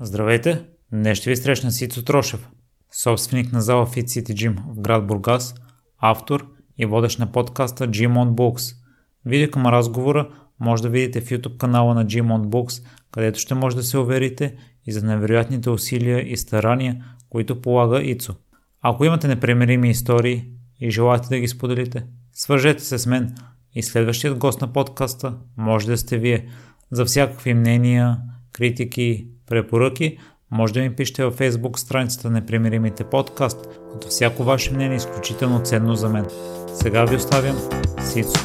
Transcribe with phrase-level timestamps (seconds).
[0.00, 0.64] Здравейте!
[0.92, 2.48] Днес ще ви срещна Сицо Трошев,
[2.92, 5.54] собственик на зала Fit City Gym в град Бургас,
[5.98, 6.46] автор
[6.78, 8.76] и водещ на подкаста Gym on Books.
[9.24, 10.30] Видео към разговора
[10.60, 13.98] може да видите в YouTube канала на Gym on Books, където ще може да се
[13.98, 18.34] уверите и за невероятните усилия и старания, които полага Ицо.
[18.82, 20.44] Ако имате непремерими истории
[20.80, 23.34] и желаете да ги споделите, свържете се с мен
[23.74, 26.48] и следващият гост на подкаста може да сте вие.
[26.90, 28.18] За всякакви мнения,
[28.52, 30.18] критики, препоръки,
[30.50, 34.96] може да ми пишете във Facebook страницата на Непримиримите подкаст, като всяко ваше мнение е
[34.96, 36.26] изключително ценно за мен.
[36.74, 37.56] Сега ви оставям
[38.00, 38.40] Сицо.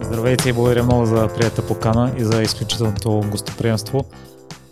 [0.00, 4.04] Здравейте и благодаря много за прията покана и за изключителното гостоприемство.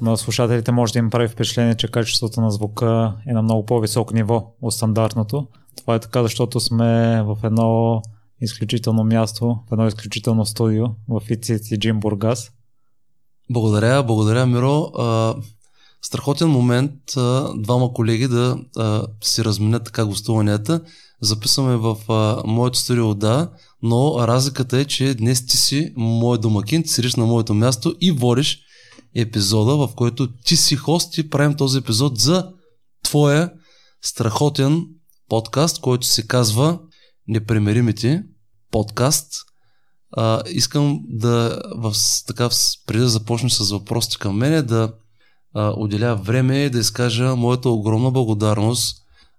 [0.01, 4.15] На слушателите може да им прави впечатление, че качеството на звука е на много по-високо
[4.15, 5.47] ниво от стандартното.
[5.77, 8.03] Това е така, защото сме в едно
[8.41, 12.54] изключително място, в едно изключително студио в ICT Джим Бургас.
[13.51, 14.91] Благодаря, благодаря, Миро.
[14.99, 15.35] А,
[16.03, 20.81] страхотен момент а, двама колеги да а, си разменят така гостуванията.
[21.21, 23.51] Записваме в а, моето студио, да,
[23.83, 28.11] но разликата е, че днес ти си мой домакин, ти седиш на моето място и
[28.11, 28.61] водиш
[29.15, 32.51] епизода, в който ти си хост и правим този епизод за
[33.05, 33.53] твоя
[34.03, 34.87] страхотен
[35.29, 36.79] подкаст, който се казва
[37.29, 38.23] Непремеримите
[38.71, 39.33] подкаст.
[40.17, 41.95] А, искам да, в,
[42.27, 42.49] така,
[42.87, 44.93] преди да започнем с въпросите към мене, да
[45.55, 48.97] а, отделя време да изкажа моята огромна благодарност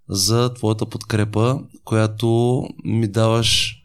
[0.09, 3.81] за твоята подкрепа, която ми даваш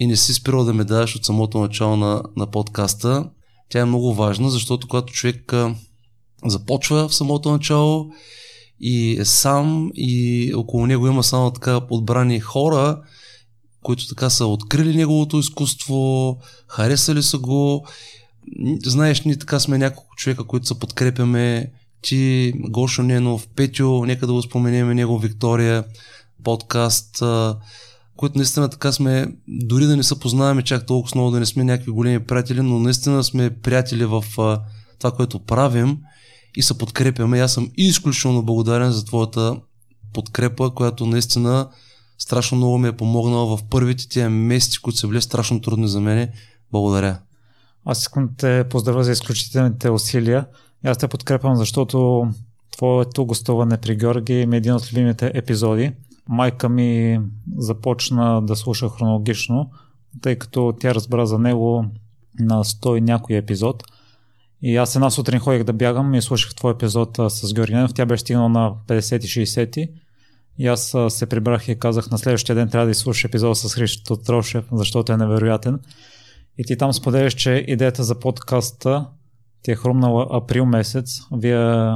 [0.00, 3.30] и не си спирал да ме даваш от самото начало на, на подкаста.
[3.68, 5.74] Тя е много важна, защото когато човек а,
[6.44, 8.10] започва в самото начало
[8.80, 13.02] и е сам и около него има само така подбрани хора,
[13.86, 17.86] които така са открили неговото изкуство, харесали са го.
[18.84, 21.72] Знаеш, ние така сме няколко човека, които се подкрепяме.
[22.02, 25.84] Ти, Гошо Ненов, Петю, нека да го споменеме него, Виктория,
[26.44, 27.22] подкаст,
[28.16, 31.64] които наистина така сме, дори да не се познаваме чак толкова много, да не сме
[31.64, 34.24] някакви големи приятели, но наистина сме приятели в
[34.98, 35.98] това, което правим
[36.56, 37.40] и се подкрепяме.
[37.40, 39.56] Аз съм изключително благодарен за твоята
[40.12, 41.68] подкрепа, която наистина
[42.18, 46.00] страшно много ми е помогнала в първите тия месеци, които са били страшно трудни за
[46.00, 46.32] мене.
[46.72, 47.18] Благодаря.
[47.84, 50.46] Аз искам да те поздравя за изключителните усилия.
[50.84, 52.28] Аз те подкрепям, защото
[52.76, 55.92] твоето гостуване при Георги е един от любимите епизоди.
[56.28, 57.20] Майка ми
[57.56, 59.70] започна да слуша хронологично,
[60.22, 61.84] тъй като тя разбра за него
[62.40, 63.84] на 100 и някой епизод.
[64.62, 67.94] И аз една сутрин ходих да бягам и слушах твой епизод с Георги Ненов.
[67.94, 69.90] Тя беше стигнала на 50-60
[70.58, 74.16] и аз се прибрах и казах на следващия ден трябва да изслушаш епизод с Христо
[74.16, 75.80] Трошев, защото е невероятен.
[76.58, 79.06] И ти там споделяш, че идеята за подкаста
[79.62, 81.20] ти е хрумнала април месец.
[81.32, 81.92] Вие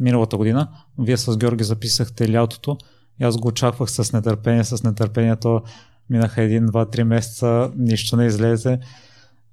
[0.00, 2.78] миналата година, вие с Георги записахте лятото
[3.20, 5.62] и аз го очаквах с нетърпение, с нетърпението
[6.10, 8.78] минаха един, два, три месеца, нищо не излезе.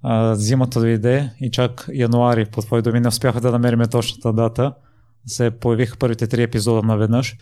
[0.02, 4.74] А, зимата дойде и чак януари, по твои думи, не успяха да намерим точната дата.
[5.26, 7.36] Се появиха първите три епизода наведнъж.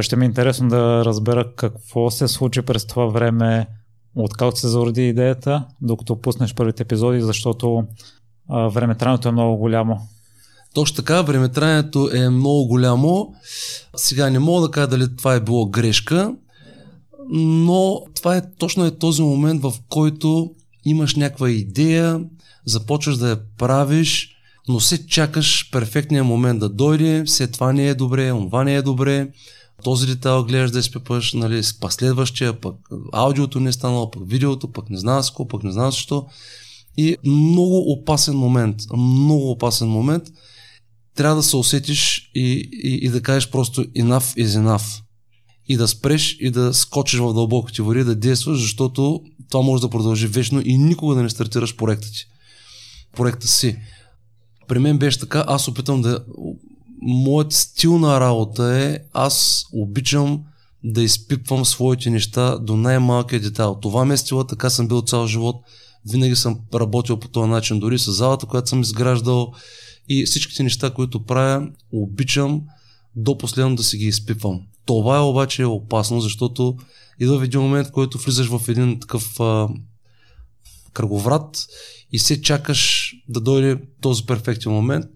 [0.00, 3.66] Ще ми е интересно да разбера какво се случи през това време,
[4.14, 7.84] откак се зароди идеята, докато пуснеш първите епизоди, защото
[8.48, 10.00] а, времетранието е много голямо.
[10.74, 13.34] Точно така, времетранието е много голямо.
[13.96, 16.34] Сега не мога да кажа дали това е било грешка,
[17.32, 20.50] но това е точно е този момент, в който
[20.84, 22.20] имаш някаква идея,
[22.64, 24.36] започваш да я правиш,
[24.70, 28.82] но се чакаш перфектния момент да дойде, все това не е добре, това не е
[28.82, 29.28] добре,
[29.84, 32.76] този детайл гледаш да изпипаш, нали, следващия, пък
[33.12, 36.26] аудиото не е станало, пък видеото, пък не знам с пък не знам защо.
[36.96, 40.24] И много опасен момент, много опасен момент.
[41.16, 45.02] Трябва да се усетиш и, и, и да кажеш просто enough is enough.
[45.68, 49.20] И да спреш и да скочиш в дълбоките води, да действаш, защото
[49.50, 52.24] това може да продължи вечно и никога да не стартираш проекта ти.
[53.16, 53.76] Проекта си.
[54.70, 56.24] При мен беше така, аз опитам да
[57.02, 60.40] моят стил на работа е, аз обичам
[60.84, 63.74] да изпипвам своите неща до най-малкия детайл.
[63.74, 65.56] Това ме е стила, така съм бил цял живот.
[66.10, 69.52] Винаги съм работил по този начин, дори с залата, която съм изграждал
[70.08, 72.62] и всичките неща, които правя, обичам
[73.16, 74.60] до последно да си ги изпипвам.
[74.86, 76.76] Това е обаче опасно, защото
[77.20, 79.68] идва в един момент, в който влизаш в един такъв а,
[80.92, 81.66] кръговрат
[82.12, 85.06] и се чакаш да дойде този перфектен момент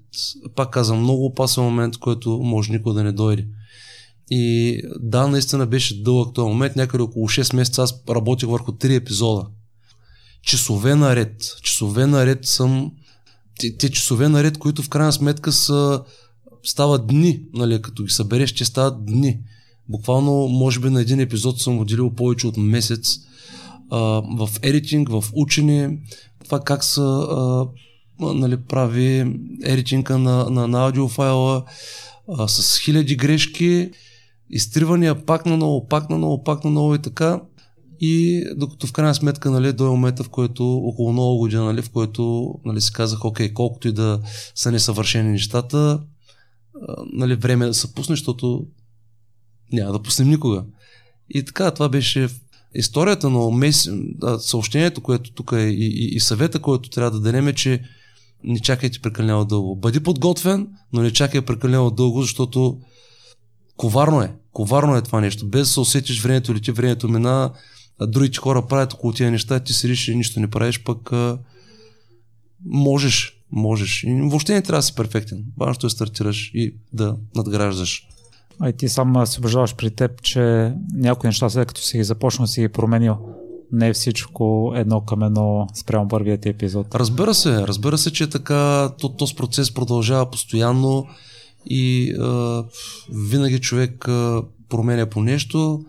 [0.55, 3.47] пак казвам, много опасен момент, който може никога да не дойде.
[4.31, 8.97] И да, наистина беше дълъг този момент, някъде около 6 месеца аз работих върху 3
[8.97, 9.47] епизода.
[10.43, 12.93] Часове наред, часове наред съм
[13.59, 16.03] те, те часове наред, които в крайна сметка са,
[16.63, 19.41] стават дни, нали, като ги събереш, ще стават дни.
[19.89, 23.19] Буквално, може би на един епизод съм отделил повече от месец
[23.91, 23.99] а,
[24.37, 25.99] в едитинг, в учене,
[26.45, 27.67] това как са а,
[28.21, 31.65] нали, прави едитинга на, на, на аудиофайла
[32.29, 33.91] а, с хиляди грешки,
[34.51, 37.41] изтривания пак на ново, пак на ново, пак на ново и така.
[38.01, 41.91] И докато в крайна сметка нали, до момента, в който около много година, нали, в
[41.91, 44.21] който нали, си казах, окей, колкото и да
[44.55, 46.01] са несъвършени нещата,
[47.13, 48.67] нали, време е да се пусне, защото
[49.73, 50.65] няма да пуснем никога.
[51.31, 52.29] И така, това беше
[52.75, 53.91] историята, но мес...
[54.39, 57.83] съобщението, което тук е и, и, и съвета, който трябва да дадем е, че
[58.45, 59.77] не чакайте прекалено дълго.
[59.77, 62.79] Бъди подготвен, но не чакай прекалено дълго, защото
[63.77, 64.33] коварно е.
[64.53, 65.49] Коварно е това нещо.
[65.49, 67.53] Без да се усетиш времето или ти времето мина,
[68.01, 71.39] а другите хора правят около тия неща, ти седиш и нищо не правиш, пък а,
[72.65, 74.05] можеш, можеш.
[74.05, 75.45] И въобще не трябва да си перфектен.
[75.59, 78.09] Важното е стартираш и да надграждаш.
[78.61, 82.05] А и ти сам се убеждаваш при теб, че някои неща, след като си ги
[82.05, 83.17] започнал, си ги променил.
[83.73, 86.95] Не е всичко едно към едно спрямо първият епизод.
[86.95, 91.07] Разбира се, разбира се, че така то, този процес продължава постоянно
[91.67, 92.65] и а,
[93.13, 95.81] винаги човек а, променя по нещо.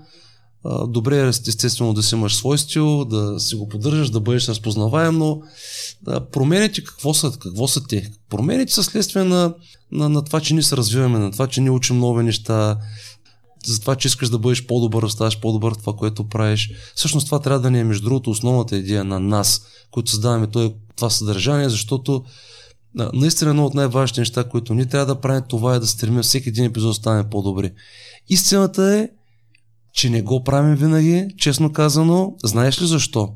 [0.64, 4.50] А, добре е естествено да си имаш свой стил, да си го поддържаш, да бъдеш
[4.50, 5.42] разпознаваем, но
[6.02, 8.12] да, промените какво са, какво са те?
[8.30, 9.54] Промените са следствие на,
[9.96, 12.78] на, на това, че ние се развиваме, на това, че ние учим нови неща,
[13.66, 16.72] за това, че искаш да бъдеш по-добър, да ставаш по-добър в това, което правиш.
[16.96, 19.62] Всъщност това трябва да ни е, между другото, основната идея на нас,
[19.92, 20.48] които създаваме
[20.96, 22.24] това съдържание, защото
[23.14, 26.50] наистина едно от най-важните неща, които ние трябва да правим, това е да стремим всеки
[26.50, 27.72] един епизод да стане по-добри.
[28.30, 29.10] Истината е,
[29.96, 32.36] че не го правим винаги, честно казано.
[32.44, 33.34] Знаеш ли защо?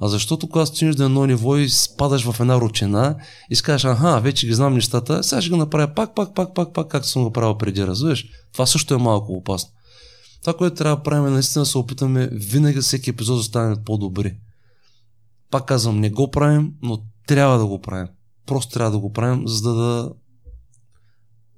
[0.00, 3.16] А защото когато стигнеш до едно ниво и спадаш в една ручина
[3.50, 6.54] и си кажеш, аха, вече ги знам нещата, сега ще го направя пак, пак, пак,
[6.54, 8.26] пак, пак, както съм го правил преди, разбираш?
[8.52, 9.70] Това също е малко опасно.
[10.40, 14.36] Това, което трябва да правим, е наистина се опитаме винаги всеки епизод да стане по-добри.
[15.50, 18.08] Пак казвам, не го правим, но трябва да го правим.
[18.46, 20.12] Просто трябва да го правим, за да,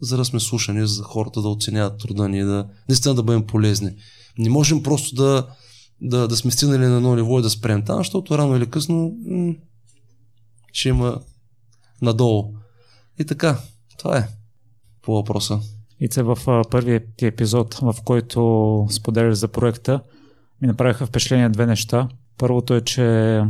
[0.01, 3.47] за да сме слушани, за да хората да оценяват труда ни, да наистина да бъдем
[3.47, 3.91] полезни.
[4.39, 5.47] Не можем просто да,
[6.01, 9.17] да, да сме стигнали на едно ниво и да спрем там, защото рано или късно
[9.27, 9.55] м-
[10.73, 11.21] ще има
[12.03, 12.55] надолу.
[13.19, 13.59] И така,
[13.99, 14.29] това е
[15.03, 15.61] по въпроса.
[16.01, 20.01] И це в първият епизод, в който споделяш за проекта,
[20.61, 22.09] ми направиха впечатление две неща.
[22.39, 23.41] Първото е, че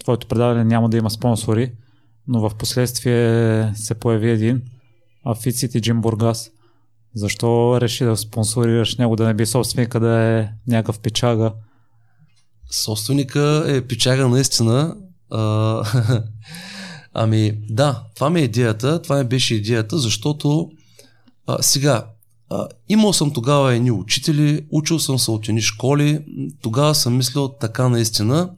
[0.00, 1.72] твоето предаване няма да има спонсори,
[2.26, 4.62] но в последствие се появи един,
[5.24, 6.50] Афицит Джим Бургас.
[7.14, 11.52] Защо реши да спонсорираш него, да не би собственика да е някакъв печага?
[12.70, 14.96] Собственика е печага наистина.
[15.30, 15.82] А,
[17.14, 20.70] ами да, това ми е идеята, това ми беше идеята, защото
[21.46, 22.06] а, сега,
[22.50, 26.24] а, имал съм тогава едни учители, учил съм се от едни школи,
[26.62, 28.50] тогава съм мислил така наистина.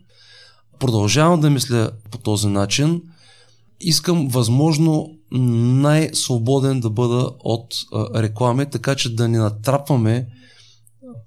[0.79, 3.03] Продължавам да мисля по този начин.
[3.81, 10.27] Искам възможно най-свободен да бъда от а, реклами, така че да не натрапваме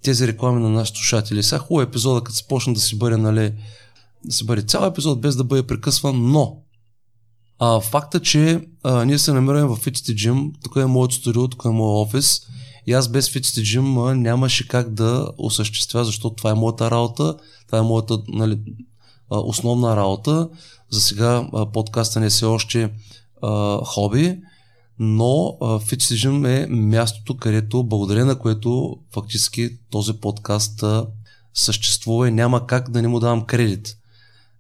[0.04, 1.44] тези реклами на нашите слушатели.
[1.44, 3.54] Сега хубаво е епизода, като се почне да си бъде, нали,
[4.26, 6.58] да си бъде цял епизод без да бъде прекъсван, но
[7.60, 11.66] а, факта, че а, ние се намираме в Fitty Gym, тук е моето студио, тук
[11.66, 12.42] е моят офис
[12.88, 17.36] и аз без Fitty Gym а, нямаше как да осъществя, защото това е моята работа,
[17.66, 18.60] това е моята нали,
[19.30, 20.50] основна работа.
[20.90, 22.90] За сега а, подкаста не е все още
[23.46, 24.40] а, хоби,
[25.00, 31.08] но Fitty е мястото, където, благодарение на което фактически този подкаст а,
[31.54, 33.98] съществува и няма как да не му давам кредит.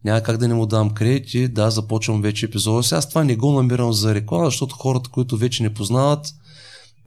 [0.06, 2.84] Няма как да не му давам кредит и да, започвам вече епизода.
[2.84, 6.34] Сега аз това не го намирам за реклама, защото хората, които вече не познават,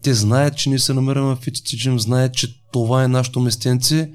[0.03, 4.13] те знаят, че ние се намираме в Fitty знаят, че това е нашето местенце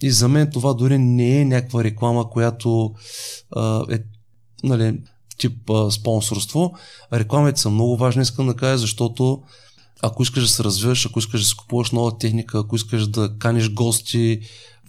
[0.00, 2.94] и за мен това дори не е някаква реклама, която
[3.56, 3.98] а, е
[4.64, 5.00] нали,
[5.38, 6.74] тип а, спонсорство.
[7.12, 9.42] Рекламите са много важни, искам да кажа, защото
[10.02, 13.38] ако искаш да се развиваш, ако искаш да си купуваш нова техника, ако искаш да
[13.38, 14.40] каниш гости,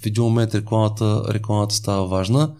[0.01, 2.53] в един момент рекламата, рекламата става важна.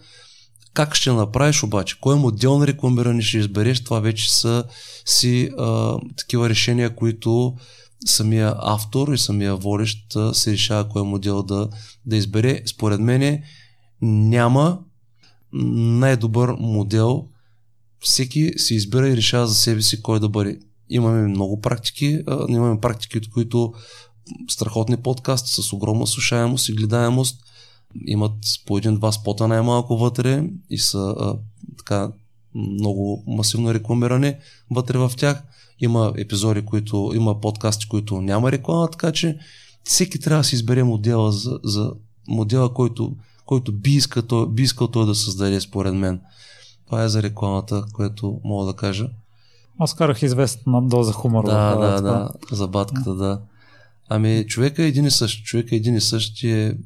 [0.74, 2.00] Как ще направиш обаче?
[2.01, 3.84] Кой модел на рекламиране ще избереш?
[3.84, 4.63] Това вече са
[5.06, 7.56] си а, такива решения, които
[8.06, 11.70] самия автор и самия водещ се решава кой модел да,
[12.06, 12.62] да избере.
[12.65, 13.44] Според мен
[13.92, 14.80] няма
[15.54, 17.27] най-добър модел
[18.00, 20.60] всеки си избира и решава за себе си кой да бъде.
[20.90, 23.74] Имаме много практики, а, имаме практики, от които
[24.50, 27.42] страхотни подкасти с огромна слушаемост и гледаемост
[28.06, 28.34] имат
[28.66, 31.36] по един-два спота най-малко вътре и са а,
[31.78, 32.12] така
[32.56, 34.40] много масивно рекламиране
[34.72, 35.44] вътре в тях.
[35.80, 39.38] Има епизоди, които, има подкасти, които няма реклама, така че
[39.84, 41.92] всеки трябва да си избере модела за, за
[42.28, 46.22] модела, който, който би, иска, той, би искал той да създаде, според мен.
[46.86, 49.10] Това е за рекламата, което мога да кажа.
[49.80, 51.46] Аз карах известна доза хумор.
[51.46, 53.42] Да, да, да, за батката, да.
[54.10, 55.46] Ами, човека е един и същ.
[55.46, 56.77] Човека е един и същ е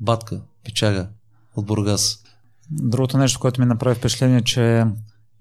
[0.00, 1.08] батка, печага
[1.56, 2.22] от Бургас.
[2.70, 4.84] Другото нещо, което ми направи впечатление, че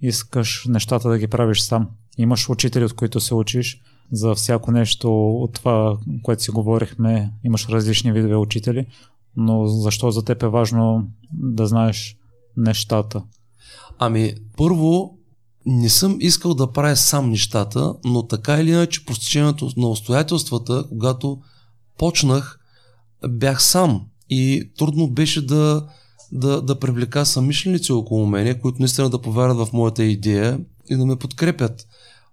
[0.02, 1.90] искаш нещата да ги правиш сам.
[2.18, 3.82] Имаш учители, от които се учиш.
[4.12, 8.86] За всяко нещо от това, което си говорихме, имаш различни видове учители.
[9.36, 12.18] Но защо за теб е важно да знаеш
[12.58, 13.24] нещата?
[14.00, 15.18] Ами, първо,
[15.66, 20.86] не съм искал да правя сам нещата, но така или иначе, по стечението на обстоятелствата,
[20.90, 21.40] когато
[21.98, 22.60] почнах,
[23.28, 24.06] бях сам.
[24.30, 25.88] И трудно беше да,
[26.32, 30.60] да, да привлека самишленици около мене, които наистина да повярват в моята идея
[30.90, 31.88] и да ме подкрепят.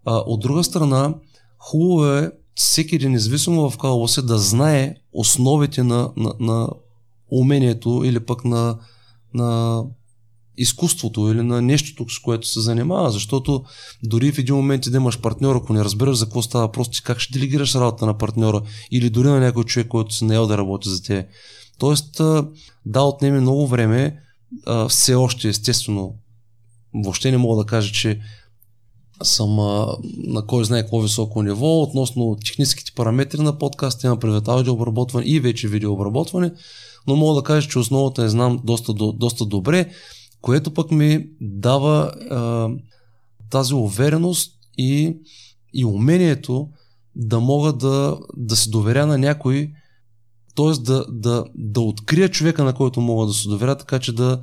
[0.05, 1.15] А, от друга страна,
[1.59, 6.69] хубаво е всеки един, независимо в какво се, да знае основите на, на, на
[7.31, 8.79] умението или пък на,
[9.35, 9.83] на
[10.57, 13.65] изкуството или на нещото, с което се занимава, защото
[14.03, 17.21] дори в един момент да имаш партньор, ако не разбереш за какво става просто как
[17.21, 20.89] ще делегираш работа на партньора или дори на някой човек, който се наел да работи
[20.89, 21.27] за те.
[21.79, 22.21] Тоест,
[22.87, 24.19] да, отнеме много време,
[24.89, 26.15] все още естествено,
[26.95, 28.21] въобще не мога да кажа, че
[29.23, 29.57] съм
[30.17, 35.41] на кой знае какво високо ниво относно техническите параметри на подкаста, имам предвид аудиообработване и
[35.41, 36.53] вече видеообработване,
[37.07, 39.91] но мога да кажа, че основата я знам доста, доста добре,
[40.43, 42.69] което пък ми дава а,
[43.51, 45.17] тази увереност и,
[45.75, 46.69] и умението
[47.17, 49.71] да мога да, да се доверя на някой,
[50.57, 50.83] т.е.
[50.83, 54.43] Да, да, да открия човека, на който мога да се доверя, така че да,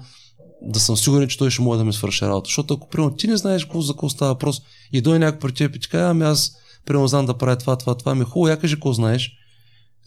[0.62, 2.48] да съм сигурен, че той ще може да ми свърши работа.
[2.48, 5.54] Защото ако, примерно, ти не знаеш какво, за какво става въпрос и дой някой при
[5.54, 6.52] теб и ти ами аз,
[6.86, 9.32] примерно, знам да правя това, това, това, ми хубаво, я кажи какво знаеш.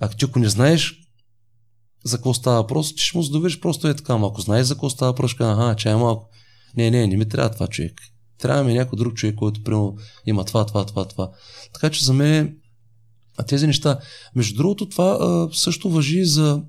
[0.01, 1.02] Ако ти ако не знаеш
[2.05, 4.15] за какво става въпрос, ти ще му задовиш просто е така.
[4.15, 6.29] ако знаеш за какво става въпрос, ага, чай малко.
[6.77, 8.01] Не, не, не ми трябва това човек.
[8.39, 11.31] Трябва ми някой друг човек, който примерно има това, това, това, това.
[11.73, 12.57] Така че за мен
[13.47, 13.99] тези неща.
[14.35, 16.63] Между другото, това а, също въжи за,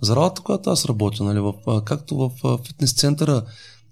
[0.00, 1.24] за работа, която аз работя.
[1.24, 1.40] Нали?
[1.40, 3.42] В, а, както в а, фитнес центъра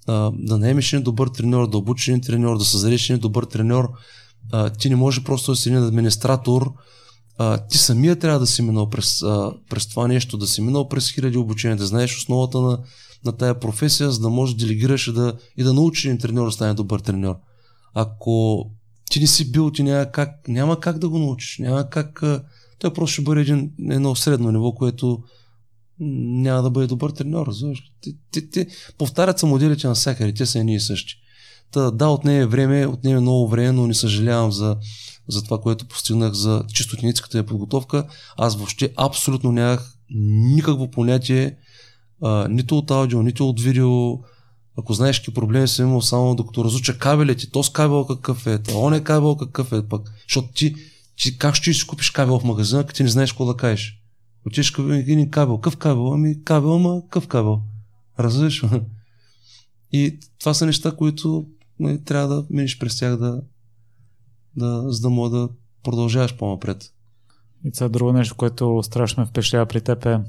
[0.07, 3.89] а, да наемеш един добър треньор, да обучиш един треньор, да създадеш един добър треньор,
[4.53, 6.73] а, ти не може просто да си един администратор,
[7.39, 10.89] а, ти самия трябва да си минал през, а, през това нещо, да си минал
[10.89, 12.79] през хиляди обучения, да знаеш основата на,
[13.25, 16.47] на тая професия, за да можеш да делегираш и да, и да научиш един треньор
[16.47, 17.37] да стане добър треньор.
[17.95, 18.67] Ако
[19.11, 22.23] ти не си бил, ти няма как, няма как да го научиш, няма как,
[22.79, 25.23] той просто ще бъде един, едно средно ниво, което
[26.01, 27.51] няма да бъде добър треньор.
[28.01, 28.67] Ти, ти, ти,
[28.99, 31.15] повтарят се моделите на всякъде, те са едни и същи.
[31.71, 34.77] Та, да, отнеме време, отнеме много време, но не съжалявам за,
[35.29, 38.07] за това, което постигнах за чисто техническата подготовка.
[38.37, 39.95] Аз въобще абсолютно нямах
[40.55, 41.57] никакво понятие,
[42.23, 44.19] а, нито от аудио, нито от видео,
[44.79, 48.61] ако знаеш какви проблеми съм имал само докато разуча кабелите, то с кабел какъв е,
[48.75, 50.13] он е кабел какъв е пък.
[50.29, 50.75] Защото ти,
[51.17, 54.01] ти как ще си купиш кабел в магазина, ако ти не знаеш какво да кажеш?
[54.47, 55.59] Отиш към един кабел.
[55.59, 56.13] Къв кабел?
[56.13, 57.61] Ами кабел, ама къв кабел?
[58.19, 58.63] Разбираш?
[59.93, 61.47] И това са неща, които
[61.79, 63.43] не, нали, трябва да минеш през тях, да,
[64.57, 65.49] да, за да мога да
[65.83, 66.93] продължаваш по-напред.
[67.65, 70.21] И това друго нещо, което страшно ме впечатлява при теб е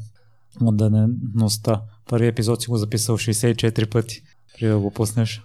[0.62, 1.82] отдадеността.
[2.10, 4.22] Първи епизод си го записал 64 пъти,
[4.54, 5.42] преди да го пуснеш.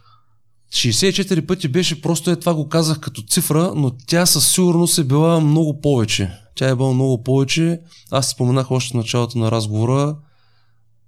[0.73, 5.05] 64 пъти беше, просто е това го казах като цифра, но тя със сигурност е
[5.05, 6.39] била много повече.
[6.55, 7.81] Тя е била много повече.
[8.11, 10.17] Аз споменах още в началото на разговора.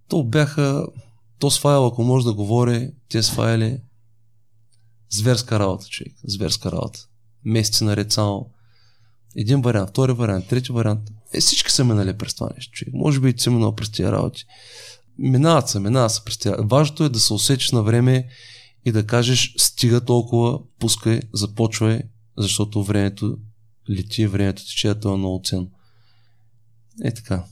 [0.09, 0.87] То бяха,
[1.39, 3.79] то с файл, ако може да говори, тези файли,
[5.11, 7.09] зверска работа, човек, зверска работа.
[7.45, 8.51] Месеци наред само.
[9.37, 11.01] Един вариант, втори вариант, трети вариант.
[11.35, 12.95] Е, всички са минали през това нещо, човек.
[12.95, 14.45] Може би ти си минал през тези работи.
[15.19, 16.55] Минават се, минават се през тези.
[16.59, 18.29] Важното е да се усетиш на време
[18.85, 22.01] и да кажеш стига толкова, пускай, започвай,
[22.39, 23.37] защото времето
[23.91, 25.71] лети, времето тече, а то е много ценно.
[27.05, 27.45] Е така.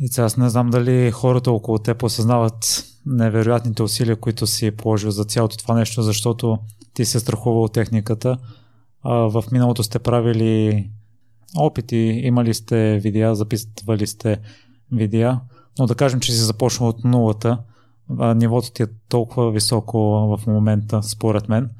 [0.00, 5.24] И аз не знам дали хората около те осъзнават невероятните усилия, които си положил за
[5.24, 6.58] цялото това нещо, защото
[6.94, 8.38] ти се страхува от техниката.
[9.02, 10.90] А в миналото сте правили
[11.56, 14.40] опити, имали сте видеа, записвали сте
[14.92, 15.40] видеа,
[15.78, 17.58] но да кажем, че си започнал от нулата,
[18.18, 19.98] а нивото ти е толкова високо
[20.36, 21.70] в момента, според мен.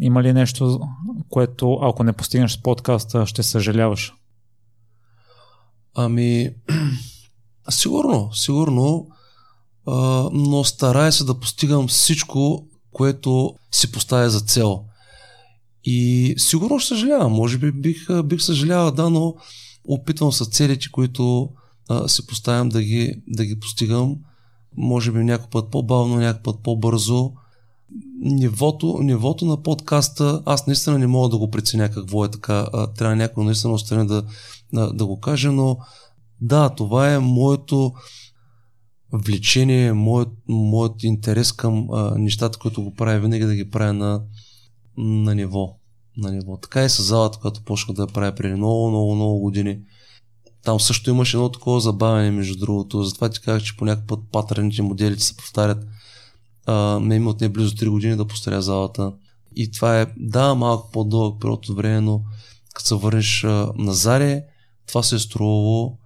[0.00, 0.80] Има ли нещо,
[1.28, 4.14] което ако не постигнеш с подкаста, ще съжаляваш?
[5.94, 6.50] Ами,
[7.70, 9.08] сигурно, сигурно,
[9.86, 14.84] а, но старая се да постигам всичко което си поставя за цел.
[15.84, 19.34] И сигурно съжалявам, може би бих, бих съжалявал, да, но
[19.84, 21.50] опитвам с целите, които
[21.88, 24.16] а, си поставям да ги, да ги постигам.
[24.76, 27.32] Може би някой път по-бавно, някой път по-бързо.
[28.20, 32.66] Нивото, нивото на подкаста, аз наистина не мога да го преценя какво е така.
[32.72, 34.24] А, трябва някой наистина отстрани да,
[34.72, 35.76] да, да го каже, но
[36.40, 37.92] да, това е моето
[39.12, 44.22] влечение, моят, моят интерес към а, нещата, които го правя, винаги да ги правя на,
[44.96, 45.76] на ниво.
[46.16, 46.56] На ниво.
[46.56, 49.78] Така и с залата, която почнах да я правя преди много, много, много години.
[50.64, 53.02] Там също имаше едно такова забавяне, между другото.
[53.02, 55.86] Затова ти казах, че по някакъв път патърните моделите се повтарят.
[56.66, 59.12] А, ме има от не близо 3 години да постаря залата.
[59.56, 62.22] И това е, да, малко по-дълъг период от време, но
[62.74, 64.44] като се върнеш а, на Заре,
[64.86, 65.98] това се е струвало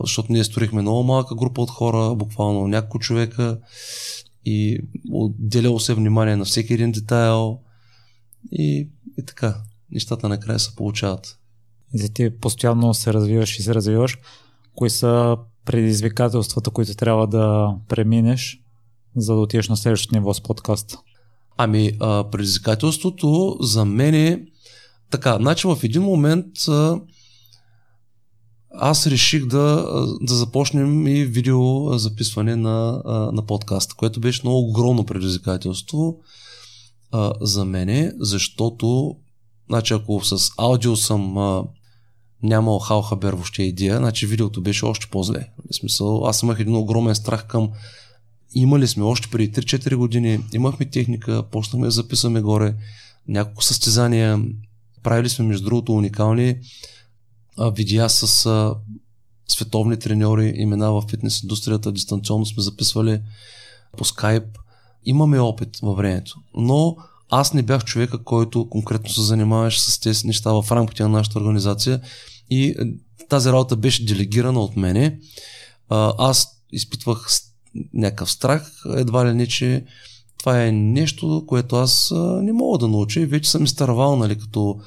[0.00, 3.58] защото ние строихме много малка група от хора, буквално няколко човека
[4.44, 4.78] и
[5.12, 7.58] отделяло се внимание на всеки един детайл
[8.52, 9.56] и, и така,
[9.90, 11.38] нещата накрая се получават.
[11.94, 14.18] И ти постоянно се развиваш и се развиваш.
[14.74, 18.62] Кои са предизвикателствата, които трябва да преминеш,
[19.16, 20.98] за да отидеш на следващото ниво с подкаста?
[21.56, 24.44] Ами, а, предизвикателството за мен е
[25.10, 27.00] така, значи в един момент а,
[28.74, 29.86] аз реших да,
[30.20, 36.18] да започнем и видео записване на, на подкаста, което беше много огромно предизвикателство
[37.12, 39.16] а, за мене, защото
[39.68, 41.64] значи, ако с аудио съм а,
[42.42, 45.48] нямал хал хабер въобще идея, значи видеото беше още по-зле.
[45.70, 47.70] В смисъл, аз имах един огромен страх към
[48.54, 52.74] имали сме още преди 3-4 години, имахме техника, почнахме да записваме горе,
[53.28, 54.42] няколко състезания,
[55.02, 56.56] правили сме между другото уникални
[57.58, 58.74] а, видеа с а,
[59.48, 63.20] световни треньори, имена в фитнес индустрията, дистанционно сме записвали
[63.96, 64.58] по скайп.
[65.04, 66.96] Имаме опит във времето, но
[67.30, 71.38] аз не бях човека, който конкретно се занимаваше с тези неща в рамките на нашата
[71.38, 72.00] организация
[72.50, 72.74] и е,
[73.28, 75.18] тази работа беше делегирана от мене.
[76.18, 77.28] Аз изпитвах
[77.94, 79.84] някакъв страх, едва ли не, че
[80.38, 84.80] това е нещо, което аз не мога да науча и вече съм изтървал, нали, като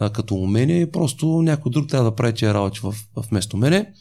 [0.00, 2.80] а, като умение и просто някой друг трябва да прави тия работи
[3.30, 3.92] вместо мене.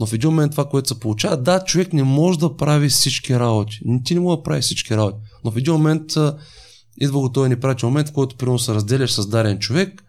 [0.00, 3.38] Но в един момент това, което се получава, да, човек не може да прави всички
[3.38, 3.80] работи.
[4.04, 5.18] Ти не може да прави всички работи.
[5.44, 6.36] Но в един момент а,
[7.00, 10.04] идва го този непрачен момент, в който примерно се разделяш с дарен човек,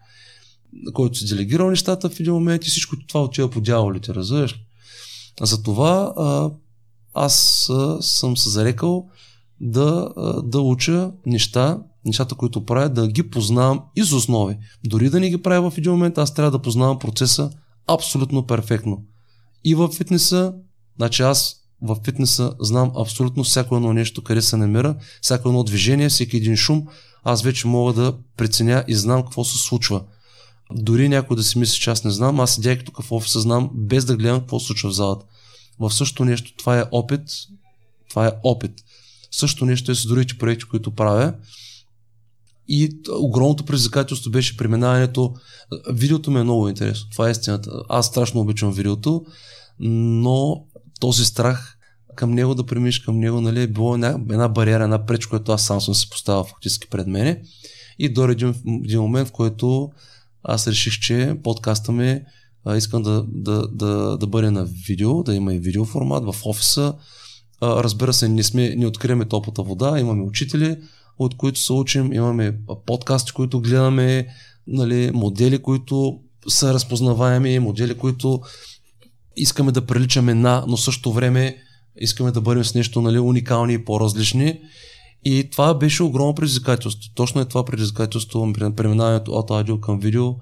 [0.92, 4.60] който си делегирал нещата в един момент и всичко това отива по дяволите, разбираш
[5.40, 6.50] Затова а,
[7.14, 9.06] аз а, съм се зарекал
[9.60, 14.56] да, а, да уча неща, нещата, които правя, да ги познавам из основи.
[14.84, 17.50] Дори да не ги правя в един момент, аз трябва да познавам процеса
[17.86, 19.02] абсолютно перфектно.
[19.64, 20.54] И в фитнеса,
[20.96, 26.08] значи аз в фитнеса знам абсолютно всяко едно нещо, къде се намира, всяко едно движение,
[26.08, 26.86] всеки един шум,
[27.24, 30.04] аз вече мога да преценя и знам какво се случва.
[30.72, 33.70] Дори някой да си мисли, че аз не знам, аз седяйки тук в офиса знам,
[33.74, 35.26] без да гледам какво се случва в залата.
[35.78, 37.20] В същото нещо, това е опит,
[38.10, 38.72] това е опит.
[39.30, 41.34] Също нещо е с другите проекти, които правя.
[42.68, 45.34] И огромното предизвикателство беше преминаването.
[45.92, 47.10] Видеото ми е много интересно.
[47.10, 47.70] Това е истината.
[47.88, 49.24] Аз страшно обичам видеото,
[49.80, 50.64] но
[51.00, 51.78] този страх
[52.16, 55.52] към него да премиш към него, нали, е било една, една бариера, една преч, която
[55.52, 57.42] аз сам съм се поставил фактически пред мене.
[57.98, 59.90] И до един, един момент, в който
[60.42, 62.20] аз реших, че подкаста ми
[62.64, 66.46] а, искам да, да, да, да бъде на видео, да има и видео формат в
[66.46, 66.94] офиса.
[67.60, 70.76] А, разбира се, не, сме, не откриваме топлата вода, имаме учители,
[71.18, 74.26] от които се учим, имаме подкасти, които гледаме,
[74.66, 78.40] нали, модели, които са разпознаваеми, модели, които
[79.36, 81.56] искаме да приличаме на, но също време
[81.96, 84.60] искаме да бъдем с нещо нали, уникални и по-различни.
[85.24, 87.10] И това беше огромно предизвикателство.
[87.14, 90.34] Точно е това предизвикателство, преминаването от аудио към видео,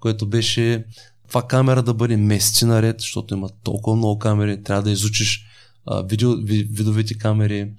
[0.00, 0.84] което беше
[1.28, 5.46] това камера да бъде месеци наред, защото има толкова много камери, трябва да изучиш
[5.86, 6.36] а, видео,
[6.70, 7.72] видовите камери,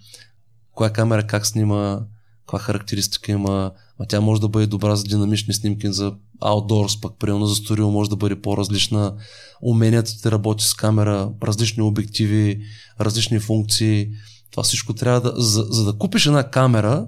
[0.71, 1.99] коя камера как снима,
[2.45, 7.19] каква характеристика има, а тя може да бъде добра за динамични снимки, за outdoors, пък
[7.19, 9.15] примерно за сторил може да бъде по-различна,
[9.62, 12.62] уменията да работи с камера, различни обективи,
[12.99, 14.10] различни функции,
[14.51, 17.08] това всичко трябва да, за, за да купиш една камера,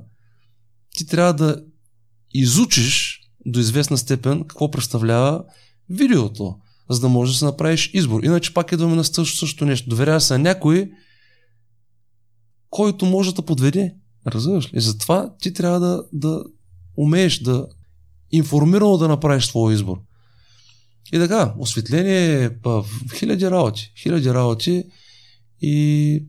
[0.97, 1.61] ти трябва да
[2.33, 5.43] изучиш до известна степен какво представлява
[5.89, 6.55] видеото,
[6.89, 8.23] за да можеш да се направиш избор.
[8.23, 9.89] Иначе пак идваме на същото нещо.
[9.89, 10.91] Доверява се на някой,
[12.69, 13.95] който може да подведе.
[14.27, 14.77] Разбираш ли?
[14.77, 16.43] И затова ти трябва да, да
[16.97, 17.67] умееш да
[18.31, 19.97] информирано да направиш твой избор.
[21.13, 22.49] И така, осветление е
[23.15, 23.91] хиляди работи.
[24.01, 24.83] Хиляди работи
[25.61, 26.23] и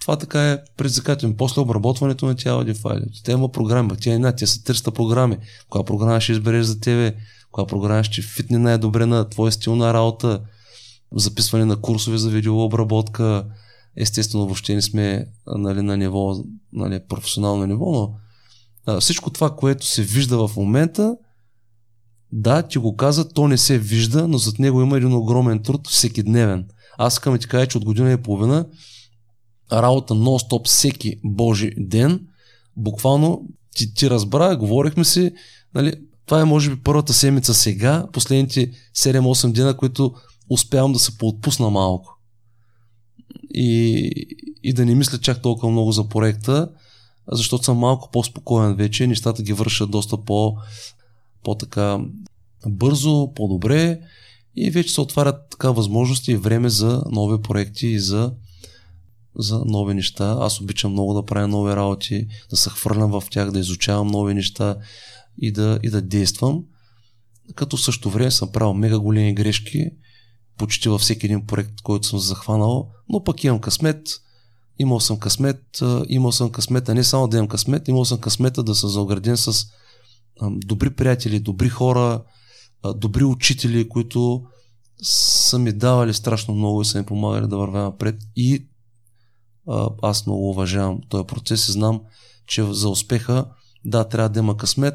[0.00, 1.36] това така е предизвикателно.
[1.36, 3.04] После обработването на тия аудиофайли.
[3.24, 5.38] Те има програми, тя е една, тя са 300 програми.
[5.68, 7.14] Коя програма ще избереш за тебе,
[7.50, 10.40] коя програма ще фитне най-добре на твоя стил на работа,
[11.12, 13.44] записване на курсове за видеообработка.
[13.96, 16.34] Естествено, въобще не сме нали, на ниво,
[16.72, 18.14] нали, професионално ниво, но
[18.86, 21.16] а, всичко това, което се вижда в момента,
[22.32, 25.88] да, ти го каза, то не се вижда, но зад него има един огромен труд
[25.88, 26.68] всеки дневен.
[26.98, 28.66] Аз искам да ти кажа, че от година и половина
[29.72, 32.26] работа нон-стоп всеки божи ден,
[32.76, 33.42] буквално
[33.74, 35.32] ти, ти разбра, говорихме си,
[35.74, 35.94] нали,
[36.26, 40.14] това е може би първата седмица сега, последните 7-8 дена, които
[40.50, 42.15] успявам да се поотпусна малко.
[43.54, 44.10] И,
[44.62, 46.68] и да не мисля чак толкова много за проекта,
[47.32, 50.56] защото съм малко по-спокоен вече, нещата ги вършат доста по,
[51.44, 51.98] по-така
[52.66, 54.00] бързо, по-добре
[54.56, 58.32] и вече се отварят така възможности и време за нови проекти и за,
[59.38, 60.36] за нови неща.
[60.40, 64.34] Аз обичам много да правя нови работи, да се хвърлям в тях, да изучавам нови
[64.34, 64.76] неща
[65.38, 66.64] и да, и да действам.
[67.54, 69.90] Като в същото време съм правил мега големи грешки,
[70.58, 74.06] почти във всеки един проект, който съм захванал, но пък имам късмет,
[74.78, 75.62] имал съм късмет,
[76.08, 79.66] имал съм късмета, не само да имам късмет, имал съм късмета да съм заограден с
[80.50, 82.22] добри приятели, добри хора,
[82.94, 84.44] добри учители, които
[85.02, 88.16] са ми давали страшно много и са ми помагали да вървя напред.
[88.36, 88.66] И
[90.02, 92.00] аз много уважавам този процес и знам,
[92.46, 93.44] че за успеха
[93.84, 94.94] да, трябва да има късмет,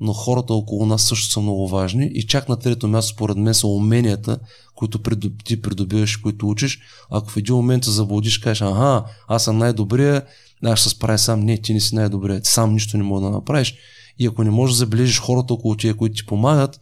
[0.00, 3.54] но хората около нас също са много важни и чак на трето място според мен
[3.54, 4.38] са уменията,
[4.74, 4.98] които
[5.44, 6.80] ти придобиваш, които учиш.
[7.10, 10.22] Ако в един момент се заблудиш, кажеш, ага, аз съм най-добрия,
[10.64, 11.40] аз ще се справя сам.
[11.40, 13.74] Не, ти не си най-добрия, сам нищо не мога да направиш.
[14.18, 16.80] И ако не можеш да забележиш хората около тия, които ти помагат,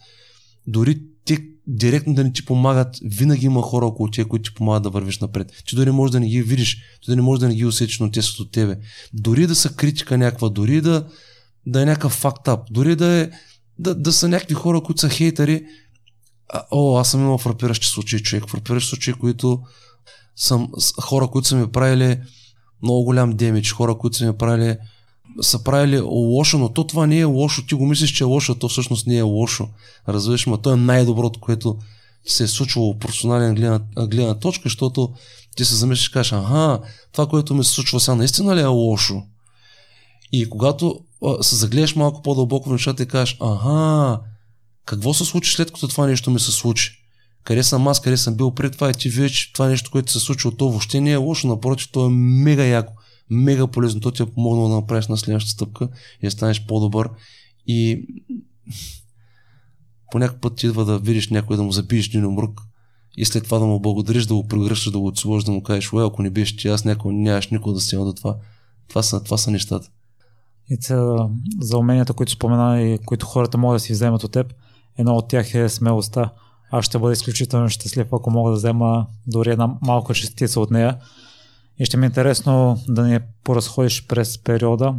[0.66, 4.83] дори те директно да не ти помагат, винаги има хора около тия, които ти помагат
[4.83, 5.53] да вървиш напред.
[5.66, 8.11] Ти дори можеш да не ги видиш, ти дори можеш да не ги усетиш, но
[8.11, 8.77] те са от тебе.
[9.14, 11.07] Дори да са критика някаква, дори да,
[11.66, 13.31] да е някакъв фактап, дори да, е,
[13.79, 15.64] да, да са някакви хора, които са хейтери.
[16.48, 18.48] А, о, аз съм имал фрапиращи случаи, човек.
[18.48, 19.62] Фрапиращи случаи, които
[20.37, 20.68] съм
[21.01, 22.20] хора, които са ми правили
[22.83, 24.77] много голям демидж, хора, които са ми правили
[25.40, 27.66] са правили лошо, но то това не е лошо.
[27.66, 29.68] Ти го мислиш, че е лошо, а то всъщност не е лошо.
[30.09, 31.79] Разбираш, но то е най-доброто, което
[32.27, 35.12] се е случвало професионален гледна, гледна точка, защото
[35.57, 36.81] ти се замислиш и кажеш, ага,
[37.12, 39.22] това, което ми се случва сега, наистина ли е лошо?
[40.33, 41.01] И когато
[41.40, 44.20] се загледаш малко по-дълбоко в нещата и кажеш, ага,
[44.85, 46.98] какво се случи след като това нещо ми се случи?
[47.44, 50.20] Къде съм аз, къде съм бил пред това и ти че това нещо, което се
[50.20, 52.92] случва, то въобще не е лошо, напротив, то е мега яко
[53.32, 54.00] мега полезно.
[54.00, 55.88] То ти е помогнало да направиш на следващата стъпка
[56.22, 57.11] и да станеш по-добър.
[57.66, 58.06] И
[60.11, 62.61] по някакъв път ти идва да видиш някой да му забиеш един умрук
[63.16, 65.90] и след това да му благодариш, да го прегръщаш, да го отсложиш, да му кажеш,
[65.92, 68.37] ако не беше ти, аз някой нямаш никога да стигна до това.
[68.88, 69.90] Това са, това са нещата.
[70.72, 71.28] И за,
[71.61, 74.54] за уменията, които спомена и които хората могат да си вземат от теб,
[74.98, 76.32] едно от тях е смелостта.
[76.70, 80.98] Аз ще бъда изключително щастлив, ако мога да взема дори една малка частица от нея.
[81.78, 84.94] И ще ми е интересно да ни поразходиш през периода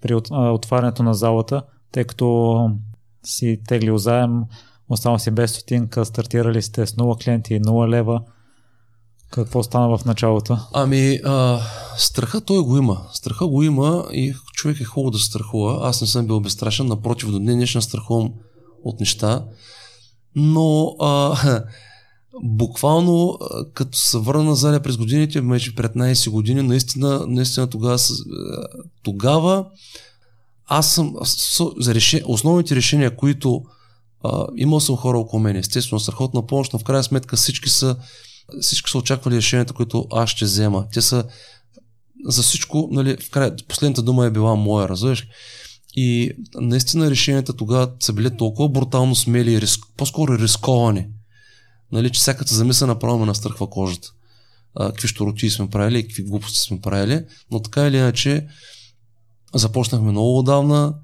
[0.00, 2.70] при отварянето на залата, тъй като
[3.26, 4.42] си теглил заем,
[4.88, 8.22] остава си без стотинка, стартирали сте с 0 клиенти и 0 лева.
[9.34, 10.58] Какво стана в началото?
[10.72, 11.60] Ами, а,
[11.96, 13.06] страха той го има.
[13.12, 15.88] Страха го има и човек е хубаво да страхува.
[15.88, 18.32] Аз не съм бил безстрашен, напротив, до днес днешна страхувам
[18.84, 19.44] от неща.
[20.36, 21.36] Но а,
[22.42, 23.38] буквално
[23.74, 27.98] като се върна назад през годините, вече 15 години, наистина, наистина тогава,
[29.02, 29.66] тогава
[30.66, 31.14] аз съм
[31.80, 33.62] за реше, основните решения, които
[34.24, 37.96] а, имал съм хора около мен, естествено, страхотна помощ, но в крайна сметка всички са,
[38.60, 40.86] всички са очаквали решенията, които аз ще взема.
[40.92, 41.24] Те са
[42.26, 45.26] за всичко, нали, в край, последната дума е била моя, разбираш?
[45.96, 51.06] И наистина решенията тогава са били толкова брутално смели и риск, по-скоро рисковани
[51.94, 54.08] нали, че всяката замисъл направо ме настръхва кожата.
[54.74, 58.46] А, какви щороти сме правили, какви глупости сме правили, но така или иначе
[59.54, 60.94] започнахме много отдавна.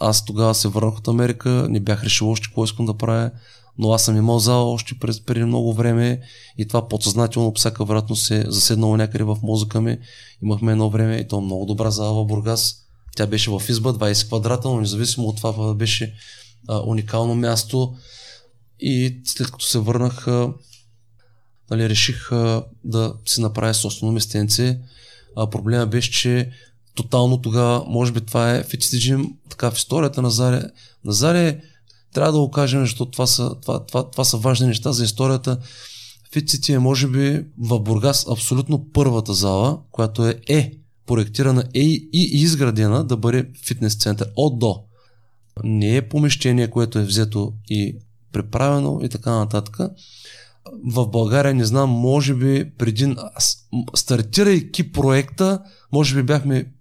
[0.00, 3.30] Аз тогава се върнах от Америка, не бях решил още какво искам да правя,
[3.78, 6.20] но аз съм имал зала още през, преди много време
[6.58, 9.98] и това подсъзнателно всяка вероятно се заседнало някъде в мозъка ми.
[10.42, 12.74] Имахме едно време и то много добра зала в Бургас.
[13.16, 16.14] Тя беше в изба, 20 квадрата, но независимо от това беше
[16.68, 17.94] а, уникално място.
[18.80, 20.26] И след като се върнах,
[21.70, 22.30] нали, реших
[22.84, 24.78] да си направя собствено местенце.
[25.36, 26.50] А проблема беше, че
[26.94, 30.62] тотално тогава, може би това е фетистиджим така в историята на Заре.
[31.04, 31.60] На Заре
[32.16, 35.58] трябва да го кажем, защото това са, това, това, това са важни неща за историята.
[36.34, 40.72] FitCity е може би в Бургас абсолютно първата зала, която е, е
[41.06, 44.84] проектирана е и изградена да бъде фитнес център от до.
[45.64, 47.98] Не е помещение, което е взето и
[48.32, 49.78] преправено и така нататък.
[50.84, 53.16] В България, не знам, може би преди,
[53.94, 56.72] стартирайки проекта, може би бяхме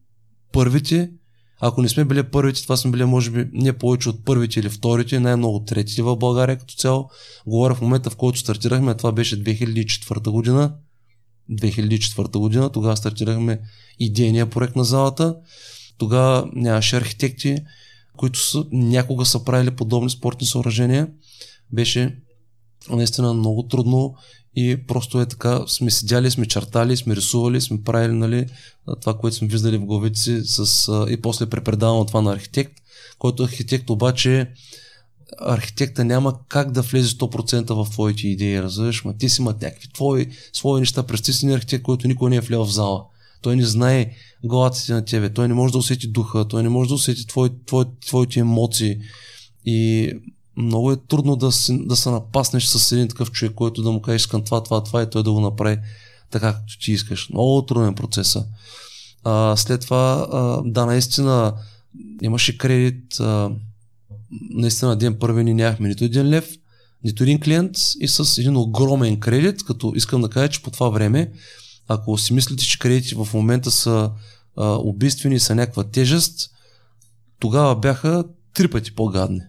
[0.51, 1.11] първите,
[1.59, 4.69] ако не сме били първите, това сме били може би не повече от първите или
[4.69, 7.09] вторите, най-много третите в България като цяло.
[7.47, 10.73] Говоря в момента, в който стартирахме, това беше 2004 година.
[11.51, 13.59] 2004 година, тогава стартирахме
[13.99, 15.35] идейния проект на залата.
[15.97, 17.57] Тогава нямаше архитекти,
[18.17, 21.07] които са, някога са правили подобни спортни съоръжения.
[21.71, 22.17] Беше
[22.89, 24.15] наистина много трудно
[24.55, 28.45] и просто е така, сме седяли, сме чертали, сме рисували, сме правили нали,
[29.01, 32.73] това, което сме виждали в главите си с, и после препредавам това на архитект,
[33.19, 34.51] който архитект обаче
[35.39, 39.87] архитекта няма как да влезе 100% в твоите идеи, разбираш, ма ти си имат някакви
[39.93, 41.03] твои, свои неща.
[41.21, 43.05] Си архитект, който никой не е влел в зала.
[43.41, 44.11] Той не знае
[44.43, 47.49] главата на тебе, той не може да усети духа, той не може да усети твой,
[47.65, 48.97] твой, твоите емоции.
[49.65, 50.11] И
[50.57, 54.01] много е трудно да, си, да се напаснеш с един такъв човек, който да му
[54.01, 55.77] кажеш искам това, това, това и той да го направи
[56.31, 57.29] така, както ти искаш.
[57.29, 58.37] Много труден процес.
[59.23, 61.53] А, след това, а, да, наистина
[62.21, 63.19] имаше кредит.
[63.19, 63.51] А,
[64.49, 66.49] наистина ден първи ни нямахме нито един лев,
[67.03, 70.89] нито един клиент и с един огромен кредит, като искам да кажа, че по това
[70.89, 71.31] време,
[71.87, 74.11] ако си мислите, че кредити в момента са
[74.57, 76.51] а, убийствени, са някаква тежест,
[77.39, 79.41] тогава бяха три пъти по-гадни.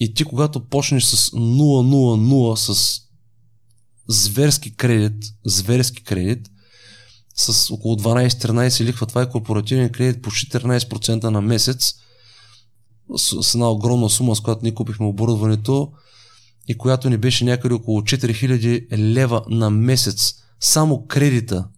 [0.00, 3.00] И ти когато почнеш с 000 с
[4.08, 6.50] зверски кредит, зверски кредит,
[7.34, 11.94] с около 12-13 лихва, това е корпоративен кредит по 14% на месец,
[13.16, 15.92] с, с една огромна сума, с която ние купихме оборудването
[16.68, 20.34] и която ни беше някъде около 4000 лева на месец.
[20.60, 21.68] Само кредита.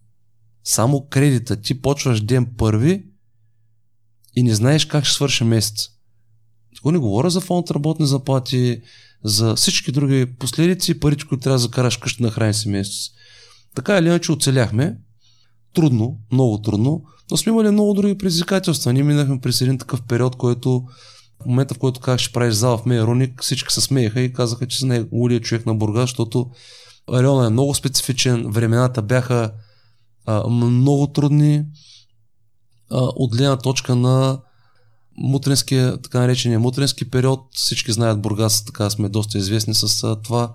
[0.63, 1.61] Само кредита.
[1.61, 3.05] Ти почваш ден първи
[4.35, 5.92] и не знаеш как ще свърши месец.
[6.83, 8.81] Тук не говоря за фонд работни заплати,
[9.23, 13.11] за всички други последици, парите, които трябва да закараш къща на храни семейството си.
[13.75, 14.97] Така или иначе оцеляхме.
[15.73, 18.93] Трудно, много трудно, но сме имали много други предизвикателства.
[18.93, 20.83] Ние минахме през един такъв период, който
[21.43, 24.67] в момента, в който казах, ще правиш зала в Мейроник, всички се смееха и казаха,
[24.67, 26.49] че си лудия човек на Бургас, защото
[27.13, 29.51] районът е много специфичен, времената бяха
[30.25, 31.65] а, много трудни
[32.91, 34.39] а, от гледна точка на
[35.17, 37.39] мутренския, така наречения мутренски период.
[37.51, 40.53] Всички знаят Бургас, така сме доста известни с това,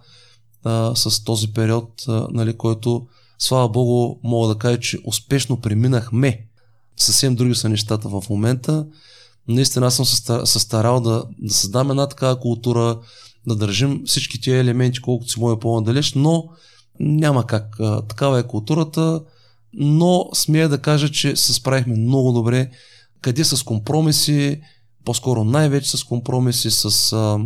[0.65, 3.07] а, с този период, а, нали, който,
[3.39, 6.47] слава Богу, мога да кажа, че успешно преминахме.
[6.97, 8.87] Съвсем други са нещата в момента.
[9.49, 10.05] Наистина аз съм
[10.47, 12.99] се старал да, да създам една такава култура,
[13.47, 16.45] да държим всички тия елементи, колкото си моя по-надалеч, но
[17.01, 17.77] няма как.
[18.09, 19.21] Такава е културата,
[19.73, 22.71] но смея да кажа, че се справихме много добре
[23.21, 24.61] къде с компромиси,
[25.05, 27.39] по-скоро най-вече с компромиси, с а,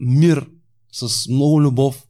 [0.00, 0.46] мир,
[0.92, 2.04] с много любов,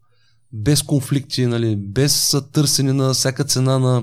[0.53, 4.03] без конфликти, нали, без търсене на всяка цена на,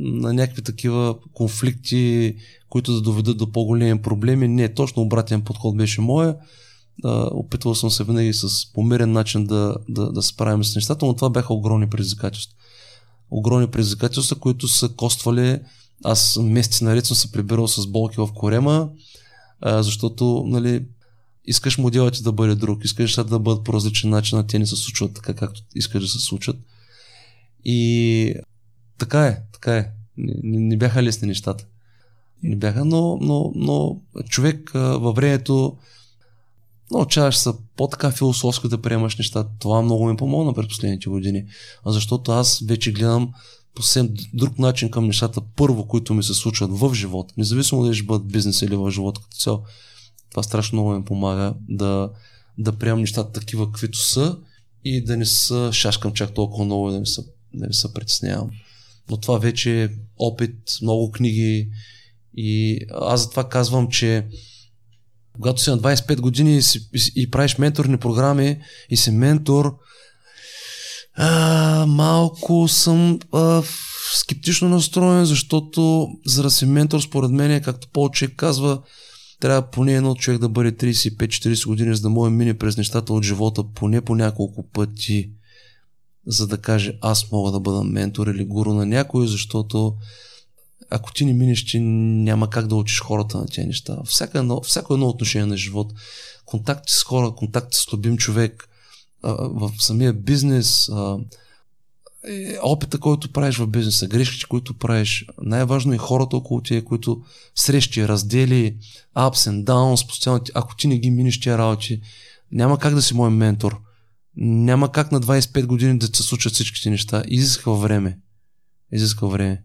[0.00, 2.36] на някакви такива конфликти,
[2.68, 4.48] които да доведат до по-големи проблеми.
[4.48, 6.36] Не, точно обратен подход беше моя.
[7.04, 11.14] А, опитвал съм се винаги с померен начин да, да, да справим с нещата, но
[11.14, 12.56] това бяха огромни предизвикателства.
[13.30, 15.60] Огромни предизвикателства, които са коствали
[16.04, 18.90] аз месеци наред съм се прибирал с болки в корема,
[19.60, 20.84] а, защото нали,
[21.44, 24.66] искаш моделът ти да бъде друг, искаш да бъдат по различен начин, а те не
[24.66, 26.56] се случват така, както искаш да се случат.
[27.64, 28.34] И
[28.98, 29.90] така е, така е.
[30.16, 31.64] Не, не бяха лесни нещата.
[32.42, 35.76] Не бяха, но, но, но човек а, във времето
[36.90, 39.50] научаваш се по-така философско да приемаш нещата.
[39.58, 41.44] Това много ми помогна през последните години.
[41.84, 43.32] А защото аз вече гледам
[43.78, 47.94] по съвсем друг начин към нещата, първо, които ми се случват в живота, независимо дали
[47.94, 49.62] ще бъдат бизнес или в живота като цяло.
[50.30, 52.10] Това страшно много ми помага да,
[52.58, 54.36] да приемам нещата такива, каквито са
[54.84, 57.22] и да не са шашкам чак толкова много и да не се,
[57.54, 58.50] да не се притеснявам.
[59.10, 59.88] Но това вече е
[60.18, 61.68] опит, много книги
[62.36, 64.26] и аз затова казвам, че
[65.32, 68.60] когато си на 25 години и, си, и правиш менторни програми
[68.90, 69.78] и си ментор,
[71.20, 73.62] а, малко съм а,
[74.14, 78.82] скептично настроен, защото за да си ментор, според мен, както по-човек казва,
[79.40, 83.24] трябва поне едно човек да бъде 35-40 години, за да може мине през нещата от
[83.24, 85.30] живота поне по няколко пъти,
[86.26, 89.94] за да каже аз мога да бъда ментор или гуру на някой, защото
[90.90, 93.96] ако ти не минеш, че няма как да учиш хората на тези неща.
[94.04, 95.92] Всяко едно, всяко едно отношение на живот,
[96.44, 98.67] контакти с хора, контакти с любим човек,
[99.38, 100.90] в самия бизнес,
[102.62, 107.22] опита, който правиш в бизнеса, грешките, които правиш, най-важно е хората около тия, които
[107.54, 108.76] срещи, раздели,
[109.16, 112.00] ups and downs, постоянно, ако ти не ги минеш тия работи,
[112.52, 113.80] няма как да си мой ментор.
[114.36, 117.22] Няма как на 25 години да се случат всичките неща.
[117.28, 118.18] Изисква време.
[118.92, 119.62] Изисква време.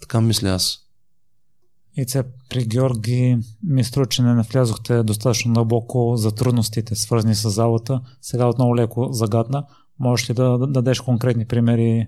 [0.00, 0.78] Така мисля аз.
[1.96, 7.50] И це при Георги ми струва, че не навлязохте достатъчно дълбоко за трудностите, свързани с
[7.50, 8.00] залата.
[8.20, 9.64] Сега отново леко загадна.
[9.98, 12.06] Можеш ли да дадеш конкретни примери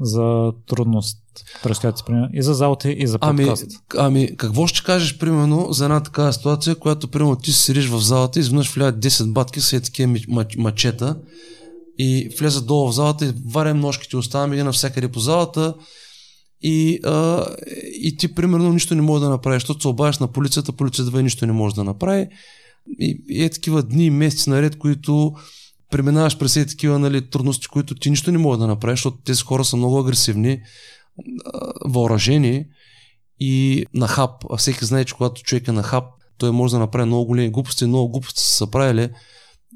[0.00, 1.18] за трудност,
[1.62, 3.66] през която и за залата, и за подкаст?
[3.96, 8.00] Ами, ами, какво ще кажеш, примерно, за една такава ситуация, която, примерно, ти седиш в
[8.00, 10.18] залата и изведнъж влязат 10 батки с такива
[10.58, 11.16] мачета
[11.98, 15.74] и влезат долу в залата и варям ножките, оставам и навсякъде по залата
[16.68, 17.46] и, а,
[18.02, 21.46] и ти, примерно, нищо не можеш да направиш, защото се обадиш на полицията, полицията нищо
[21.46, 22.28] не може да направи.
[23.00, 25.32] И, и е такива дни, месеци наред, които
[25.90, 29.42] преминаваш през тези такива нали, трудности, които ти нищо не можеш да направиш, защото тези
[29.42, 30.60] хора са много агресивни,
[31.84, 32.64] въоръжени
[33.40, 34.30] и на хап.
[34.50, 36.04] А всеки знае, че когато човек е на хап,
[36.38, 39.08] той може да направи много големи глупости, много глупости са правили.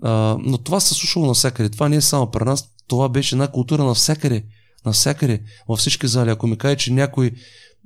[0.03, 1.69] А, но това се случвало навсякъде.
[1.69, 4.45] Това не е само при нас, това беше една култура навсякъде.
[4.87, 6.31] Навсякъде, във всички зали.
[6.31, 7.33] Ако ми каже, че някой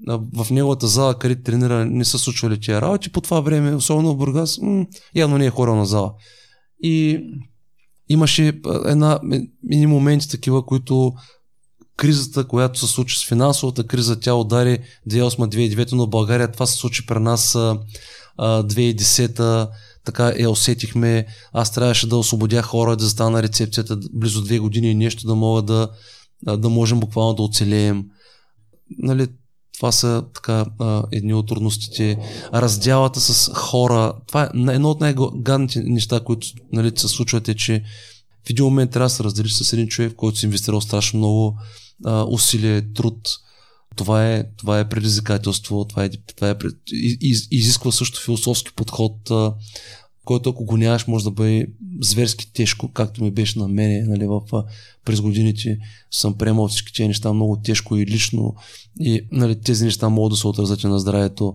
[0.09, 4.17] в неговата зала, където тренира, не са случвали тия работи, по това време, особено в
[4.17, 6.15] Бургас, м- явно не е хора на зала.
[6.83, 7.25] И
[8.09, 9.21] имаше една,
[9.71, 11.13] едни моменти такива, които
[11.97, 14.79] кризата, която се случи с финансовата криза, тя удари
[15.11, 17.57] 2008-2009, но България това се случи при нас
[18.39, 19.69] 2010
[20.05, 21.27] така я усетихме.
[21.53, 25.35] Аз трябваше да освободя хора, да застана на рецепцията близо две години и нещо да
[25.35, 25.89] мога да,
[26.47, 28.05] да можем буквално да оцелеем.
[28.99, 29.29] Нали,
[29.79, 30.67] това са така
[31.13, 32.19] едни от трудностите.
[32.55, 34.13] Раздялата с хора.
[34.27, 37.85] Това е едно от най-гадните неща, които нали, се случват е, че
[38.47, 41.59] в един момент трябва да се разделиш с един човек, който си инвестирал страшно много
[42.05, 43.19] а, усилие, труд.
[43.97, 46.55] Това е, това е предизвикателство, това, е, това е,
[47.21, 49.55] из, изисква също философски подход, а,
[50.25, 51.67] който ако го нямаш може да бъде
[52.01, 54.41] зверски тежко, както ми беше на мене нали, в,
[55.05, 55.79] през годините
[56.11, 58.55] съм приемал всички тези неща много тежко и лично
[59.01, 61.55] и нали, тези неща могат да се отразят и на здравето.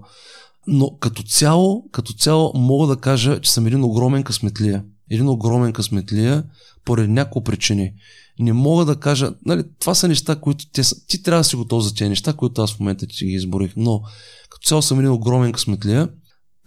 [0.67, 4.83] Но като цяло, като цяло мога да кажа, че съм един огромен късметлия.
[5.09, 6.43] Един огромен късметлия
[6.85, 7.93] поради няколко причини.
[8.39, 11.55] Не мога да кажа, нали, това са неща, които те са, ти трябва да си
[11.55, 14.01] готов за тези неща, които аз в момента ти ги изборих, но
[14.49, 16.09] като цяло съм един огромен късметлия.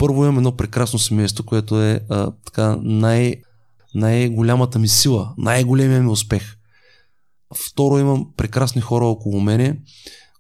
[0.03, 3.35] Първо имам едно прекрасно семейство, което е а, така най-
[3.95, 6.57] най-голямата ми сила, най-големия ми успех.
[7.55, 9.79] Второ, имам прекрасни хора около мене,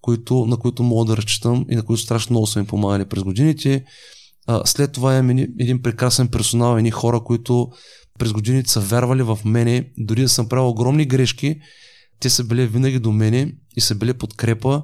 [0.00, 3.22] които, на които мога да разчитам и на които страшно много са ми помагали през
[3.22, 3.84] годините.
[4.46, 7.68] А, след това имам един прекрасен персонал, едни хора, които
[8.18, 11.60] през годините са вярвали в мене, дори да съм правил огромни грешки,
[12.20, 14.82] те са били винаги до мене и са били подкрепа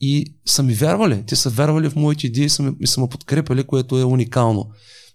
[0.00, 1.24] и са ми вярвали.
[1.26, 4.70] Те са вярвали в моите идеи и са, ми, са ме подкрепали, което е уникално.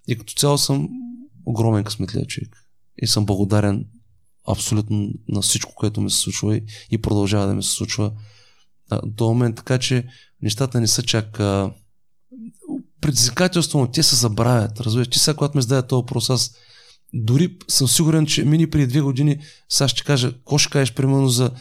[0.07, 0.89] И като цяло съм
[1.45, 2.55] огромен късметлия човек.
[2.97, 3.85] И съм благодарен
[4.47, 8.11] абсолютно на всичко, което ми се случва и, и продължава да ми се случва
[8.89, 9.55] а, до момент.
[9.55, 10.07] Така че
[10.41, 11.73] нещата не са чак а,
[13.01, 14.79] предизвикателство, но те се забравят.
[14.79, 16.55] Разбираш, ти сега, когато ме зададе този въпрос, аз
[17.13, 21.27] дори съм сигурен, че мини преди две години, сега ще кажа, какво ще кажеш примерно
[21.27, 21.51] за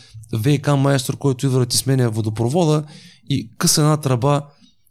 [0.42, 2.84] ВК майстор, който идва да ти сменя водопровода
[3.28, 4.42] и къса една тръба,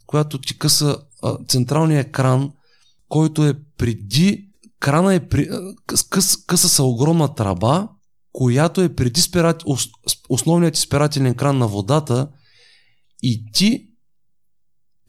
[0.07, 2.51] която ти къса а, централния екран,
[3.09, 5.49] който е преди крана е при,
[6.09, 7.89] къс, къса са огромна тръба,
[8.31, 9.63] която е преди спират,
[10.29, 12.29] основният спирателен кран на водата
[13.21, 13.87] и ти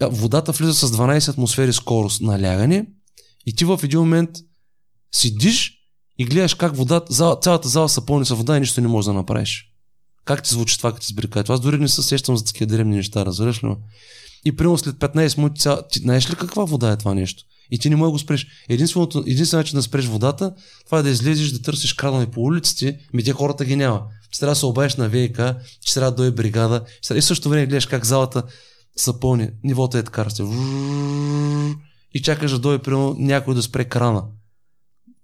[0.02, 2.86] водата влиза с 12 атмосфери скорост на лягане
[3.46, 4.30] и ти в един момент
[5.14, 5.72] Сидиш
[6.18, 9.12] и гледаш как водата, цялата зала се пълни с вода и нищо не можеш да
[9.12, 9.73] направиш.
[10.24, 11.44] Как ти звучи това, като ти сбрикае?
[11.48, 13.76] Аз дори не се сещам за такива древни неща, разбираш ли?
[14.44, 15.82] И примерно след 15 минути, ця...
[15.88, 17.44] ти знаеш ли каква вода е това нещо?
[17.70, 18.46] И ти не можеш да го спреш.
[18.68, 22.98] Единственото, единствено начин да спреш водата, това е да излезеш, да търсиш кранове по улиците,
[23.12, 24.02] ми те хората ги няма.
[24.30, 25.40] Ще трябва да се обаеш на ВИК,
[25.80, 26.84] ще трябва да дойде бригада.
[27.14, 28.42] И също време гледаш как залата
[28.96, 29.48] са пълни.
[29.64, 30.26] Нивото е така,
[32.14, 34.24] и чакаш да дойде примерно някой да спре крана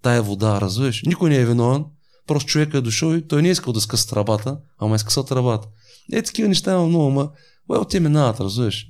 [0.01, 1.03] тая вода, разбираш.
[1.05, 1.85] Никой не е виновен,
[2.27, 5.23] просто човек е дошъл и той не е искал да скъса тръбата, ама е скъсал
[5.23, 5.67] тръбата.
[6.11, 7.31] Е, такива неща има много, ама
[7.69, 8.87] well, те минават, разбираш.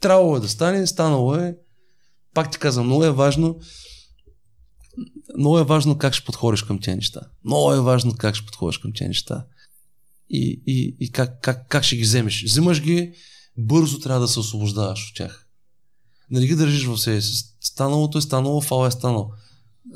[0.00, 1.56] Трябвало е да стане, станало е.
[2.34, 3.60] Пак ти казвам, много е важно
[5.38, 7.20] много е важно как ще подходиш към тези неща.
[7.44, 9.46] Много е важно как ще подходиш към тези неща.
[10.30, 12.44] И, и, и как, как, как ще ги вземеш.
[12.44, 13.12] Взимаш ги,
[13.58, 15.46] бързо трябва да се освобождаваш от тях.
[16.30, 17.44] Не ги държиш в себе си.
[17.60, 19.30] Станалото е станало, фал е станало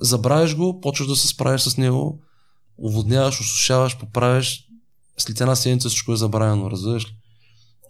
[0.01, 2.23] забравяш го, почваш да се справиш с него,
[2.79, 4.69] уводняваш, осушаваш, поправяш,
[5.19, 7.17] след една седмица всичко е забравено, разбираш ли?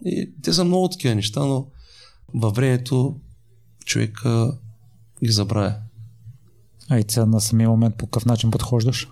[0.04, 1.66] И те са много такива неща, но
[2.34, 3.16] във времето
[3.84, 4.22] човек
[5.24, 5.74] ги забравя.
[6.88, 9.08] А и сега на самия момент по какъв начин подхождаш?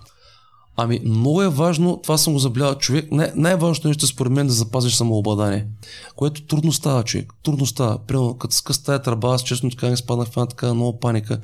[0.77, 4.47] Ами, много е важно, това съм го забелязал, човек, най- най-важното нещо според мен е
[4.47, 5.67] да запазиш самообладание,
[6.15, 8.05] което трудно става, човек, трудно става.
[8.05, 11.41] Примерно, като скъс тая тръба, аз честно така не спаднах в една така много паника,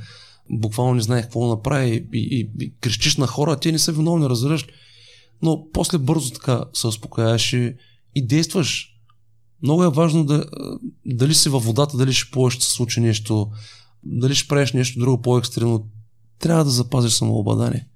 [0.52, 3.80] буквално не знаех какво да направя и, и, и, и крещиш на хора, те не
[3.80, 4.68] са виновни, разбираш
[5.42, 7.76] Но после бързо така се успокояваш и,
[8.16, 8.88] и действаш.
[9.64, 10.46] Много е важно да,
[11.06, 13.52] дали си във водата, дали ще плуваш, ще се случи нещо,
[14.04, 15.88] дали ще правиш нещо друго по-екстремно.
[16.40, 17.88] Трябва да запазиш самообладание.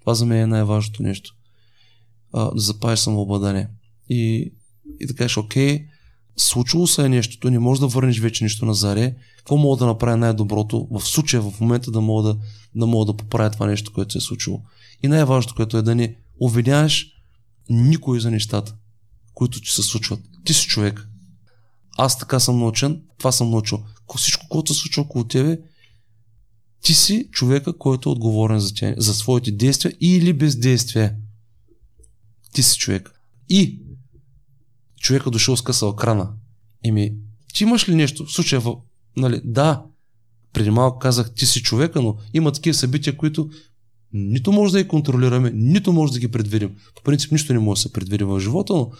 [0.00, 1.34] Това за мен е най-важното нещо.
[2.32, 3.68] А, да запазиш самообладание.
[4.08, 4.52] И,
[5.00, 5.86] и да кажеш, окей,
[6.36, 9.14] случило се е нещото, не можеш да върнеш вече нищо на заре.
[9.36, 12.38] Какво мога да направя най-доброто в случая, в момента да мога да,
[12.74, 14.62] да мога да поправя това нещо, което се е случило.
[15.02, 17.06] И най-важното, което е да не обвиняваш
[17.70, 18.74] никой за нещата,
[19.34, 20.20] които ти се случват.
[20.44, 21.08] Ти си човек.
[21.98, 23.82] Аз така съм научен, това съм научил.
[24.16, 25.58] Всичко, което се случва около тебе,
[26.82, 31.16] ти си човека, който е отговорен за, тя, за своите действия или бездействие.
[32.52, 33.20] Ти си човек.
[33.48, 33.83] И
[35.04, 36.32] човека дошъл скъсал крана.
[36.84, 37.12] Еми,
[37.54, 38.24] ти имаш ли нещо?
[38.26, 38.76] В случая, в,
[39.16, 39.82] нали, да,
[40.52, 43.48] преди малко казах, ти си човека, но има такива събития, които
[44.12, 46.76] нито може да ги контролираме, нито може да ги предвидим.
[46.96, 48.90] По принцип, нищо не може да се предвиди в живота, но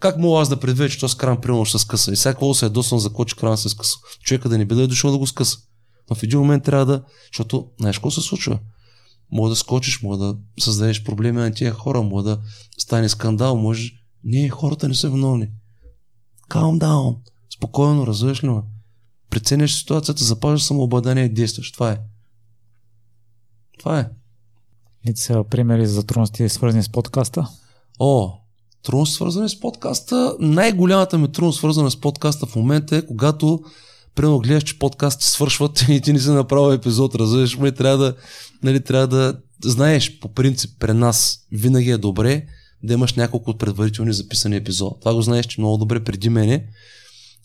[0.00, 2.12] как мога аз да предвидя, че този кран примерно ще скъса?
[2.12, 3.96] И всяко се е досан за кой, кран се скъса.
[4.22, 5.58] Човека да не биде дошъл да го скъса.
[6.10, 7.02] Но в един момент трябва да,
[7.32, 8.58] защото знаеш какво се случва?
[9.32, 12.40] Може да скочиш, може да създадеш проблеми на тия хора, може да
[12.78, 13.97] стане скандал, може...
[14.24, 15.48] Не, хората не са виновни.
[16.50, 17.16] Calm down.
[17.54, 18.62] Спокойно, разбираш ли ме?
[19.30, 21.72] Преценяш ситуацията, запазиш самообладание и действаш.
[21.72, 21.98] Това е.
[23.78, 24.08] Това е.
[25.04, 27.48] И сега примери за трудности, свързани с подкаста?
[27.98, 28.32] О,
[28.82, 30.36] трудност свързани с подкаста.
[30.40, 33.60] Най-голямата ми трудност свързана с подкаста в момента е когато
[34.14, 38.16] примерно гледаш, че подкасти свършват и ти не си направил епизод, разбираш ме, трябва да,
[38.62, 42.46] нали, трябва да знаеш по принцип при нас винаги е добре
[42.82, 45.00] да имаш няколко предварителни записани епизод.
[45.00, 46.66] Това го знаеш, че много добре преди мене.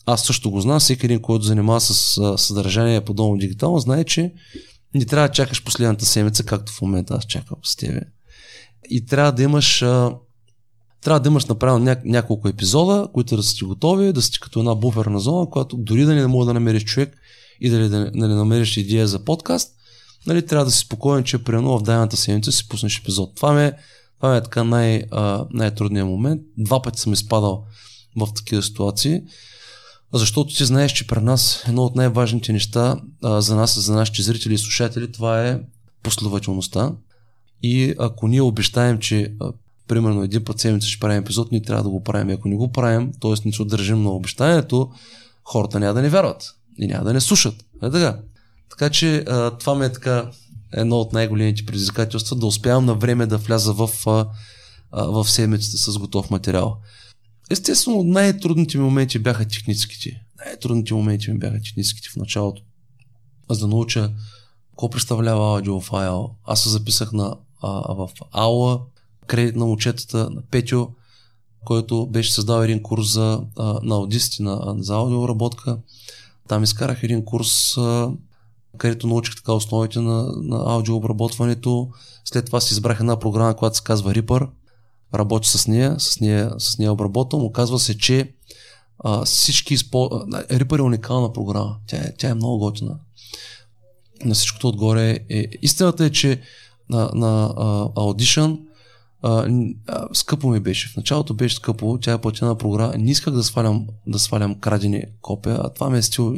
[0.06, 4.32] Аз също го знам, всеки един, който занимава с съдържание подобно дигитално, знае, че
[4.94, 8.00] не трябва да чакаш последната седмица, както в момента аз чакам с тебе.
[8.90, 9.84] И трябва да имаш
[11.04, 14.40] трябва да имаш направено ня- няколко епизода, които да са ти готови, да са ти
[14.40, 17.16] като една буферна зона, която дори да не мога да намериш човек
[17.60, 19.74] и да, да, да не намериш идея за подкаст,
[20.26, 23.34] нали, трябва да си спокоен, че примерно в дайната седмица си пуснеш епизод.
[23.36, 23.72] Това ми е,
[24.24, 26.42] това е така най, а, най-трудният момент.
[26.58, 27.64] Два пъти съм изпадал
[28.16, 29.22] в такива ситуации,
[30.12, 34.22] защото ти знаеш, че при нас едно от най-важните неща а, за нас, за нашите
[34.22, 35.60] зрители и слушатели, това е
[36.02, 36.92] последователността.
[37.62, 39.34] И ако ние обещаем, че
[39.88, 42.30] примерно един път седмица ще правим епизод, ние трябва да го правим.
[42.30, 43.34] Ако не го правим, т.е.
[43.44, 44.90] не се държим на обещанието,
[45.44, 47.54] хората няма да не вярват и няма да не слушат.
[47.82, 48.18] Е така.
[48.70, 50.30] Така че а, това ми е така
[50.76, 53.90] едно от най-големите предизвикателства, да успявам на време да вляза в,
[54.92, 56.76] в седмицата с готов материал.
[57.50, 60.22] Естествено, най-трудните ми моменти бяха техническите.
[60.44, 62.62] Най-трудните моменти ми бяха техническите в началото.
[63.48, 64.12] Аз да науча
[64.70, 66.30] какво представлява аудиофайл.
[66.44, 68.80] Аз се записах на, а, в Ауа,
[69.26, 70.88] кредит на момчетата на Петю,
[71.64, 75.78] който беше създал един курс за, а, на аудисти на, за аудиообработка.
[76.48, 78.10] Там изкарах един курс, а,
[78.78, 81.88] където научих така основите на, на аудиообработването.
[82.24, 84.48] След това си избрах една програма, която се казва Reaper.
[85.14, 87.44] Работя с нея, с нея, с нея обработвам.
[87.44, 88.34] Оказва се, че
[88.98, 89.98] а, всички изпо...
[90.30, 91.76] Reaper е уникална програма.
[91.86, 92.98] Тя е, тя е много готина.
[94.24, 95.46] На всичкото отгоре е...
[95.62, 96.40] Истината е, че
[96.90, 98.58] на, на а, Audition
[99.24, 100.88] а, скъпо ми беше.
[100.88, 102.94] В началото беше скъпо, тя е платена програма.
[102.98, 106.36] Не исках да свалям, да свалям крадени копия, а това ми е стил.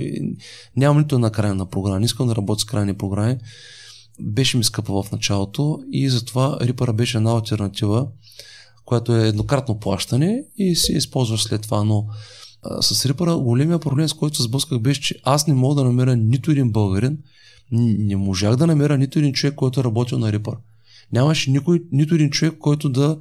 [0.77, 2.01] Нямам нито една крайна програма.
[2.01, 3.37] Не искам да работя с крайни програми.
[4.21, 8.07] Беше ми скъпо в началото и затова Рипъра беше една альтернатива,
[8.85, 11.85] която е еднократно плащане и се използваш след това.
[11.85, 12.07] Но
[12.63, 15.85] а, с Рипъра големия проблем, с който се сблъсках, беше, че аз не мога да
[15.85, 17.19] намеря нито един българин,
[17.73, 20.57] не можах да намеря нито един човек, който е работил на Рипър
[21.13, 23.19] нямаше никой, нито един човек, който да,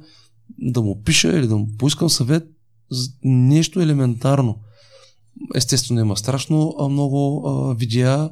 [0.58, 2.44] да му пише или да му поискам съвет
[2.90, 4.58] за нещо елементарно.
[5.54, 8.30] Естествено има страшно много а, видеа.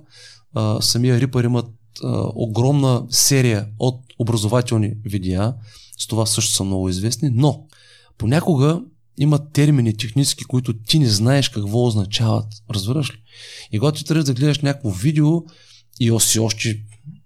[0.55, 1.67] А, самия Рипър имат
[2.03, 5.55] а, огромна серия от образователни видеа.
[5.99, 7.67] С това също са много известни, но
[8.19, 8.81] понякога
[9.19, 12.47] има термини технически, които ти не знаеш какво означават.
[12.71, 13.17] Разбираш ли?
[13.73, 15.43] И когато ти трябва да гледаш някакво видео
[16.01, 16.83] и си още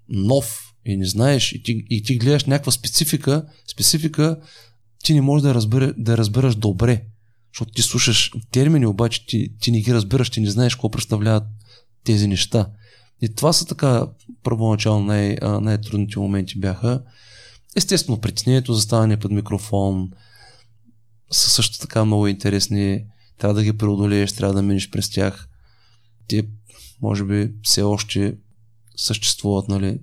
[0.08, 4.40] нов и не знаеш и ти, и ти гледаш някаква специфика, специфика
[5.04, 7.04] ти не можеш да, разбира, да разбираш добре.
[7.52, 11.44] Защото ти слушаш термини, обаче ти, ти не ги разбираш, ти не знаеш какво представляват
[12.04, 12.70] тези неща.
[13.22, 14.06] И това са така
[14.42, 17.02] първоначално най- най-трудните моменти бяха.
[17.76, 20.10] Естествено, притеснението за ставане под микрофон
[21.30, 23.04] са също така много интересни.
[23.38, 25.48] Трябва да ги преодолееш, трябва да минеш през тях.
[26.28, 26.42] Те,
[27.02, 28.34] може би, все още
[28.96, 29.98] съществуват, нали?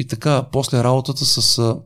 [0.00, 1.80] И така, после работата с а,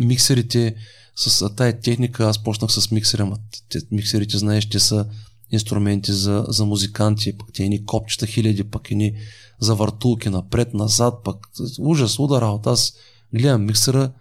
[0.00, 0.74] миксерите,
[1.16, 3.36] с а, тая техника, аз почнах с миксера.
[3.68, 5.06] Те, миксерите, знаеш, те са
[5.50, 9.14] инструменти за, за музиканти, пък те ни копчета хиляди, пък ни
[9.60, 11.48] завъртулки напред, назад, пък
[11.78, 12.70] ужас, луда работа.
[12.70, 12.92] Аз
[13.34, 14.12] гледам миксера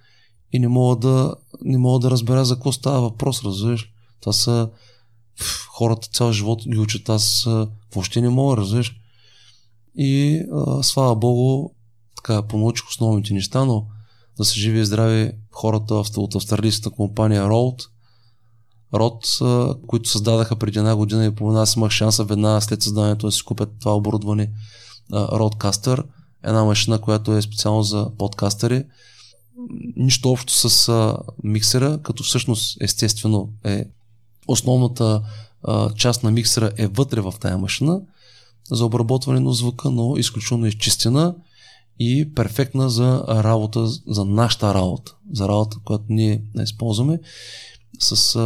[0.51, 3.89] и не мога да, не мога да разбера за какво става въпрос, разбираш.
[4.19, 4.69] Това са
[5.67, 7.47] хората цял живот ги учат, аз
[7.95, 8.95] въобще не мога, разбираш.
[9.95, 11.69] И а, слава богу,
[12.23, 13.85] така понаучих основните неща, но
[14.37, 17.87] да се живи и здрави хората от австралийската компания Road,
[18.93, 19.39] Род,
[19.87, 23.43] които създадаха преди една година и половина, аз имах шанса веднага след създаването да си
[23.43, 24.51] купят това оборудване
[25.11, 26.03] Roadcaster,
[26.43, 28.85] една машина, която е специално за подкастери.
[29.95, 33.85] Нищо общо с а, миксера, като всъщност естествено е
[34.47, 35.21] основната
[35.63, 38.01] а, част на миксера е вътре в тая машина
[38.71, 41.35] за обработване на звука, но изключително изчистена
[41.99, 47.19] и перфектна за работа, за нашата работа, за работа, която ние използваме
[47.99, 48.39] с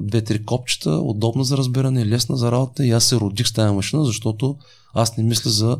[0.00, 4.04] две-три копчета, удобна за разбиране, лесна за работа и аз се родих с тази машина,
[4.04, 4.56] защото
[4.94, 5.78] аз не мисля за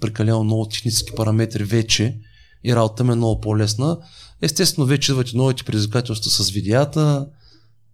[0.00, 2.18] прекалено много технически параметри вече
[2.64, 3.98] и работата ми е много по-лесна.
[4.42, 7.26] Естествено, вече идват новите предизвикателства с видеята,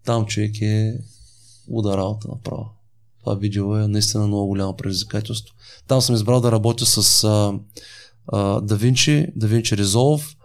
[0.05, 1.01] там човек е
[1.71, 2.67] луда работа направо.
[3.21, 5.55] Това видео е наистина много голямо предизвикателство.
[5.89, 7.25] Там съм избрал да работя с
[8.33, 10.37] а, DaVinci, DaVinci Resolve,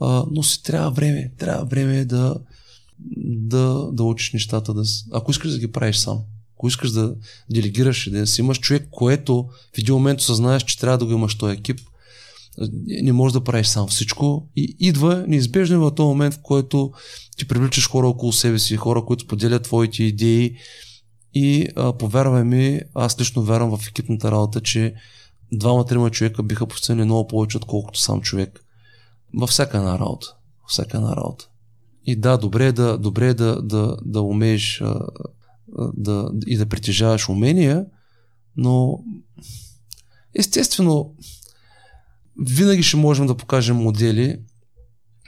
[0.00, 1.32] а, но си трябва време.
[1.38, 2.36] Трябва време да,
[3.26, 4.74] да, да учиш нещата.
[4.74, 6.18] Да, ако искаш да ги правиш сам,
[6.56, 7.14] ако искаш да
[7.50, 11.12] делегираш и да си имаш човек, което в един момент съзнаеш, че трябва да го
[11.12, 11.80] имаш този екип,
[12.86, 16.92] не можеш да правиш сам всичко и идва неизбежно в този момент, в който
[17.36, 20.56] ти привличаш хора около себе си, хора, които поделят твоите идеи
[21.34, 24.94] и повярвай ми, аз лично вярвам в екипната работа, че
[25.52, 28.64] двама-трима човека биха постигнали много повече, отколкото сам човек.
[29.34, 30.34] Във всяка една работа.
[30.68, 31.48] Всяка една работа.
[32.04, 35.00] И да, добре е да, добре е да, да, да умееш а,
[35.94, 37.86] да, и да притежаваш умения,
[38.56, 39.04] но
[40.34, 41.14] естествено
[42.46, 44.40] винаги ще можем да покажем модели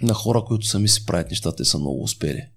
[0.02, 2.48] на хора, които сами си правят нещата и са много успели.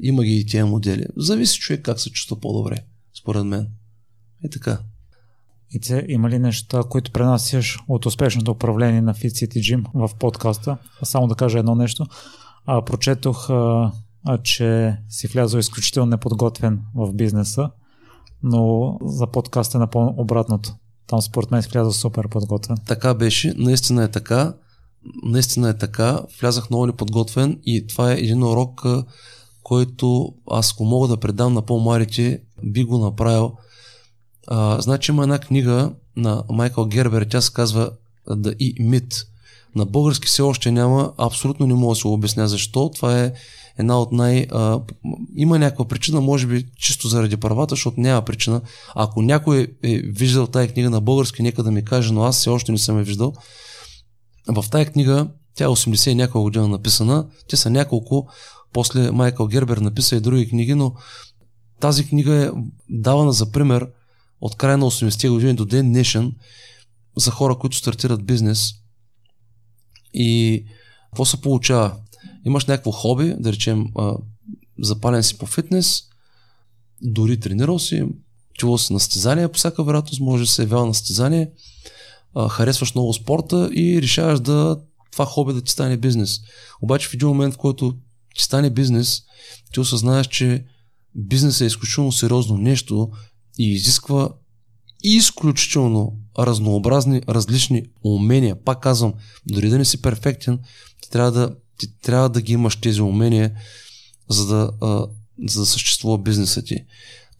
[0.00, 1.06] Има ги и тези модели.
[1.16, 2.84] Зависи човек как се чувства по-добре,
[3.14, 3.68] според мен.
[4.44, 4.78] И така.
[5.74, 10.14] И те има ли неща, които пренасяш от успешното управление на Fit City Gym в
[10.18, 10.76] подкаста?
[11.02, 12.06] Само да кажа едно нещо.
[12.66, 13.92] А, прочетох, а,
[14.26, 17.70] а, че си влязъл изключително неподготвен в бизнеса,
[18.42, 20.74] но за подкаста е напълно обратното.
[21.06, 22.76] Там според мен си влязъл супер подготвен.
[22.86, 24.54] Така беше, наистина е така.
[25.22, 26.20] Наистина е така.
[26.40, 28.86] Влязах много неподготвен и това е един урок,
[29.62, 33.52] който аз ако мога да предам на по-малите, би го направил.
[34.46, 37.90] А, значи има една книга на Майкъл Гербер, тя се казва
[38.28, 39.26] The E-Myth
[39.76, 42.90] на български все още няма, абсолютно не мога да се обясня защо.
[42.94, 43.32] Това е
[43.78, 44.46] една от най...
[44.52, 44.80] А,
[45.36, 48.60] има някаква причина, може би чисто заради правата, защото няма причина.
[48.94, 52.50] Ако някой е виждал тази книга на български, нека да ми каже, но аз все
[52.50, 53.32] още не съм я виждал.
[54.48, 58.28] В тази книга, тя е 80 и няколко година написана, те са няколко,
[58.72, 60.92] после Майкъл Гербер написа и други книги, но
[61.80, 62.50] тази книга е
[62.90, 63.88] давана за пример
[64.44, 66.34] от края на 80-те години до ден днешен
[67.16, 68.72] за хора, които стартират бизнес–
[70.14, 70.64] и
[71.10, 71.96] какво се получава?
[72.46, 73.86] Имаш някакво хоби, да речем,
[74.78, 76.02] запален си по фитнес,
[77.02, 78.04] дори тренирал си,
[78.58, 81.50] чувал си на стезания, по всяка вероятност може да се явява на стезание,
[82.50, 84.80] харесваш много спорта и решаваш да
[85.12, 86.40] това хоби да ти стане бизнес.
[86.82, 87.94] Обаче в един момент, в който
[88.36, 89.22] ти стане бизнес,
[89.72, 90.64] ти осъзнаеш, че
[91.14, 93.10] бизнесът е изключително сериозно нещо
[93.58, 94.28] и изисква
[95.02, 98.64] изключително разнообразни, различни умения.
[98.64, 99.14] Пак казвам,
[99.46, 100.58] дори да не си перфектен,
[101.02, 103.52] ти трябва да, ти трябва да ги имаш тези умения,
[104.28, 105.06] за да, а,
[105.48, 106.84] за да съществува бизнеса ти.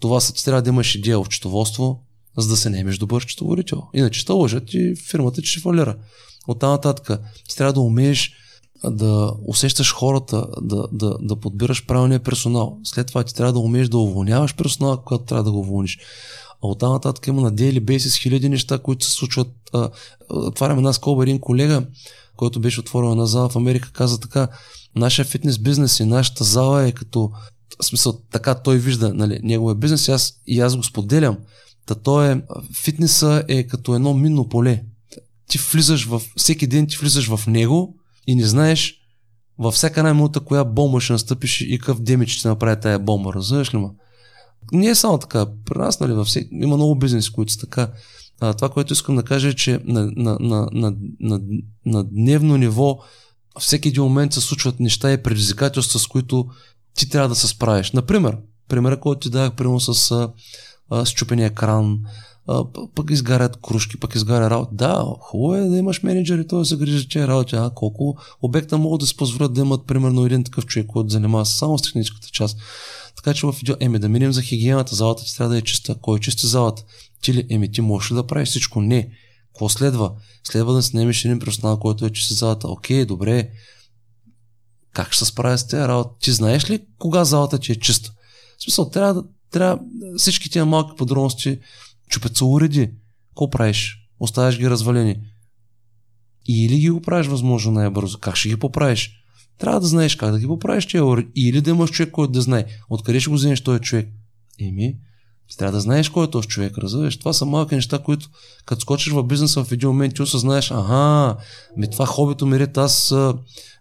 [0.01, 2.05] Това са, ти трябва да имаш идея в четоводство,
[2.37, 3.83] за да се наемеш добър четоворител.
[3.95, 5.97] Иначе ще лъжат и фирмата ти ще фалира.
[6.49, 8.33] От нататък ти трябва да умееш
[8.91, 12.79] да усещаш хората, да, да, да подбираш правилния персонал.
[12.85, 15.99] След това ти трябва да умееш да уволняваш персонала, когато трябва да го уволниш.
[16.65, 19.49] А оттам нататък има на daily basis хиляди неща, които се случват.
[20.29, 21.87] Отварям една скоба, един колега
[22.37, 24.49] който беше отворил една зала в Америка, каза така,
[24.97, 27.31] нашия фитнес бизнес и нашата зала е като,
[27.81, 31.39] в смисъл, така той вижда, нали, неговия бизнес и аз, и аз го споделям.
[31.87, 32.43] Та той е,
[32.75, 34.83] фитнеса е като едно минно поле.
[35.49, 37.95] Ти влизаш в, всеки ден ти влизаш в него
[38.27, 39.01] и не знаеш
[39.59, 43.33] във всяка една минута коя бомба ще настъпиш и какъв демидж ще направи тая бомба,
[43.33, 43.91] разбираш ли ма?
[44.73, 45.47] Не е само така.
[45.65, 46.49] При нас, нали, във всек...
[46.53, 47.91] има много бизнеси, които са така.
[48.41, 51.41] А, това, което искам да кажа е, че на, на, на, на, на,
[51.87, 52.99] на дневно ниво
[53.59, 56.47] всеки един момент се случват неща и предизвикателства, с които
[56.95, 57.93] ти трябва да се справиш.
[57.93, 60.11] Например, примера, който ти дадах, примерно с
[60.91, 61.99] а, чупения кран,
[62.95, 64.75] пък изгарят кружки, пък изгаря работа.
[64.75, 67.57] Да, хубаво е да имаш менеджери, той да се грижи, че е работа.
[67.57, 71.47] А колко обекта могат да се позволят да имат примерно един такъв човек, който занимава
[71.47, 72.59] само с техническата част.
[73.17, 75.95] Така че в идеал, еми да минем за хигиената, залата ти трябва да е чиста.
[75.95, 76.83] Кой чисти залата?
[77.23, 77.47] Ти ли?
[77.51, 78.81] Еми ти можеш ли да правиш всичко?
[78.81, 79.11] Не.
[79.53, 80.13] Какво следва?
[80.45, 82.69] Следва да снемеш един персонал, който е чисти залата.
[82.69, 83.51] Окей, добре.
[84.93, 86.11] Как ще се справя с тези работа?
[86.21, 88.13] Ти знаеш ли кога залата ти е чиста?
[88.59, 89.25] В смисъл, трябва
[89.55, 89.79] трябва
[90.17, 91.59] всички тия малки подробности
[92.15, 92.91] чупят се уреди.
[93.29, 93.97] Какво правиш?
[94.21, 95.17] Оставяш ги развалени.
[96.49, 98.19] Или ги го правиш възможно най-бързо.
[98.19, 99.11] Как ще ги поправиш?
[99.59, 101.29] Трябва да знаеш как да ги поправиш тия уреди.
[101.37, 102.67] Или да имаш човек, който да знае.
[102.91, 104.09] Откъде ще го вземеш този човек?
[104.61, 104.97] Еми,
[105.49, 107.19] ти трябва да знаеш кой е този човек, разбираш?
[107.19, 108.29] Това са малки неща, които
[108.67, 111.37] като скочиш в бизнеса в един момент ти осъзнаеш, ага,
[111.77, 113.35] ми това хобито ми ред, аз а,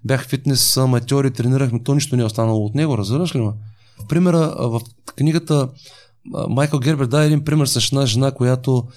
[0.05, 3.39] бях фитнес аматьор и тренирах, ми то нищо не е останало от него, разбираш ли
[3.39, 3.53] ма?
[3.99, 4.81] В примера, в
[5.15, 5.69] книгата
[6.25, 8.87] Майкъл Гербер даде един пример с една жена, която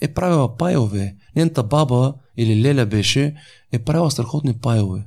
[0.00, 1.16] е правила пайове.
[1.36, 3.34] Нейната баба или леля беше,
[3.72, 5.06] е правила страхотни пайове.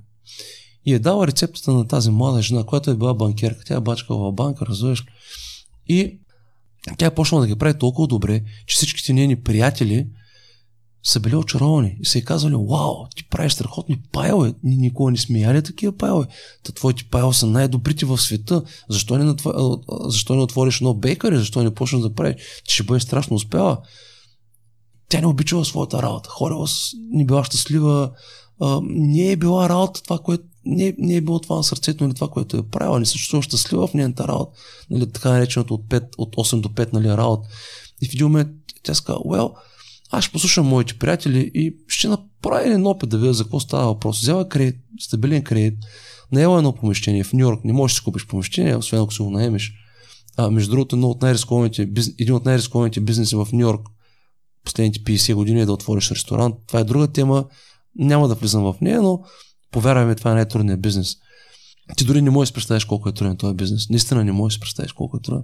[0.85, 3.65] И е дала рецептата на тази млада жена, която е била банкерка.
[3.65, 5.05] Тя е бачкала в банка, разбираш.
[5.87, 6.19] И
[6.97, 10.07] тя е почнала да ги прави толкова добре, че всичките нейни приятели
[11.03, 15.17] са били очаровани и са й казвали, вау, ти правиш страхотни пайове, ние никога не
[15.17, 16.27] сме яли такива пайове.
[16.63, 18.63] Та твоите пайове са най-добрите в света.
[18.89, 19.77] Защо не, натва...
[20.05, 22.35] защо не отвориш едно бейкъри, защо не почнеш да правиш?
[22.67, 23.77] Ти ще бъдеш страшно успяла.
[25.09, 26.29] Тя не обичала своята работа.
[26.29, 26.67] Хорила
[27.11, 28.11] не била щастлива.
[28.83, 32.27] Не е била работа това, което не, не е било това на сърцето или това,
[32.27, 32.99] което е правила.
[32.99, 34.51] Не съществува щастлива в нейната работа.
[34.89, 37.49] Нали, така нареченото от, 5, от 8 до 5 нали, работа.
[38.01, 38.49] И в един момент
[38.83, 39.53] тя каза, well,
[40.15, 43.85] аз ще послушам моите приятели и ще направя един опит да видя за какво става
[43.85, 44.21] въпрос.
[44.21, 45.73] Взела кредит, стабилен кредит,
[46.31, 49.21] наела едно помещение в Нью Йорк, не можеш да си купиш помещение, освен ако си
[49.21, 49.73] го наемеш.
[50.37, 51.81] А, между другото, едно от най-рискованите,
[52.19, 53.87] един от най-рискованите бизнеси в Нью Йорк
[54.65, 56.55] последните 50 години е да отвориш ресторант.
[56.67, 57.45] Това е друга тема,
[57.95, 59.19] няма да влизам в нея, но
[59.71, 61.15] повярвай ми, това е най-трудният бизнес.
[61.97, 63.89] Ти дори не можеш да представиш колко е труден този бизнес.
[63.89, 65.43] Наистина не можеш да представиш колко е труден.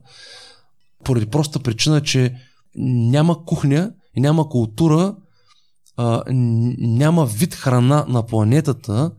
[1.03, 2.35] Поради проста причина, че
[2.75, 5.15] няма кухня и няма култура,
[5.97, 6.23] а,
[6.77, 9.11] няма вид храна на планетата,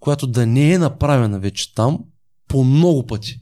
[0.00, 2.04] която да не е направена вече там
[2.48, 3.40] по много пъти.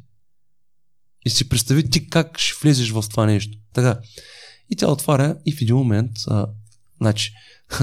[1.26, 3.58] И си представи ти как ще влезеш в това нещо.
[3.74, 4.00] Така.
[4.70, 6.46] И тя отваря и в един момент, а,
[7.00, 7.32] значи,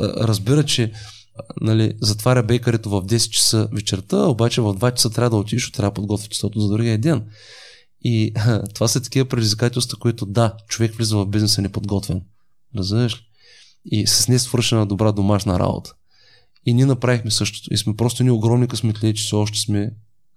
[0.00, 0.92] разбира, че
[1.60, 5.90] нали, затваря бейкарито в 10 часа вечерта, обаче в 2 часа трябва да отидеш, трябва
[5.90, 7.26] да подготвиш часото за другия ден.
[8.02, 8.32] И
[8.74, 12.22] това са такива предизвикателства, които да, човек влиза в бизнеса неподготвен.
[12.76, 13.20] Разбираш ли?
[13.84, 15.94] И с не свършена добра домашна работа.
[16.66, 17.74] И ние направихме същото.
[17.74, 19.90] И сме просто ни огромни късметли, че все още сме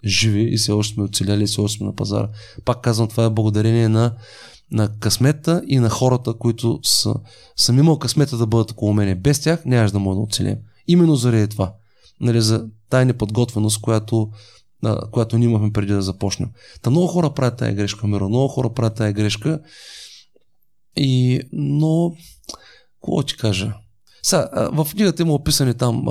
[0.06, 2.30] живи и все още сме оцеляли и все още сме на пазара.
[2.66, 4.16] Пак казвам, това е благодарение на,
[4.72, 7.16] на късмета и на хората, които са,
[7.56, 9.16] съм имал късмета да бъдат около мене.
[9.16, 10.58] Без тях нямаш да мога да оцелем.
[10.88, 11.74] Именно заради това.
[12.20, 14.30] Нали, за тая неподготвеност, която
[14.84, 16.50] а, която ние имахме преди да започнем.
[16.82, 18.30] Та много хора правят тази грешка, Миро.
[18.30, 19.60] Много хора правят тази грешка.
[20.98, 22.16] И, но,
[23.02, 23.74] какво ти кажа?
[24.24, 26.08] Сега, в книгата има описани там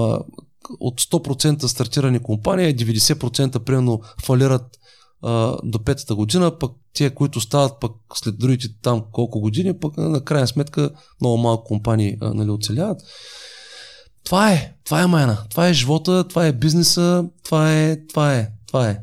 [0.80, 4.78] от 100% стартирани компании, 90% примерно фалират
[5.22, 9.96] а, до петата година, пък те, които стават пък след другите там колко години, пък
[9.96, 10.90] на крайна сметка
[11.20, 13.00] много малко компании нали, оцеляват.
[14.24, 18.48] Това е, това е майна, това е живота, това е бизнеса, това е, това е.
[18.70, 18.98] Това е.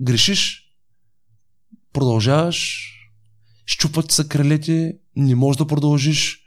[0.00, 0.62] Грешиш,
[1.92, 2.90] продължаваш,
[3.64, 6.40] щупват са крилете, не можеш да продължиш.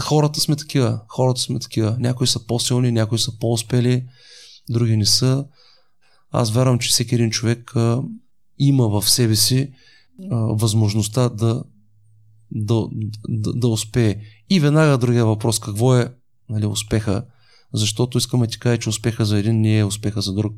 [0.00, 1.00] Хората сме такива.
[1.08, 1.96] Хората сме такива.
[2.00, 4.06] Някои са по-силни, някои са по-успели,
[4.70, 5.46] други не са.
[6.30, 8.02] Аз вярвам, че всеки един човек а,
[8.58, 9.72] има в себе си
[10.30, 11.64] а, възможността да,
[12.50, 12.86] да,
[13.28, 14.20] да, да успее.
[14.50, 16.14] И веднага другия въпрос, какво е
[16.48, 17.24] нали, успеха?
[17.72, 20.54] Защото искаме ти кажа, че успеха за един не е успеха за друг.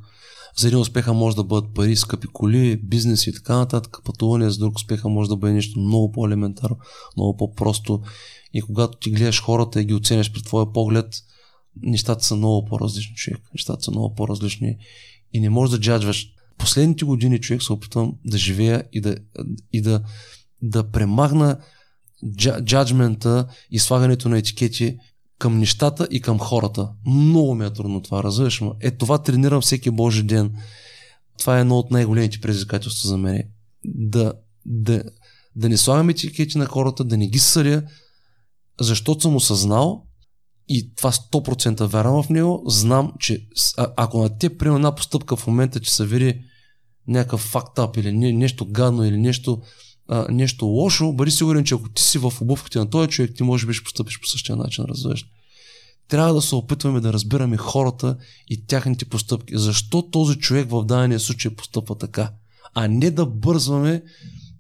[0.59, 3.97] За един успеха може да бъдат пари, скъпи коли, бизнес и така нататък.
[4.05, 6.77] Пътуване за друг успеха може да бъде нещо много по-елементарно,
[7.17, 8.03] много по-просто.
[8.53, 11.15] И когато ти гледаш хората и ги оценяш пред твоя поглед,
[11.83, 13.41] нещата са много по-различни, човек.
[13.55, 14.77] Нещата са много по-различни
[15.33, 16.27] и не можеш да джаджваш.
[16.59, 19.17] Последните години човек се опитвам да живея и да,
[19.73, 20.03] и да,
[20.63, 21.59] да премахна
[22.65, 24.97] джаджмента и слагането на етикети
[25.39, 26.89] към нещата и към хората.
[27.07, 28.71] Много ми е трудно това, разбираш ме.
[28.81, 30.55] Е, това тренирам всеки божи ден.
[31.39, 33.43] Това е едно от най-големите предизвикателства за мен.
[33.85, 34.33] Да,
[34.67, 35.03] да,
[35.57, 37.83] да не слагам етикети на хората, да не ги съдя,
[38.81, 40.05] защото съм осъзнал
[40.69, 45.37] и това 100% вярвам в него, знам, че а, ако на те приема една постъпка
[45.37, 46.41] в момента, че се види
[47.09, 49.63] някакъв фактап или не, нещо гадно или нещо,
[50.31, 53.67] нещо лошо, бъди сигурен, че ако ти си в обувките на този човек, ти може
[53.67, 55.27] би ще постъпиш по същия начин, разбираш.
[56.09, 58.17] Трябва да се опитваме да разбираме хората
[58.49, 59.59] и тяхните постъпки.
[59.59, 62.33] Защо този човек в дадения случай постъпва така?
[62.75, 64.03] А не да бързваме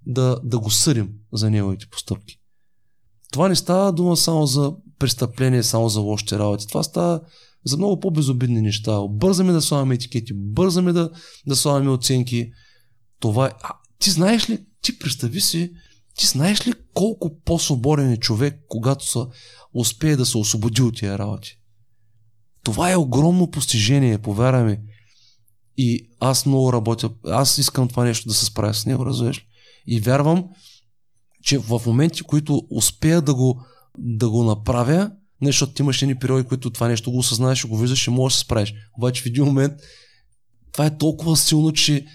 [0.06, 2.38] да, да го съдим за неговите постъпки.
[3.32, 6.66] Това не става дума само за престъпление, само за лошите работи.
[6.66, 7.20] Това става
[7.64, 9.00] за много по-безобидни неща.
[9.10, 11.10] Бързаме да слагаме етикети, бързаме да,
[11.46, 12.50] да слагаме оценки.
[13.20, 13.50] Това е...
[13.62, 15.72] А, ти знаеш ли, ти представи си,
[16.18, 19.26] ти знаеш ли колко по-свободен е човек, когато са,
[19.74, 21.58] успее да се освободи от тия работи?
[22.62, 24.78] Това е огромно постижение, повярвай ми.
[25.76, 29.46] И аз много работя, аз искам това нещо да се справя с него, разбираш
[29.86, 30.44] И вярвам,
[31.42, 33.62] че в моменти, които успея да го,
[33.98, 35.10] да го направя,
[35.40, 38.34] не, защото ти имаш едни периоди, които това нещо го осъзнаеш, го виждаш и можеш
[38.34, 38.74] да се справиш.
[38.98, 39.72] Обаче в един момент
[40.72, 42.06] това е толкова силно, че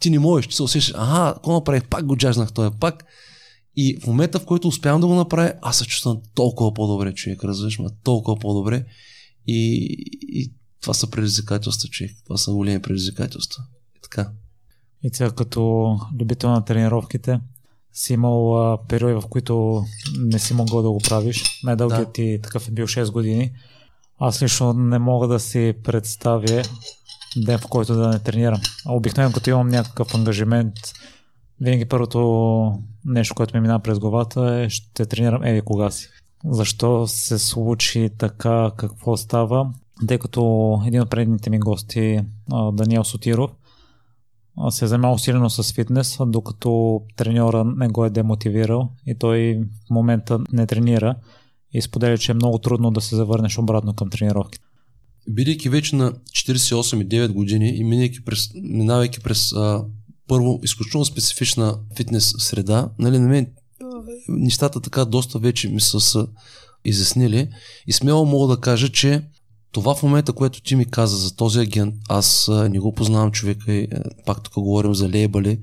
[0.00, 3.04] ти не можеш, ти се усещаш, ага, какво направих, пак го джазнах този пак.
[3.76, 7.44] И в момента, в който успявам да го направя, аз се чувствам толкова по-добре, човек,
[7.44, 8.84] разбираш ме, толкова по-добре.
[9.46, 12.10] И, и това са предизвикателства, човек.
[12.24, 13.64] Това са големи предизвикателства.
[13.96, 14.30] И така.
[15.02, 17.40] И сега като любител на тренировките,
[17.92, 19.84] си имал а, периоди, в които
[20.18, 21.44] не си могъл да го правиш.
[21.64, 22.12] Най-дългият да.
[22.12, 23.52] ти такъв е бил 6 години.
[24.18, 26.62] Аз лично не мога да си представя
[27.36, 28.60] ден, в който да не тренирам.
[28.86, 30.74] А обикновено, като имам някакъв ангажимент,
[31.60, 32.72] винаги първото
[33.04, 36.08] нещо, което ми мина през главата е ще тренирам еди кога си.
[36.44, 39.72] Защо се случи така, какво става?
[40.08, 42.20] Тъй като един от предните ми гости,
[42.72, 43.50] Даниел Сотиров,
[44.70, 49.90] се е занимава усилено с фитнес, докато треньора не го е демотивирал и той в
[49.90, 51.14] момента не тренира
[51.72, 54.64] и споделя, че е много трудно да се завърнеш обратно към тренировките.
[55.28, 59.84] Бидейки вече на 48 и 9 години и минайки през, минавайки през а,
[60.28, 63.46] първо изключително специфична фитнес среда, нали, на мен
[64.28, 66.26] нещата така доста вече ми са, са
[66.84, 67.48] изяснили
[67.86, 69.22] и смело мога да кажа, че
[69.72, 73.30] това в момента, което ти ми каза за този агент, аз а, не го познавам
[73.30, 73.88] човека и
[74.26, 75.58] пак тук говорим за лейбали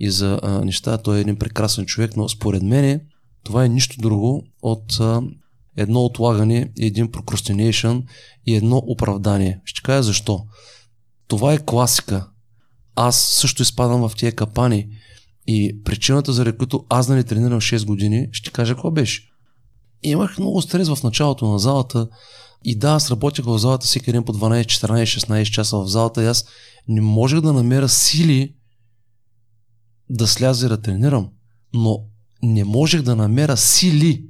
[0.00, 0.98] и за а, неща.
[0.98, 3.00] Той е един прекрасен човек, но според мен
[3.44, 5.22] това е нищо друго от а,
[5.76, 8.02] едно отлагане, един procrastination
[8.46, 9.60] и едно оправдание.
[9.64, 10.44] Ще кажа защо.
[11.28, 12.28] Това е класика.
[12.94, 14.88] Аз също изпадам в тия капани
[15.46, 19.22] и причината, заради която аз да не тренирам 6 години, ще кажа какво беше.
[20.02, 22.08] Имах много стрес в началото на залата,
[22.64, 26.22] и да, аз работех в залата всеки ден по 12, 14, 16 часа в залата
[26.22, 26.44] и аз
[26.88, 28.54] не можех да намеря сили
[30.10, 31.28] да сляза да тренирам.
[31.74, 32.04] Но
[32.42, 34.26] не можех да намеря сили.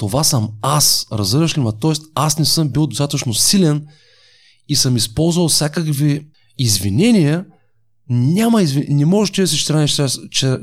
[0.00, 1.78] Това съм аз, разбираш ли ма?
[1.78, 3.86] Тоест аз не съм бил достатъчно силен
[4.68, 6.26] и съм използвал всякакви
[6.58, 7.46] извинения,
[8.10, 8.84] няма извин...
[8.88, 10.06] Не можеш да си 14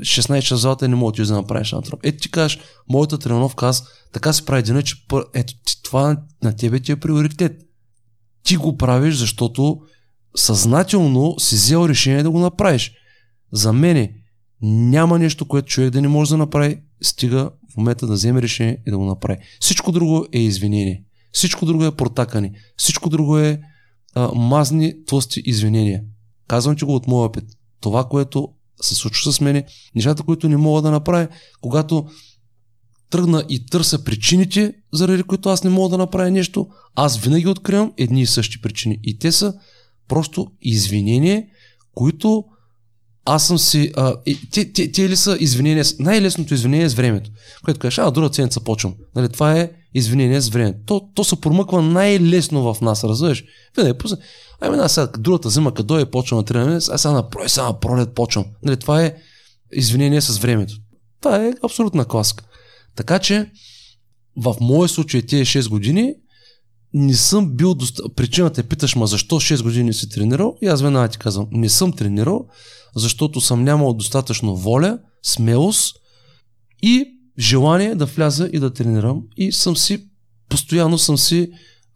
[0.00, 2.00] 16 часа и не можеш да направиш на троп.
[2.02, 2.58] Ето ти кажеш,
[2.88, 4.94] моята тренировка, аз така се прави деня, че
[5.34, 7.62] ето това на тебе ти е приоритет.
[8.42, 9.80] Ти го правиш, защото
[10.36, 12.92] съзнателно си взел решение да го направиш.
[13.52, 14.12] За мене
[14.62, 18.82] няма нещо, което човек да не може да направи, стига в момента да вземе решение
[18.86, 19.38] и да го направи.
[19.60, 21.04] Всичко друго е извинение.
[21.32, 22.52] Всичко друго е протакане.
[22.76, 23.60] Всичко друго е
[24.14, 26.02] а, мазни, тлъсти извинения.
[26.48, 27.44] Казвам ти го от моя опит.
[27.80, 28.48] Това, което
[28.82, 31.28] се случва с мене, нещата, които не мога да направя,
[31.60, 32.06] когато
[33.10, 37.92] тръгна и търся причините, заради които аз не мога да направя нещо, аз винаги откривам
[37.96, 38.98] едни и същи причини.
[39.02, 39.54] И те са
[40.08, 41.46] просто извинения,
[41.94, 42.44] които
[43.30, 43.92] аз съм си...
[43.96, 44.14] А,
[44.52, 45.84] те, те, те ли са извинения?
[45.98, 47.30] Най-лесното извинение е с времето.
[47.64, 48.94] Което кажеш, а, друга седмица почвам.
[49.16, 50.78] Нали, това е извинение с времето.
[50.86, 53.44] То, то се промъква най-лесно в нас, разбираш?
[53.76, 54.18] Винаги пусне.
[54.60, 57.66] Ами, на сега другата зима, като дойде, почвам на трениране, аз сега на пролет, сега
[57.66, 58.44] на пролет почвам.
[58.62, 59.14] Нали, това е
[59.72, 60.74] извинение с времето.
[61.20, 62.44] Това е абсолютна класка.
[62.96, 63.50] Така че,
[64.36, 66.14] в моя случай, тези 6 години,
[66.94, 68.02] не съм бил доста...
[68.16, 71.68] Причината е, питаш ма защо 6 години си тренирал и аз веднага ти казвам, не
[71.68, 72.46] съм тренирал,
[72.96, 75.96] защото съм нямал достатъчно воля, смелост
[76.82, 77.04] и
[77.38, 80.08] желание да вляза и да тренирам и съм си,
[80.48, 81.50] постоянно съм си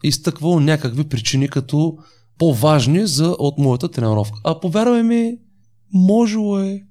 [0.04, 1.96] изтъквал някакви причини като
[2.38, 4.40] по-важни за, от моята тренировка.
[4.44, 5.38] А повярвай ми,
[5.92, 6.82] можело е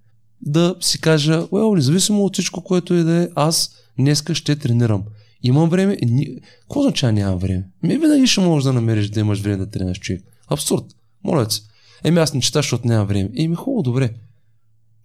[0.41, 5.03] да си кажа, well, независимо от всичко, което и да е, аз днеска ще тренирам.
[5.43, 5.97] Имам време.
[6.01, 6.27] Ни...
[6.61, 7.63] Какво означава нямам време?
[7.83, 10.21] Ми винаги ще можеш да намериш да имаш време да тренираш човек.
[10.47, 10.83] Абсурд.
[11.23, 11.61] Моля се.
[12.03, 13.29] Еми аз не чета, защото нямам време.
[13.37, 14.09] Еми хубаво, добре.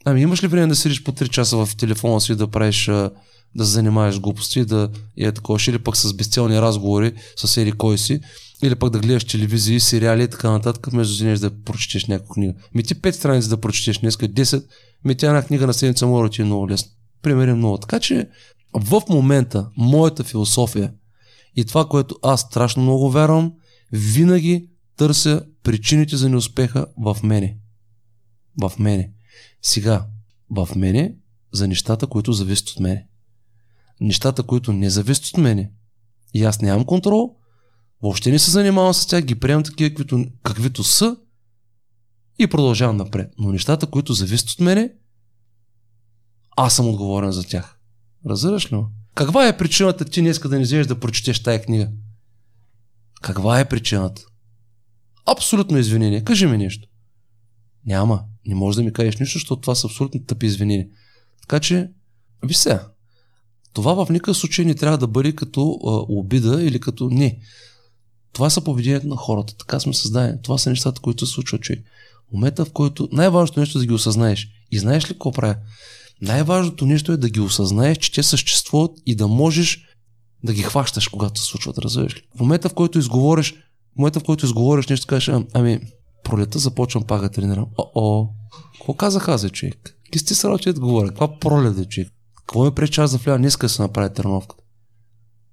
[0.05, 2.85] Ами имаш ли време да седиш по 3 часа в телефона си да правиш,
[3.55, 7.99] да се занимаваш глупости, да е такова, или пък с безцелни разговори с ери кой
[7.99, 8.21] си,
[8.63, 12.55] или пък да гледаш телевизии, сериали и така нататък, между да да прочетеш някаква книга.
[12.75, 14.65] Ми ти 5 страници да прочетеш днес, 10,
[15.05, 16.91] ми тя една книга на седмица може да ти е много лесно.
[17.23, 17.79] Пример е много.
[17.79, 18.29] Така че
[18.81, 20.95] в момента моята философия
[21.57, 23.53] и това, което аз страшно много вярвам,
[23.93, 27.59] винаги търся причините за неуспеха в мене.
[28.61, 29.13] В мене.
[29.63, 30.07] Сега,
[30.51, 31.15] в мене
[31.53, 33.07] за нещата, които зависят от мене.
[34.01, 35.73] Нещата, които не зависят от мене
[36.35, 37.37] и аз нямам контрол,
[38.03, 41.17] въобще не се занимавам с тях, ги приемам такива, каквито, каквито са
[42.39, 43.33] и продължавам напред.
[43.39, 44.93] Но нещата, които зависят от мене,
[46.57, 47.76] аз съм отговорен за тях.
[48.27, 48.77] Разбираш ли?
[49.15, 51.89] Каква е причината ти днес да не вземеш да прочетеш тая книга?
[53.23, 54.23] Каква е причината?
[55.27, 56.25] Абсолютно извинение.
[56.25, 56.89] Кажи ми нещо.
[57.87, 58.25] Няма.
[58.47, 60.87] Не можеш да ми кажеш нищо, защото това са абсолютно тъпи извинения.
[61.41, 61.91] Така че,
[62.45, 62.89] ви сега,
[63.73, 67.39] това в никакъв случай не трябва да бъде като а, обида или като не.
[68.33, 69.57] Това са поведението на хората.
[69.57, 70.43] Така сме създадени.
[70.43, 71.85] Това са нещата, които се случват, човек.
[72.33, 74.49] Момента, в който най-важното нещо е да ги осъзнаеш.
[74.71, 75.57] И знаеш ли какво правя?
[76.23, 79.79] Най-важното нещо е да ги осъзнаеш, че те съществуват и да можеш
[80.45, 82.23] да ги хващаш, когато се случват, разбираш ли?
[82.37, 85.81] В момента, в който изговориш, в момента, в който изговориш нещо, кажеш, а, ами,
[86.25, 87.67] пролета започвам пак да тренирам.
[87.79, 88.29] О-о,
[88.79, 89.97] какво казах аз, човек?
[90.13, 91.09] Ки сте срал, че да говоря?
[91.09, 92.09] Каква пролет, човек?
[92.37, 93.39] Какво ме пречи аз да вляза?
[93.39, 94.63] Днеска да се направи тренировката.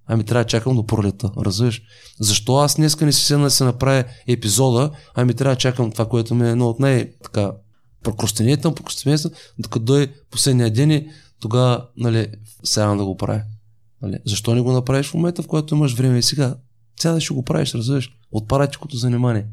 [0.08, 1.82] Ами трябва да чакам до пролета, разбираш?
[2.20, 6.10] Защо аз днеска не си седна да се направя епизода, ами трябва да чакам това,
[6.10, 7.52] което ми е едно от най- така
[8.04, 12.28] прокрастинирам, прокрастинирам, докато дойде последния ден и тогава, нали,
[12.64, 13.42] сега да го правя.
[14.02, 14.18] Нали?
[14.26, 16.56] Защо не го направиш в момента, в който имаш време и сега?
[17.00, 18.12] Цяла да ще го правиш, разбираш?
[18.32, 19.46] От паратикото занимание.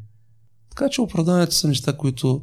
[0.71, 2.43] Така че оправданията са неща, които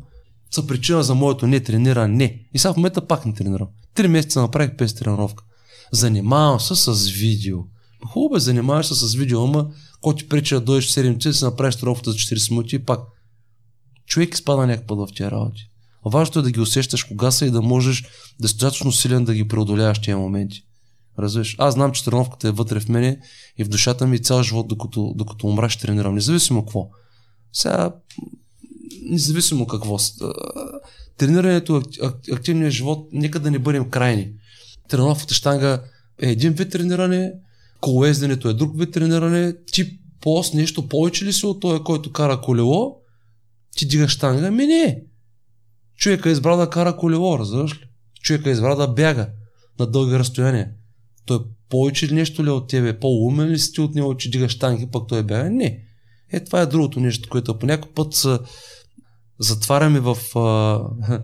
[0.51, 2.15] са причина за моето не трениране.
[2.15, 2.47] Не.
[2.53, 3.67] И сега в момента пак не тренирам.
[3.93, 5.43] Три месеца направих без тренировка.
[5.91, 7.57] Занимавам се с видео.
[8.05, 9.69] Хубаво е, занимаваш се с видео, ама
[10.01, 12.99] кой ти пречи да дойдеш 7 часа, си направиш тренировката за 40 минути и пак.
[14.05, 15.66] Човек изпада някакъв път в тия работи.
[16.09, 18.03] Важното е да ги усещаш кога са и да можеш
[18.39, 20.63] достатъчно силен да ги преодоляваш тези моменти.
[21.19, 21.55] Разбираш?
[21.59, 23.19] Аз знам, че тренировката е вътре в мене
[23.57, 26.15] и в душата ми цял живот, докато, докато умра, ще тренирам.
[26.15, 26.89] Независимо какво.
[27.53, 27.95] Сега,
[29.09, 29.97] независимо какво.
[31.17, 31.81] Тренирането,
[32.31, 34.31] активният живот, нека да не бъдем крайни.
[34.89, 35.83] Тренировката штанга
[36.21, 37.33] е един вид трениране,
[37.81, 42.41] колоезденето е друг вид трениране, ти пост нещо повече ли си от този, който кара
[42.41, 42.95] колело,
[43.75, 45.03] ти дигаш штанга, ми не.
[45.97, 47.85] Човека е избрал да кара колело, разбираш ли?
[48.21, 49.29] Човека е избрал да бяга
[49.79, 50.69] на дълги разстояния.
[51.25, 51.39] Той
[51.69, 52.99] повече нещо ли е от тебе?
[52.99, 55.49] По-умен ли си ти от него, че дигаш танки, пък той бяга?
[55.49, 55.83] Не.
[56.31, 58.39] Е, това е другото нещо, което по някой път са
[59.39, 60.79] затваряме в а,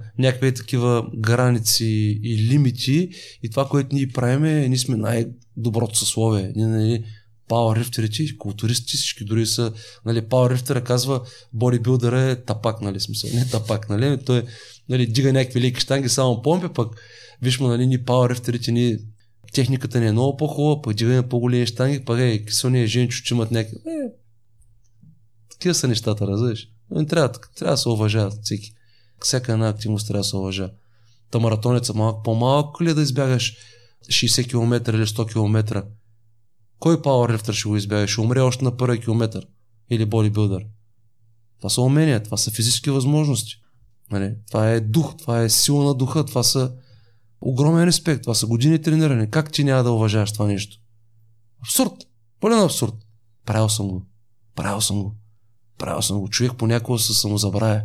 [0.17, 3.09] някакви такива граници и лимити
[3.43, 6.53] и това, което ние правиме, ние сме най-доброто съсловие.
[6.55, 7.03] Ние, нали,
[7.47, 9.73] пауърлифтерите, културисти, всички дори са,
[10.05, 11.21] нали, пауърлифтера казва,
[11.53, 14.43] бодибилдъра е тапак, нали, смисъл, не тапак, нали, той,
[14.89, 16.95] нали, дига някакви леки штанги, само помпи, пък,
[17.41, 18.97] виж му, нали, ни пауърлифтерите, ни,
[19.53, 23.51] техниката ни е много по-хубава, пък дигаме по-големи штанги, пък е, кисония женчо, че имат
[23.51, 24.09] някакви, е,
[25.51, 26.67] такива са нещата, разбираш.
[27.09, 28.73] Трябва, трябва да се уважават всеки.
[29.21, 30.69] Всяка една активност трябва да се уважава.
[31.31, 33.55] Та маратонеца малко по-малко ли е да избягаш
[34.05, 35.83] 60 км или 100 км?
[36.83, 38.07] Кой пауърлифтър ще го избяга?
[38.07, 39.39] Ще умре още на първи километр.
[39.89, 40.65] Или бодибилдър.
[41.57, 43.55] Това са умения, това са физически възможности.
[44.11, 44.35] Нали?
[44.47, 46.73] Това е дух, това е сила на духа, това са
[47.41, 49.29] огромен респект, това са години трениране.
[49.29, 50.77] Как ти няма да уважаваш това нещо?
[51.61, 51.93] Абсурд.
[52.39, 52.95] Пълен абсурд.
[53.45, 54.05] Правил съм го.
[54.55, 55.15] Правил съм го.
[55.77, 56.29] Правил съм го.
[56.29, 57.81] Човек понякога се самозабравя.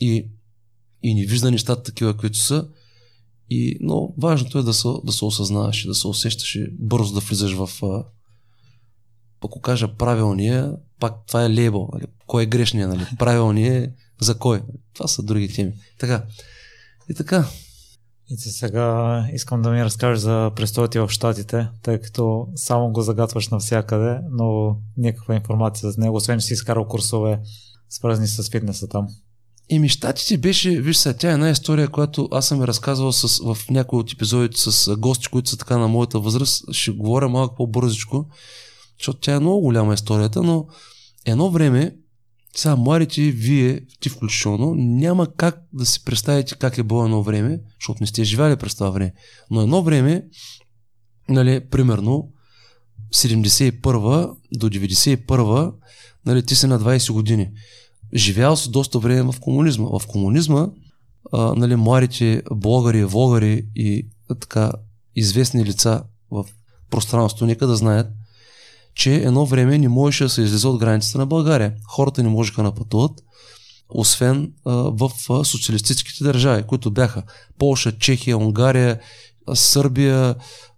[0.00, 0.28] И,
[1.02, 2.68] и не вижда нещата такива, които са.
[3.54, 7.14] И, но важното е да се, да се осъзнаваш и да се усещаш и бързо
[7.14, 7.68] да влизаш в
[9.44, 11.88] ако кажа правилния, пак това е лейбъл.
[11.92, 12.04] Нали?
[12.26, 13.06] Кой е грешния, нали?
[13.18, 14.62] Правилния за кой?
[14.94, 15.72] Това са други теми.
[15.98, 16.24] Така.
[17.10, 17.48] И така.
[18.30, 23.02] И сега искам да ми разкажеш за престоя ти в Штатите, тъй като само го
[23.02, 27.40] загатваш навсякъде, но никаква информация за него, освен че си изкарал курсове
[27.88, 29.06] свързани с фитнеса там.
[29.70, 33.58] Еми, щатите беше, виж сега, тя е една история, която аз съм разказвал с, в
[33.70, 36.64] някои от епизодите с гости, които са така на моята възраст.
[36.72, 38.26] Ще говоря малко по-бързичко,
[38.98, 40.66] защото тя е много голяма историята, но
[41.24, 41.96] едно време,
[42.56, 47.60] сега младите, вие, ти включително, няма как да си представите как е било едно време,
[47.80, 49.12] защото не сте живяли през това време.
[49.50, 50.24] Но едно време,
[51.28, 52.28] нали, примерно,
[53.14, 55.72] 71 до 91
[56.26, 57.50] нали, ти си на 20 години.
[58.14, 59.88] Живял си доста време в комунизма.
[59.98, 60.68] В комунизма
[61.32, 64.06] а, нали, младите блогъри, влогари и
[64.40, 64.72] така
[65.16, 66.44] известни лица в
[66.90, 68.12] пространството, нека да знаят,
[68.94, 71.74] че едно време не можеше да се излезе от границата на България.
[71.88, 73.20] Хората не можеха да пътуват,
[73.88, 75.10] освен а, в
[75.44, 77.22] социалистическите държави, които бяха
[77.58, 79.00] Полша, Чехия, Унгария,
[79.54, 80.34] Сърбия,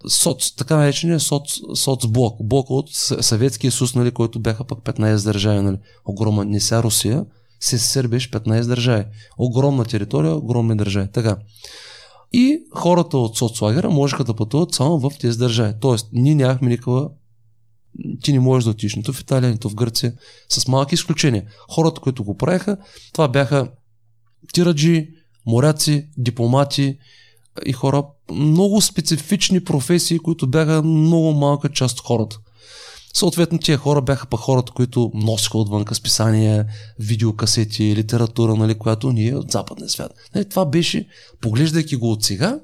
[0.09, 1.43] соц, така наречения соц,
[1.75, 2.87] соцблок, блок от
[3.21, 7.25] Съветския съюз, нали, който бяха пък 15 държави, нали, огромна, не ся Русия,
[7.61, 9.05] се Сърбия 15 държави.
[9.39, 11.09] Огромна територия, огромни държави.
[11.13, 11.37] Така.
[12.33, 15.75] И хората от соцлагера можеха да пътуват само в тези държави.
[15.81, 17.11] Тоест, ние нямахме никаква
[18.23, 20.13] ти не можеш да отидеш нито в Италия, нито в Гърция,
[20.49, 21.45] с малки изключения.
[21.71, 22.77] Хората, които го правеха,
[23.13, 23.69] това бяха
[24.53, 25.09] тираджи,
[25.47, 26.99] моряци, дипломати
[27.67, 32.39] и хора, много специфични професии, които бяха много малка част от хората.
[33.15, 36.67] Съответно, тия хора бяха па хората, които носиха отвънка списания,
[36.99, 40.13] видеокасети, литература, нали, която ние от западния свят.
[40.35, 41.07] Нали, това беше,
[41.41, 42.61] поглеждайки го от сега,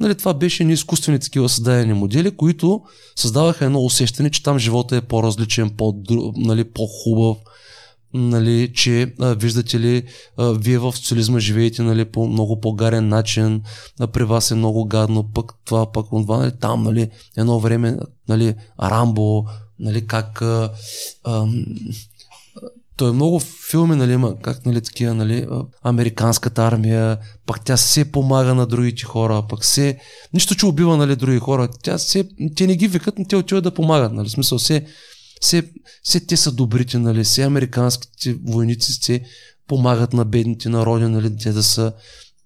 [0.00, 2.82] нали, това беше ни изкуствени такива създадени модели, които
[3.16, 5.94] създаваха едно усещане, че там живота е по-различен, по,
[6.36, 7.36] нали, по-хубав,
[8.14, 10.02] нали, че а, виждате ли,
[10.36, 13.62] а, вие в социализма живеете нали, по много по-гарен начин,
[14.00, 17.98] а, при вас е много гадно, пък това, пък това, нали, там, нали, едно време,
[18.28, 19.44] нали, Рамбо,
[19.78, 20.72] нали, как а,
[21.24, 21.46] а,
[22.96, 23.40] той е много
[23.70, 25.46] филми, нали, има как, нали, такива, нали,
[25.82, 29.98] американската армия, пък тя се помага на другите хора, пък се,
[30.34, 33.64] нищо, че убива, нали, други хора, тя се, те не ги викат, но те отиват
[33.64, 34.86] да помагат, нали, смисъл, се,
[35.44, 35.70] се,
[36.04, 39.24] се те са добрите, нали, се американските войници се
[39.68, 41.92] помагат на бедните народи, нали, те да са,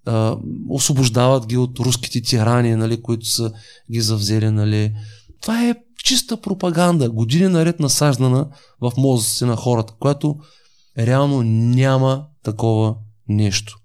[0.05, 0.37] а,
[0.69, 3.51] освобождават ги от руските тирани, нали, които са
[3.91, 4.93] ги завзели, нали.
[5.41, 8.49] Това е чиста пропаганда, години наред насаждана
[8.81, 10.35] в мозъците на хората, която
[10.97, 12.95] реално няма такова
[13.27, 13.79] нещо.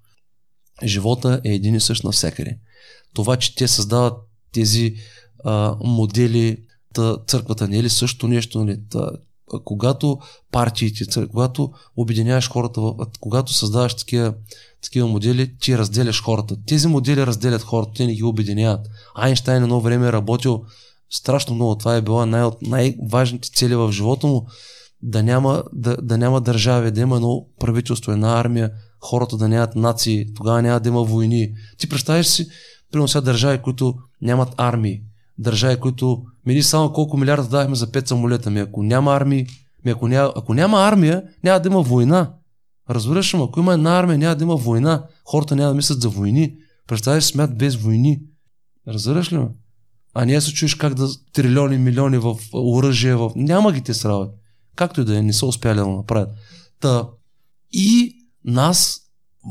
[0.84, 2.58] Живота е един и същ навсякъде.
[3.14, 4.18] Това, че те създават
[4.52, 4.94] тези
[5.44, 6.63] а, модели,
[6.94, 8.80] та, църквата не е ли също нещо, нали?
[8.90, 9.10] Та,
[9.64, 10.18] когато
[10.52, 12.80] партиите, когато обединяваш хората,
[13.20, 14.34] когато създаваш такива,
[14.82, 16.56] такива модели, ти разделяш хората.
[16.66, 18.86] Тези модели разделят хората, те не ги обединяват.
[19.14, 20.64] Айнштайн едно време е работил
[21.10, 21.76] страшно много.
[21.76, 24.46] Това е била най- от най-важните цели в живота му.
[25.02, 28.70] Да няма, да, да няма държави, да има едно правителство, една армия,
[29.00, 31.52] хората да нямат нации, тогава няма да има войни.
[31.78, 32.46] Ти представяш си,
[32.92, 35.02] примерно сега държави, които нямат армии,
[35.38, 38.50] държави, които мини само колко милиарда давахме за 5 самолета.
[38.50, 39.46] Ми ако няма армии,
[39.84, 42.32] ми ако, няма, ако няма армия, няма да има война.
[42.90, 45.06] Разбираш ли, ако има една армия, няма да има война.
[45.24, 46.54] Хората няма да мислят за войни.
[46.86, 48.20] Представяш смят без войни.
[48.88, 49.48] Разбираш ли ме?
[50.14, 53.32] А не се чуеш как да трилиони, милиони в оръжие, в...
[53.36, 54.34] няма ги те срават.
[54.76, 56.28] Както и да е, не са успяли да направят.
[56.80, 57.08] Та,
[57.72, 59.00] и нас,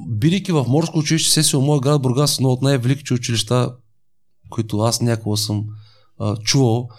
[0.07, 3.75] бидейки в морско училище, се си моят град Бургас, едно от най-великите училища,
[4.53, 5.65] които аз някога съм
[6.19, 6.89] а, чувал,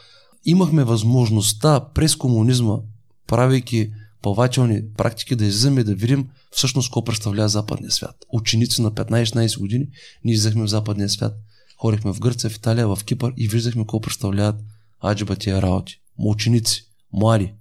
[0.45, 2.77] имахме възможността през комунизма,
[3.27, 3.91] правейки
[4.23, 8.17] плавателни практики, да излизаме да видим всъщност какво представлява западния свят.
[8.33, 9.87] Ученици на 15-16 години
[10.25, 11.35] ние излизахме в западния свят.
[11.79, 14.57] Ходихме в Гърция, в Италия, в Кипър и виждахме какво представляват
[15.05, 16.01] аджиба тия работи.
[16.19, 16.83] Ученици,
[17.13, 17.53] млади.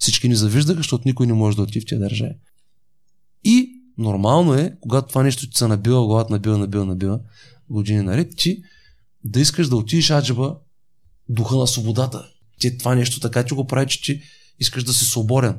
[0.00, 2.34] Всички ни завиждаха, защото никой не може да отиде в тия държави.
[3.44, 7.20] И нормално е, когато това нещо ти се набива главата, набива, набива, набива,
[7.70, 8.62] години наред, ти
[9.24, 10.56] да искаш да отидеш аджиба
[11.28, 12.28] духа на свободата.
[12.58, 14.22] Ти това нещо така ти го прави, че ти
[14.60, 15.58] искаш да си свободен.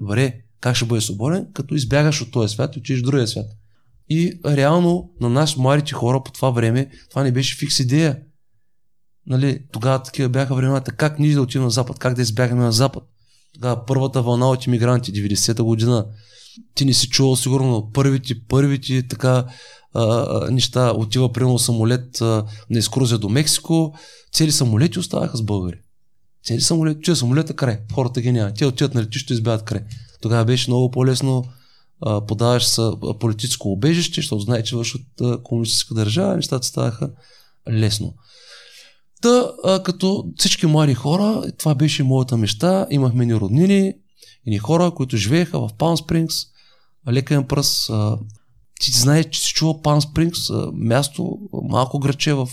[0.00, 1.46] Добре, как ще бъде свободен?
[1.54, 3.46] Като избягаш от този свят и отидеш в другия свят.
[4.08, 8.20] И реално на нас, младите хора по това време, това не беше фикс идея.
[9.26, 10.92] Нали, тогава такива бяха времената.
[10.92, 11.98] Как ние да отидем на Запад?
[11.98, 13.04] Как да избягаме на Запад?
[13.54, 16.06] Тогава първата вълна от иммигранти, 90-та година.
[16.74, 19.46] Ти не си чувал сигурно първите, първите така
[19.94, 20.92] а, неща.
[20.96, 23.94] Отива примерно самолет а, на изкрузия до Мексико.
[24.32, 25.78] Цели самолети оставаха с българи.
[26.44, 27.78] Цели самолети, че самолета край.
[27.92, 28.54] Хората ги няма.
[28.54, 29.80] Те отиват на летището и избягат край.
[30.20, 31.44] Тогава беше много по-лесно
[32.28, 35.02] подаваш са политическо убежище, защото знае, че вършат
[35.42, 37.10] комунистическа държава, нещата ставаха
[37.70, 38.14] лесно.
[39.22, 43.94] Та, а, като всички млади хора, това беше моята мечта, имахме ни роднини
[44.46, 46.36] и ни хора, които живееха в Палм Спрингс,
[47.08, 47.90] лекен пръс.
[47.90, 48.18] А,
[48.80, 52.48] ти знаеш, че си чува Палм Спрингс, място, малко граче в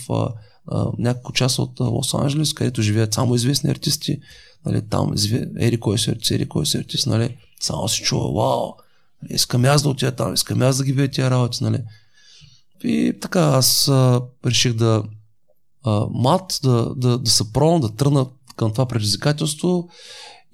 [0.98, 4.20] няколко часа от Лос Анджелес, където живеят само известни артисти.
[4.66, 5.14] нали, там,
[5.58, 8.72] ери кой си артист, ери кой си артист, нали, само си чува, вау,
[9.30, 11.78] искам аз да отида там, искам аз да ги видя тия работи, нали.
[12.84, 15.02] И така, аз а, реших да
[15.84, 18.26] а, мат, да, да, да се пробвам, да тръгна
[18.56, 19.88] към това предизвикателство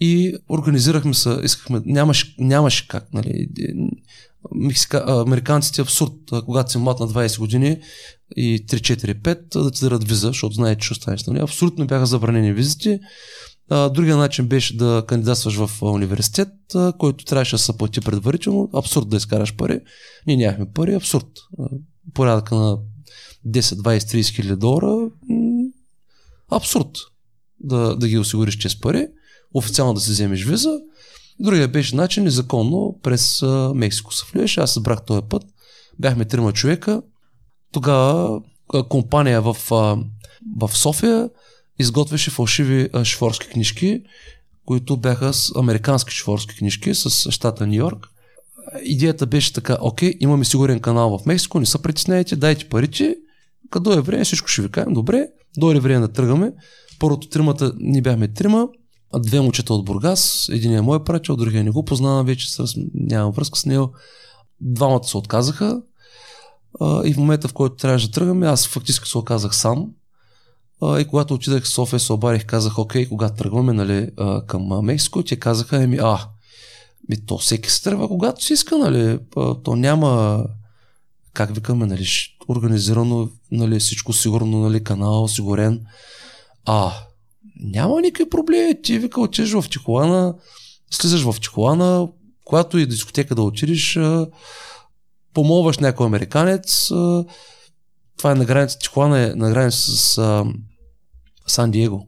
[0.01, 3.49] и организирахме се, искахме, нямаше, нямаше как, нали,
[4.55, 6.13] Мексика, американците е абсурд,
[6.45, 7.81] когато си млад на 20 години
[8.37, 11.25] и 3-4-5 да ти дадат виза, защото знаете, че останеш.
[11.25, 11.39] Нали?
[11.39, 13.01] Абсолютно бяха забранени визите.
[13.69, 16.49] Другия начин беше да кандидатстваш в университет,
[16.99, 18.71] който трябваше да се плати предварително.
[18.75, 19.81] Абсурд да изкараш пари.
[20.27, 21.27] Ние нямахме пари, абсурд.
[22.15, 22.79] Порядъка на
[23.47, 25.11] 10, 20, 30 хиляди долара.
[26.51, 26.91] Абсурд
[27.61, 29.09] да, да ги осигуриш чрез пари.
[29.55, 30.81] Официално да си вземеш виза
[31.41, 33.43] Другия беше начин незаконно през
[33.75, 34.61] Мексико се влияше.
[34.61, 35.43] Аз събрах този път.
[35.99, 37.03] Бяхме трима човека.
[37.73, 38.41] Тогава
[38.89, 39.57] компания в,
[40.57, 41.31] в София
[41.79, 44.03] изготвяше фалшиви шофьорски книжки,
[44.67, 48.09] които бяха с американски шофьорски книжки с щата Нью Йорк.
[48.83, 53.17] Идеята беше така, окей, имаме сигурен канал в Мексико, не се притесняйте, дайте парите,
[53.71, 55.27] като е време всичко ще ви кажем, добре,
[55.57, 56.53] дойде време да тръгваме.
[56.99, 58.69] Първото тримата, ни бяхме трима,
[59.21, 63.33] две момчета от Бургас, един е мой приятел, другия не го познавам вече, с, нямам
[63.33, 63.93] връзка с него.
[64.61, 65.83] Двамата се отказаха
[66.81, 69.87] а, и в момента, в който трябваше да тръгваме, аз фактически се оказах сам.
[70.83, 74.63] А, и когато отидах в София, се обарих, казах, окей, когато тръгваме нали, а, към
[74.83, 76.29] Мексико, те казаха, еми, а,
[77.09, 80.45] ми то всеки се тръгва, когато си иска, нали, а, то няма,
[81.33, 82.07] как викаме, нали,
[82.49, 85.87] организирано, нали, всичко сигурно, нали, канал, осигурен.
[86.65, 86.93] А,
[87.65, 88.83] няма никакви проблеми.
[88.83, 90.35] Ти вика, отидеш в Тихуана,
[90.91, 92.09] слизаш в Тихуана,
[92.45, 93.99] когато и дискотека да отидеш,
[95.35, 96.89] помолваш някой американец.
[98.17, 100.45] Това е на граница, Тихуана е на граница с
[101.47, 102.07] Сан Диего.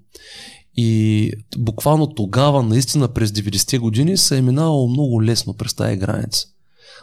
[0.77, 6.47] И буквално тогава, наистина през 90-те години, се е минало много лесно през тази граница.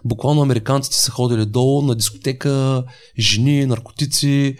[0.05, 2.83] Буквално американците са ходили долу на дискотека,
[3.19, 4.57] жени, наркотици,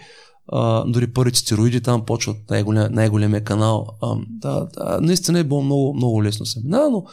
[0.86, 3.86] дори първите стероиди там почват най-голем, най-големия канал.
[4.02, 7.04] А, да, да, наистина е било много, много лесно се минава, но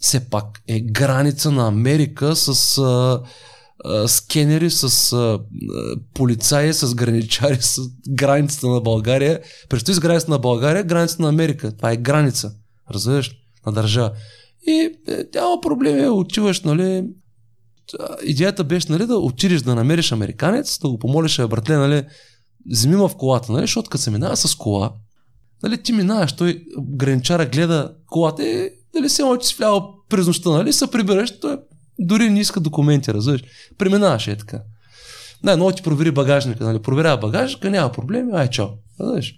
[0.00, 3.20] все пак е граница на Америка с а,
[3.84, 5.40] а, скенери, с а,
[6.14, 9.40] полицаи, с граничари, с границата на България.
[9.68, 11.76] Представи с границата на България, границата на Америка.
[11.76, 12.52] Това е граница.
[12.90, 13.30] Разбираш?
[13.66, 14.12] На държава.
[14.66, 17.04] И е, няма проблеми, отиваш, нали,
[18.24, 22.02] идеята беше нали, да отидеш да намериш американец, да го помолиш, братле, нали,
[22.70, 23.62] вземи в колата, нали?
[23.62, 24.92] Защото като се минава с кола,
[25.62, 30.50] нали, ти минаваш, той граничара гледа колата и дали се че си влява през нощта,
[30.50, 31.58] нали, се прибираш, той
[31.98, 33.42] дори не иска документи, разбираш.
[33.78, 34.62] Преминаваш е така.
[35.42, 38.66] Най, но ти провери багажника, нали, проверява багажника, няма проблеми, ай чао.
[39.00, 39.34] Разбираш.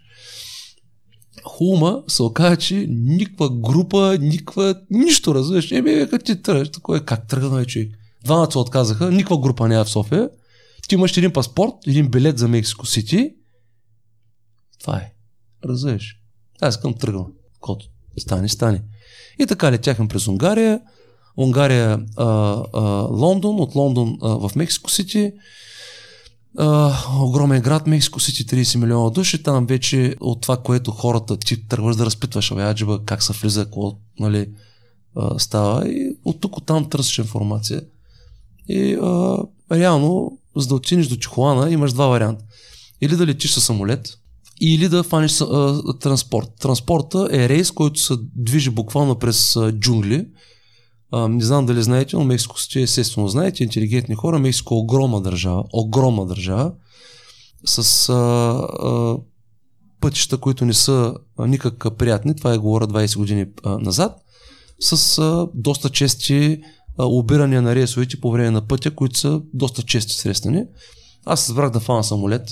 [1.45, 5.73] Хума се оказа, че никаква група, никаква, нищо, разбираш.
[5.73, 7.89] Еми, като ти тръгнеш, такова е, как тръгна, човек.
[8.25, 10.29] Двамата се отказаха, никаква група няма в София.
[10.91, 13.34] Ти имаш един паспорт, един билет за Мексико Сити.
[14.80, 15.12] Това е.
[15.64, 16.16] Разбираш?
[16.61, 17.24] Аз искам тръгна.
[17.61, 17.86] Кото.
[18.18, 18.82] Стане, стане.
[19.38, 20.80] И така летяхме през Унгария.
[21.36, 22.26] Унгария, а,
[22.72, 22.80] а,
[23.11, 25.32] Лондон, от Лондон а, в Мексико Сити.
[26.59, 29.43] А, огромен град, Мексико Сити, 30 милиона души.
[29.43, 33.64] Там вече от това, което хората ти тръгваш да разпитваш, абе, аджиба, как се влиза,
[33.64, 34.53] какво нали,
[35.16, 35.88] а, става.
[35.88, 37.82] И от тук, от там търсиш информация.
[38.69, 39.39] И а,
[39.73, 42.44] реално за да отидеш до Тихуана, имаш два варианта.
[43.01, 44.18] Или да летиш със самолет,
[44.60, 46.48] или да фаниш а, транспорт.
[46.60, 50.27] Транспорта е рейс, който се движи буквално през а, джунгли.
[51.12, 54.39] А, не знам дали знаете, но Мексико сте естествено знаете, интелигентни хора.
[54.39, 56.72] Мексико е огромна държава, огромна държава,
[57.64, 59.16] с а, а,
[60.01, 62.36] пътища, които не са никак приятни.
[62.36, 64.16] Това е говоря 20 години а, назад.
[64.81, 66.60] С а, доста чести
[67.06, 70.64] обирания на рейсовете по време на пътя, които са доста чести срещани.
[71.27, 72.48] Аз избрах да фана самолет,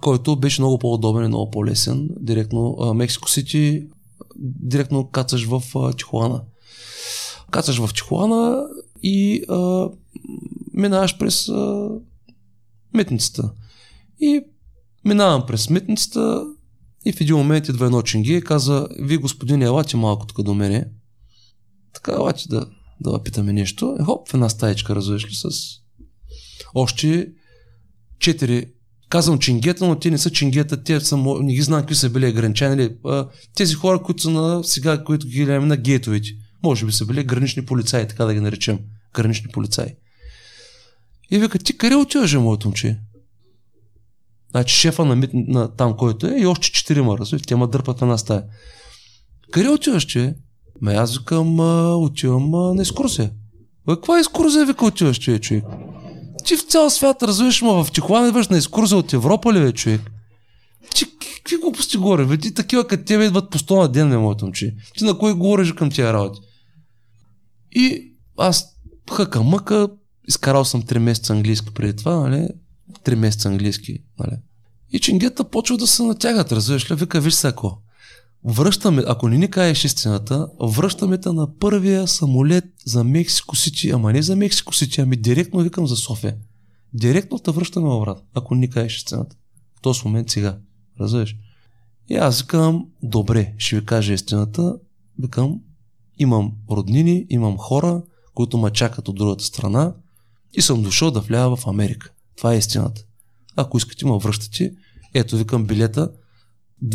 [0.00, 2.08] който беше много по-удобен и много по-лесен.
[2.20, 3.86] Директно Мексико Сити,
[4.36, 5.62] директно кацаш в
[5.96, 6.42] Тихуана.
[7.50, 8.66] Кацаш в Тихуана
[9.02, 9.88] и а,
[10.72, 11.88] минаваш през а,
[12.94, 13.52] митницата.
[14.20, 14.40] И
[15.04, 16.46] минавам през митницата
[17.04, 20.54] и в един момент идва едно чинги и каза, вие господин, елате малко тук до
[20.54, 20.86] мене.
[21.94, 22.66] Така, елате да
[23.00, 23.96] да питаме нещо.
[24.00, 25.48] Е, хоп, в една стаечка, развеш ли, с
[26.74, 27.28] още
[28.18, 28.66] четири
[29.14, 32.28] Казвам чингета, но те не са чингета, те са, не ги знам какви са били
[32.28, 32.76] ограничени.
[32.76, 33.24] Нали?
[33.54, 36.28] Тези хора, които са на, сега, които ги гледаме на гейтовете,
[36.62, 38.78] може би са били гранични полицаи, така да ги наречем.
[39.14, 39.94] Гранични полицаи.
[41.30, 42.98] И вика, ти къде отиваш, моето момче?
[44.50, 48.18] Значи шефа на, на там, който е, и още четирима, разбираш, те ма дърпат на
[48.18, 48.44] стая.
[49.50, 50.34] къде отиваш, че?
[50.82, 51.60] Ме аз викам,
[52.02, 53.30] отивам на екскурсия.
[53.86, 55.64] Бе, каква екскурзия, вика, отиваш, че, човек?
[56.44, 59.72] Ти в цял свят развиваш, ма в Тихуана идваш на екскурзия от Европа ли, бе,
[59.72, 60.00] човек?
[60.94, 61.04] Ти
[61.36, 62.36] какви глупости говориш, бе?
[62.36, 64.74] Ти такива като тебе идват по 100 на ден, не моето момче.
[64.98, 66.40] Ти на кой говориш към тия работи?
[67.72, 68.66] И аз
[69.12, 69.88] хъка мъка,
[70.28, 72.48] изкарал съм 3 месеца английски преди това, нали?
[73.04, 74.36] 3 месеца английски, нали?
[74.92, 76.94] И чингета почва да се натягат, разбираш ли?
[76.94, 77.78] Вика, виж ако
[78.44, 84.12] връщаме, ако не ни кажеш истината, връщаме те на първия самолет за Мексико Сити, ама
[84.12, 86.36] не за Мексико Сити, ами директно викам за София.
[86.94, 89.36] Директно те връщаме обратно, ако не ни кажеш истината.
[89.78, 90.58] В този момент сега.
[91.00, 91.36] Разбираш?
[92.08, 94.76] И аз викам, добре, ще ви кажа истината.
[95.18, 95.60] Викам,
[96.18, 98.02] имам роднини, имам хора,
[98.34, 99.94] които ме чакат от другата страна
[100.52, 102.10] и съм дошъл да вляя в Америка.
[102.36, 103.02] Това е истината.
[103.56, 104.72] Ако искате, ме връщате.
[105.14, 106.10] Ето, викам билета.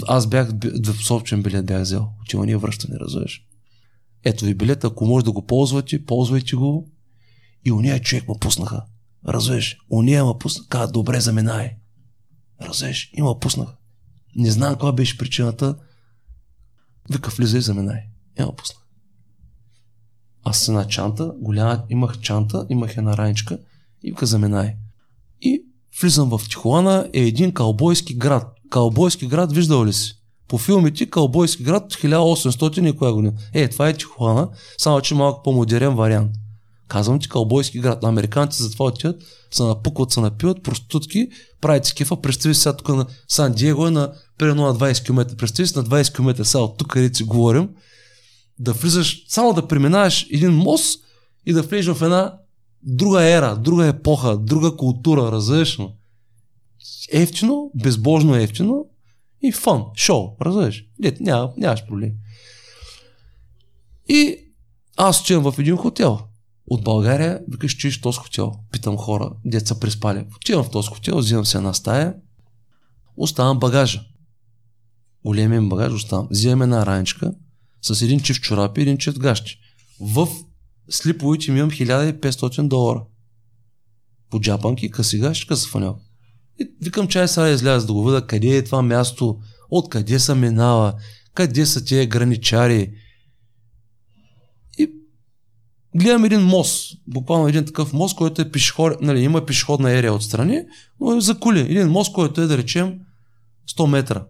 [0.08, 2.10] Аз бях, двусобчен билет бях взел.
[2.22, 3.46] Отиване и връщане, разбираш.
[4.24, 6.92] Ето ви билет, ако може да го ползвате, ползвайте го.
[7.66, 8.86] И уния човек ме пуснаха.
[9.28, 9.78] Разбираш?
[9.90, 10.68] Уния ме пуснаха.
[10.70, 11.76] Каза, добре, заминай.
[12.62, 13.12] Разбираш?
[13.14, 13.76] И ме пуснаха.
[14.36, 15.76] Не знам каква беше причината.
[17.12, 18.02] Вика, влизай, заминай.
[18.40, 18.86] И ме пуснаха.
[20.44, 23.60] Аз с една чанта, голяма, имах чанта, имах една раничка
[24.04, 24.76] и вика, заминай.
[25.42, 25.64] И
[26.02, 28.59] влизам в Тихуана, е един калбойски град.
[28.70, 30.16] Калбойски град, виждал ли си?
[30.48, 33.34] По филмите Калбойски град 1800 и коя година.
[33.54, 36.32] Е, това е Тихуана, само че малко по-модерен вариант.
[36.88, 38.04] Казвам ти Калбойски град.
[38.04, 39.22] Американци затова отиват,
[39.52, 41.28] се напукват, се напиват, проститутки,
[41.62, 42.22] правят си кефа.
[42.22, 45.36] Представи сега тук на Сан Диего е на примерно на 20 км.
[45.36, 47.70] Представи си на 20 км сега от тук, където си говорим,
[48.60, 51.00] да влизаш, само да преминаваш един мост
[51.46, 52.34] и да влезеш в една
[52.84, 55.80] друга ера, друга епоха, друга култура, разбираш
[57.12, 58.86] Ефтино, безбожно ефтино
[59.42, 60.86] и фан, шоу, разбираш?
[61.00, 62.12] Дет, няма, нямаш проблем.
[64.08, 64.38] И
[64.98, 66.20] аз отивам в един хотел.
[66.68, 68.52] От България, викаш, чуеш този хотел.
[68.72, 70.26] Питам хора, деца приспали.
[70.36, 72.16] Отивам в този хотел, взимам се една стая,
[73.18, 74.06] оставам багажа.
[75.26, 76.28] Големия багаж оставам.
[76.32, 77.34] Взимам една раничка
[77.82, 79.60] с един чифт чорапи и един чифт гащи.
[80.00, 80.28] В
[80.90, 83.04] слиповите ми имам 1500 долара.
[84.30, 86.00] По джапанки, къси гащи, къси фанел.
[86.60, 89.38] И викам, чай сега изляза да го видя къде е това място,
[89.70, 90.94] откъде са минава,
[91.34, 92.92] къде са тия граничари.
[94.78, 94.92] И
[95.96, 100.62] гледам един мост, буквално един такъв мост, който е пешеход, нали, има пешеходна ерия отстрани,
[101.02, 101.60] но е за кули.
[101.60, 103.00] Един мост, който е да речем
[103.78, 104.26] 100 метра,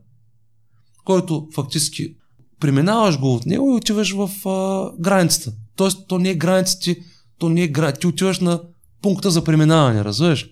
[1.06, 2.16] който фактически
[2.60, 5.52] преминаваш го от него и отиваш в а, границата.
[5.76, 6.96] Тоест, то не е границата
[7.40, 8.62] то не е границата, ти отиваш на
[9.02, 10.50] пункта за преминаване, разбираш?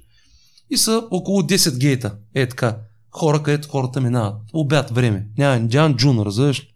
[0.70, 2.18] И са около 10 гейта.
[2.34, 2.82] Е така.
[3.10, 4.42] Хора, където хората минават.
[4.54, 5.28] Обяд време.
[5.38, 6.68] Няма, Джан Джун, разбираш?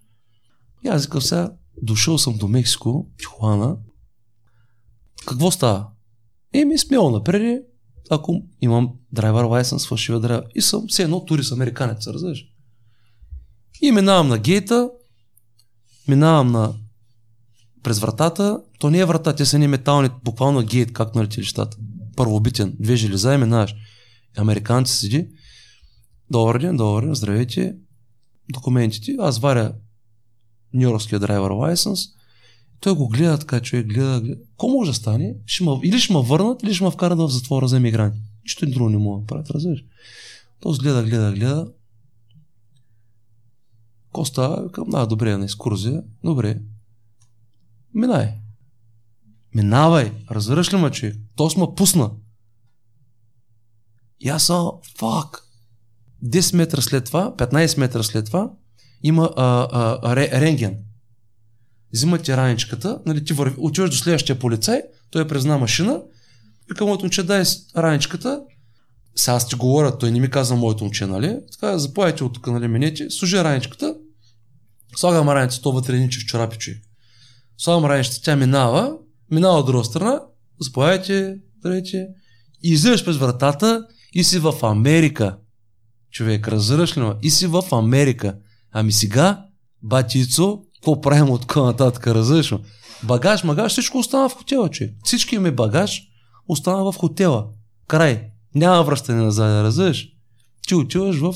[0.85, 1.51] И аз викам сега,
[1.81, 3.77] дошъл съм до Мексико, Тихуана.
[5.27, 5.87] Какво става?
[6.53, 7.63] Еми, смело напред,
[8.09, 10.47] ако имам драйвер лайсенс, фалшива драйвер.
[10.55, 12.45] И съм все едно турист американец, разбираш?
[13.81, 14.89] И минавам на гейта,
[16.07, 16.73] минавам на
[17.83, 21.77] през вратата, то не е врата, те са ни метални, буквално гейт, както на летилищата.
[22.21, 23.75] Първобитен, две железа и минаваш.
[24.37, 25.27] Американци седи,
[26.31, 27.75] добър ден, добър ден, здравейте,
[28.53, 29.73] документите, аз варя
[30.73, 31.99] Нью-Йоркския драйвер лайсенс,
[32.79, 34.41] той го гледа така, човек гледа, гледа.
[34.57, 35.35] Ко може да стане?
[35.45, 38.19] Ще ма, или ще ме върнат, или ще ме вкарат в затвора за емигранти.
[38.61, 39.83] И друго не мога да правят, разбираш?
[40.59, 41.71] Той гледа, гледа, гледа.
[44.11, 46.03] Коста, към, да, добре, на екскурзия.
[46.23, 46.61] Добре.
[47.93, 48.40] Минай.
[49.55, 50.11] Минавай.
[50.31, 51.15] Разбираш ли ме, че?
[51.35, 52.11] То сме пусна.
[54.19, 55.43] И аз съм, фак.
[56.25, 58.51] 10 метра след това, 15 метра след това,
[59.03, 60.77] има а, а, а, рентген.
[61.93, 66.01] Взима ти раничката, нали, ти върви, отиваш до следващия полицай, той е призна машина,
[66.71, 67.43] и към моето момче дай
[67.77, 68.41] раничката,
[69.15, 71.39] сега аз ти говоря, той не ми каза моето момче, нали?
[71.51, 73.95] Така, заповядайте от тук, нали, минете, служи раничката,
[74.95, 76.81] слагам раницата, то вътре в чорапи, човек.
[77.57, 78.97] Слагам раницата, тя минава,
[79.31, 80.21] минава от друга страна,
[80.59, 82.07] заповядайте, здравейте,
[82.63, 85.37] и излизаш през вратата и си в Америка.
[86.11, 87.01] Човек, разбираш ли?
[87.21, 88.37] И си в Америка.
[88.71, 89.45] Ами сега,
[89.83, 92.53] батицо, какво правим от къде нататък, разбираш?
[93.03, 94.93] Багаж, магаж, всичко остана в хотела, човек.
[95.03, 96.01] Всички ми багаж
[96.47, 97.47] остана в хотела.
[97.87, 98.27] Край.
[98.55, 100.07] Няма връщане назад, разбираш?
[100.67, 101.35] Ти отиваш в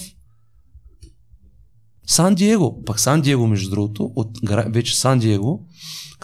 [2.07, 2.84] Сан Диего.
[2.85, 5.65] Пак Сан Диего, между другото, от вече Сан Диего,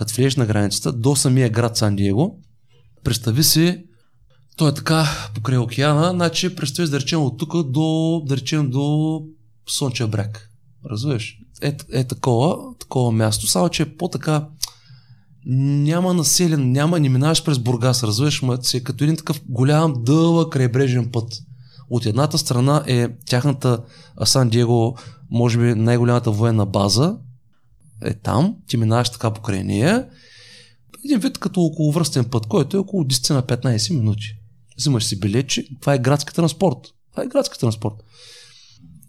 [0.01, 2.39] като влезеш на границата, до самия град Сан Диего,
[3.03, 3.83] представи си,
[4.57, 5.05] то е така
[5.35, 9.21] покрай океана, значи представи да речем от тук до, да речем до
[9.69, 10.49] Слънчев бряг.
[10.89, 11.37] Разбираш?
[11.61, 14.47] е, е такова, такова място, само че е по-така
[15.45, 20.53] няма населен, няма, не минаваш през Бургас, разбираш, си е като един такъв голям, дълъг
[20.53, 21.33] крайбрежен път.
[21.89, 23.79] От едната страна е тяхната
[24.25, 24.97] Сан Диего,
[25.31, 27.17] може би най-голямата военна база,
[28.01, 30.09] е там, ти минаваш така покрай нея,
[31.05, 34.35] един вид като околовръстен път, който е около 10 на 15 минути.
[34.77, 36.77] Взимаш си билетче, това е градски транспорт.
[37.11, 37.95] Това е градски транспорт.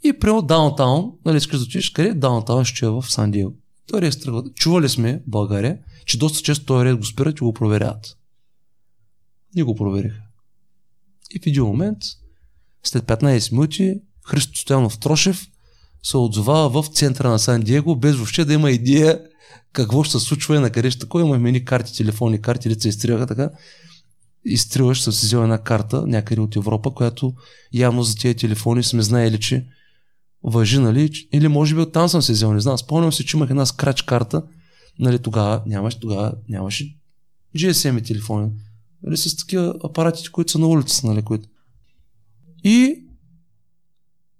[0.04, 2.14] И при даунтаун, нали искаш да отидеш къде?
[2.14, 3.52] Даунтаун ще е в Сан Диего.
[3.86, 4.44] Той рейс тръгва.
[4.54, 8.18] Чували сме в България, че доста често този рейс го спират и го проверяват.
[9.54, 10.22] Ние го провериха.
[11.30, 11.98] И в един момент,
[12.82, 13.94] след 15 минути,
[14.26, 15.46] Христо Стоянов Трошев
[16.02, 19.20] се отзовава в центъра на Сан Диего, без въобще да има идея
[19.72, 21.24] какво ще се случва и на къде ще такова.
[21.24, 23.50] Имаме ни карти, телефонни карти, лица изтриваха така.
[24.44, 27.34] Изтриваш, съм си взел една карта някъде от Европа, която
[27.72, 29.66] явно за тези телефони сме знаели, че
[30.42, 31.10] въжи, нали?
[31.32, 32.78] Или може би оттам съм се взел, не знам.
[32.78, 34.42] Спомням се, че имах една скрач карта,
[34.98, 36.96] нали, тогава нямаше, тогава нямаше
[37.56, 38.50] GSM телефони.
[39.02, 41.48] Нали, с такива апаратите, които са на улицата, нали, които.
[42.64, 43.04] И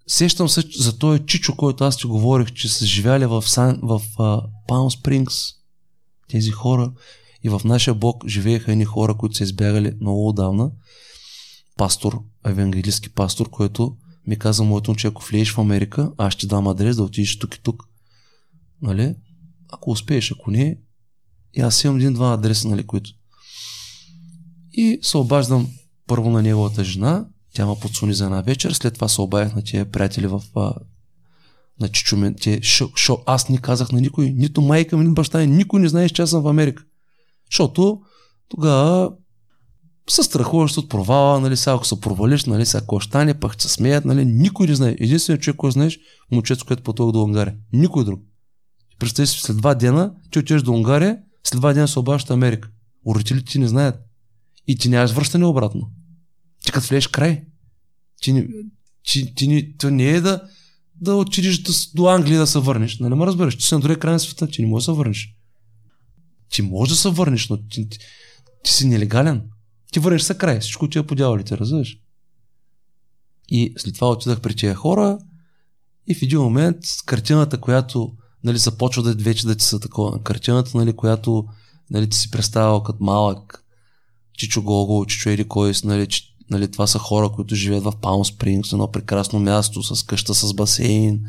[0.06, 4.00] сещам се за този чичо, който аз ти говорих, че са живяли в, Сан, в
[4.00, 5.54] uh, Palm Springs,
[6.28, 6.92] тези хора.
[7.44, 10.70] И в нашия блок живееха едни хора, които са избягали много отдавна.
[11.76, 13.96] Пастор, евангелистски пастор, който
[14.26, 17.54] ми каза моето че ако влезеш в Америка, аз ще дам адрес да отидеш тук
[17.54, 17.82] и тук.
[18.82, 19.14] Нали?
[19.70, 20.78] Ако успееш, ако не,
[21.54, 23.10] и аз имам един-два адреса, нали, които.
[24.72, 25.68] И се обаждам
[26.06, 29.62] първо на неговата жена, тя ме подсуни за една вечер, след това се обадях на
[29.62, 30.72] тия приятели в а,
[31.80, 32.34] на Чичумен.
[32.40, 35.80] Те, шо, шо, аз не казах на никой, нито майка ми, нито баща ми, никой
[35.80, 36.84] не знае, че аз съм в Америка.
[37.50, 38.00] Защото
[38.48, 39.12] тогава
[40.10, 43.68] се страхуваш от провала, нали, сега ако се провалиш, нали, сега ако стане, пък се
[43.68, 44.96] смеят, нали, никой не знае.
[45.00, 45.98] Единственият човек, който знаеш,
[46.32, 47.54] момчето, което пътува до Унгария.
[47.72, 48.20] Никой друг.
[48.98, 52.68] Представи си, след два дена, ти отиваш до Унгария, след два дена се обаждаш Америка.
[53.06, 53.96] Родителите ти не знаят.
[54.66, 55.90] И ти нямаш връщане обратно.
[56.72, 57.44] Ти като влезеш край.
[58.22, 58.48] Ти, не,
[59.02, 60.48] ти, ти, ти, то не е да,
[61.00, 62.98] да отидеш до, до Англия да се върнеш.
[62.98, 63.56] Нали ме разбираш?
[63.56, 65.36] Ти си на другия край на света, ти не можеш да се върнеш.
[66.48, 67.98] Ти можеш да се върнеш, но ти, ти,
[68.64, 69.42] ти си нелегален.
[69.92, 71.98] Ти върнеш се край, всичко ти е по дяволите, разбираш?
[73.48, 75.18] И след това отидах при тия хора
[76.06, 78.12] и в един момент картината, която
[78.44, 80.22] нали, започва да вече да ти са такова.
[80.22, 81.44] Картината, нали, която
[81.90, 83.64] нали, ти си представял като малък,
[84.38, 86.08] Чичо Гого, Чичо Еди Койс, нали,
[86.50, 90.54] нали, това са хора, които живеят в Палм Спрингс, едно прекрасно място, с къща, с
[90.54, 91.20] басейн,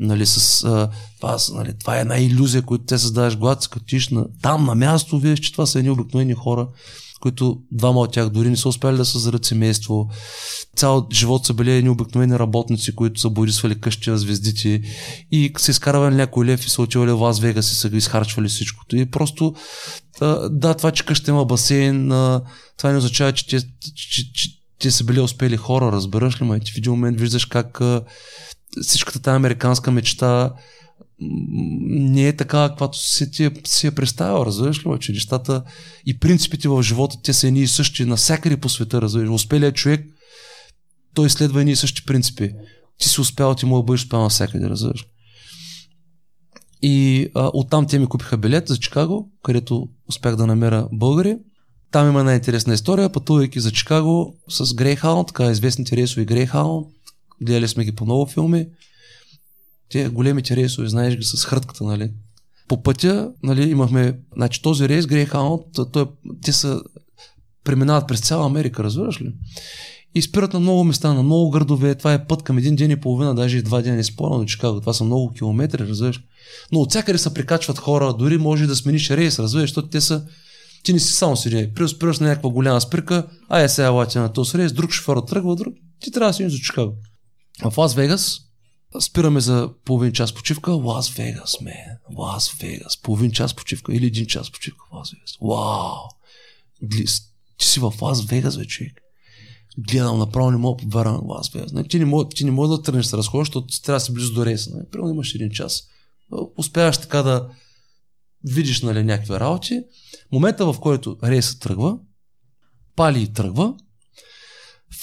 [0.00, 0.90] нали, с, а,
[1.20, 5.18] това, нали, това е една иллюзия, която те създаваш, когато като на, там на място,
[5.18, 6.68] виж, че това са едни обикновени хора,
[7.20, 10.10] които двама от тях дори не са успяли да създадат семейство.
[10.76, 14.80] Цял живот са били едни обикновени работници, които са борисвали къщи на звездите
[15.32, 18.96] и са изкарвали някой лев и са отивали в Лас Вегас и са изхарчвали всичкото.
[18.96, 19.54] И просто
[20.50, 22.08] да, това, че къща има басейн,
[22.76, 23.60] това не означава, че те,
[23.94, 26.60] че, че, те са били успели хора, разбираш ли, ма?
[26.60, 27.80] Ти в един момент виждаш как
[28.82, 30.52] всичката тази американска мечта
[31.20, 35.62] не е така, каквато си, ти, си е представил, разбираш ли, че нещата
[36.06, 39.30] и принципите в живота, те са едни и същи навсякъде по света, разбираш.
[39.30, 40.06] Успелият човек,
[41.14, 42.50] той следва едни и същи принципи.
[42.98, 45.06] Ти си успял, ти мога да бъдеш успял навсякъде, разбираш.
[46.82, 51.36] И а, оттам те ми купиха билет за Чикаго, където успях да намеря българи.
[51.90, 56.86] Там има една интересна история, пътувайки за Чикаго с Greyhound, така известните рейсови Greyhound.
[57.42, 58.66] Гледали сме ги по много филми
[59.88, 62.10] те големите рейсове, знаеш ги с хрътката, нали?
[62.68, 66.06] По пътя, нали, имахме, значи този рейс, Greyhound, той,
[66.42, 66.82] те са,
[67.64, 69.32] преминават през цяла Америка, разбираш ли?
[70.14, 71.94] И спират на много места, на много градове.
[71.94, 74.44] Това е път към един ден и половина, даже и два дена не спорно до
[74.44, 74.80] Чикаго.
[74.80, 76.20] Това са много километри, разбираш.
[76.72, 80.24] Но от всякъде се прикачват хора, дори може да смениш рейс, разбираш, защото те са
[80.82, 81.70] ти не си само седи.
[81.88, 85.56] Спираш на някаква голяма спирка, а е сега елате на този рейс, друг шофьор тръгва,
[85.56, 85.74] друг.
[86.00, 86.94] Ти трябва да си за Чикаго.
[87.70, 88.38] В Лас Вегас
[89.00, 90.72] Спираме за половин час почивка.
[90.72, 91.98] Лас Вегас, ме.
[92.16, 92.96] Лас Вегас.
[93.02, 95.38] Половин час почивка или един час почивка в Лас Вегас.
[95.40, 96.08] Вау!
[97.58, 99.00] Ти си в Лас Вегас, бе, човек.
[99.78, 101.72] Гледам направо, не мога да повярвам на Лас Вегас.
[101.72, 104.32] Не, ти, не ти не мога да тръгнеш да разходиш, защото трябва да си близо
[104.32, 104.76] до рейса.
[104.76, 104.88] Не?
[104.90, 105.82] Примерно имаш един час.
[106.56, 107.50] Успяваш така да
[108.44, 109.82] видиш нали, някакви работи.
[110.32, 111.98] Момента, в който рейса тръгва,
[112.96, 113.74] пали и тръгва,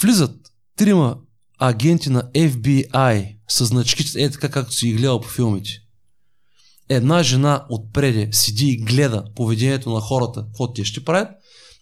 [0.02, 1.18] влизат трима
[1.60, 5.70] агенти на FBI с значките, е така както си ги гледал по филмите.
[6.90, 11.30] Една жена отпреде седи и гледа поведението на хората, какво те ще правят.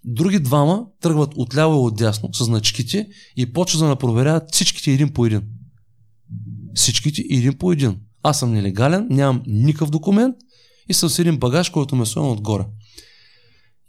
[0.06, 5.26] Други двама тръгват отляво и отдясно с значките и почват да проверяват всичките един по
[5.26, 5.42] един.
[6.76, 8.00] Всичките един по един.
[8.24, 10.36] аз съм нелегален, нямам никакъв документ
[10.90, 12.66] и съм с един багаж, който ме слоен отгоре.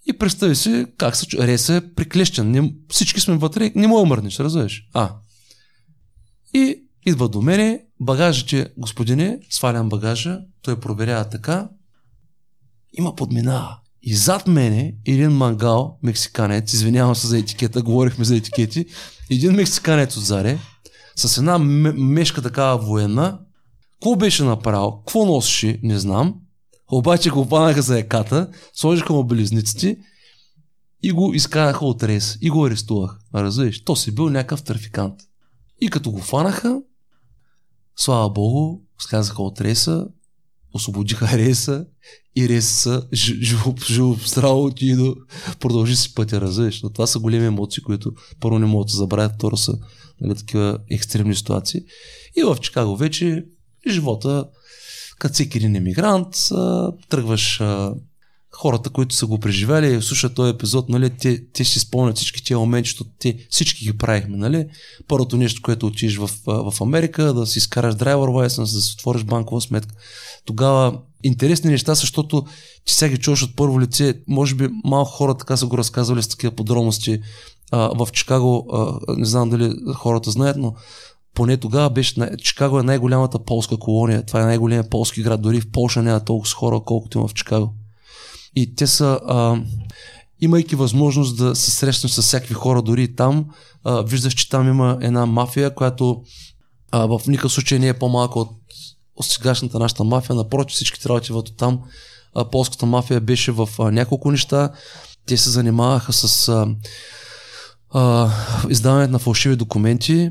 [0.06, 2.50] И представи си как се Реса е приклещен.
[2.50, 4.82] Не, всички сме вътре, не мога мърнеш, разбираш?
[4.92, 5.16] А.
[6.54, 11.68] И идва до мене, багажите, господине, свалям багажа, той проверява така,
[12.92, 13.78] има подминава.
[14.02, 18.86] И зад мене един мангал, мексиканец, извинявам се за етикета, говорихме за етикети,
[19.30, 20.58] един мексиканец отзаре,
[21.16, 23.38] с една мешка такава военна,
[23.92, 26.34] какво беше направил, какво носеше, не знам,
[26.92, 29.96] обаче го панаха за еката, сложиха му белезниците
[31.02, 33.18] и го изкараха от рейс и го арестувах.
[33.34, 35.14] Разбираш, то си бил някакъв трафикант.
[35.84, 36.80] И като го фанаха,
[37.96, 40.06] слава богу, слязаха от рейса,
[40.74, 41.86] освободиха рейса
[42.36, 45.14] и рейса живо, живо здраво и да
[45.60, 46.82] продължи си пътя, разбираш.
[46.82, 49.78] Но това са големи емоции, които първо не могат да забравят, второ са
[50.20, 51.80] нали, такива екстремни ситуации.
[52.36, 53.44] И в Чикаго вече
[53.88, 54.48] живота
[55.18, 56.34] като всеки един емигрант,
[57.08, 57.62] тръгваш
[58.56, 62.54] хората, които са го преживели, слушат този епизод, нали, те, те ще спомнят всички тези
[62.54, 64.36] моменти, защото те всички ги правихме.
[64.36, 64.66] Нали.
[65.08, 69.24] Първото нещо, което отидеш в, в Америка, да си изкараш драйвер license, да си отвориш
[69.24, 69.94] банкова сметка.
[70.44, 72.44] Тогава интересни неща, защото
[72.84, 74.14] ти сега ги чуваш от първо лице.
[74.28, 77.20] Може би малко хора така са го разказвали с такива подробности.
[77.72, 80.74] А, в Чикаго, а, не знам дали хората знаят, но
[81.34, 85.70] поне тогава беше, Чикаго е най-голямата полска колония, това е най-големият полски град, дори в
[85.70, 87.74] Полша няма толкова хора, колкото има в Чикаго.
[88.56, 89.56] И те са, а,
[90.40, 93.46] имайки възможност да се срещнеш с всякакви хора, дори и там,
[93.84, 96.22] а, виждаш, че там има една мафия, която
[96.90, 98.50] а, в никакъв случай не е по-малка от,
[99.22, 101.80] сегашната нашата мафия, напротив всички работи от там.
[102.34, 104.70] А, полската мафия беше в а, няколко неща.
[105.26, 106.66] Те се занимаваха с а,
[108.70, 110.30] издаването на фалшиви документи,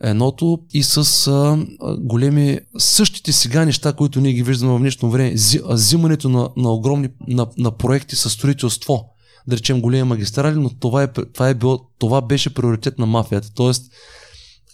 [0.00, 1.66] едното и с а,
[1.98, 5.34] големи същите сега неща, които ние ги виждаме в днешно време,
[5.68, 9.04] взимането на, на огромни на, на проекти със строителство,
[9.46, 13.50] да речем големи магистрали, но това, е, това, е било, това беше приоритет на мафията.
[13.54, 13.92] Тоест,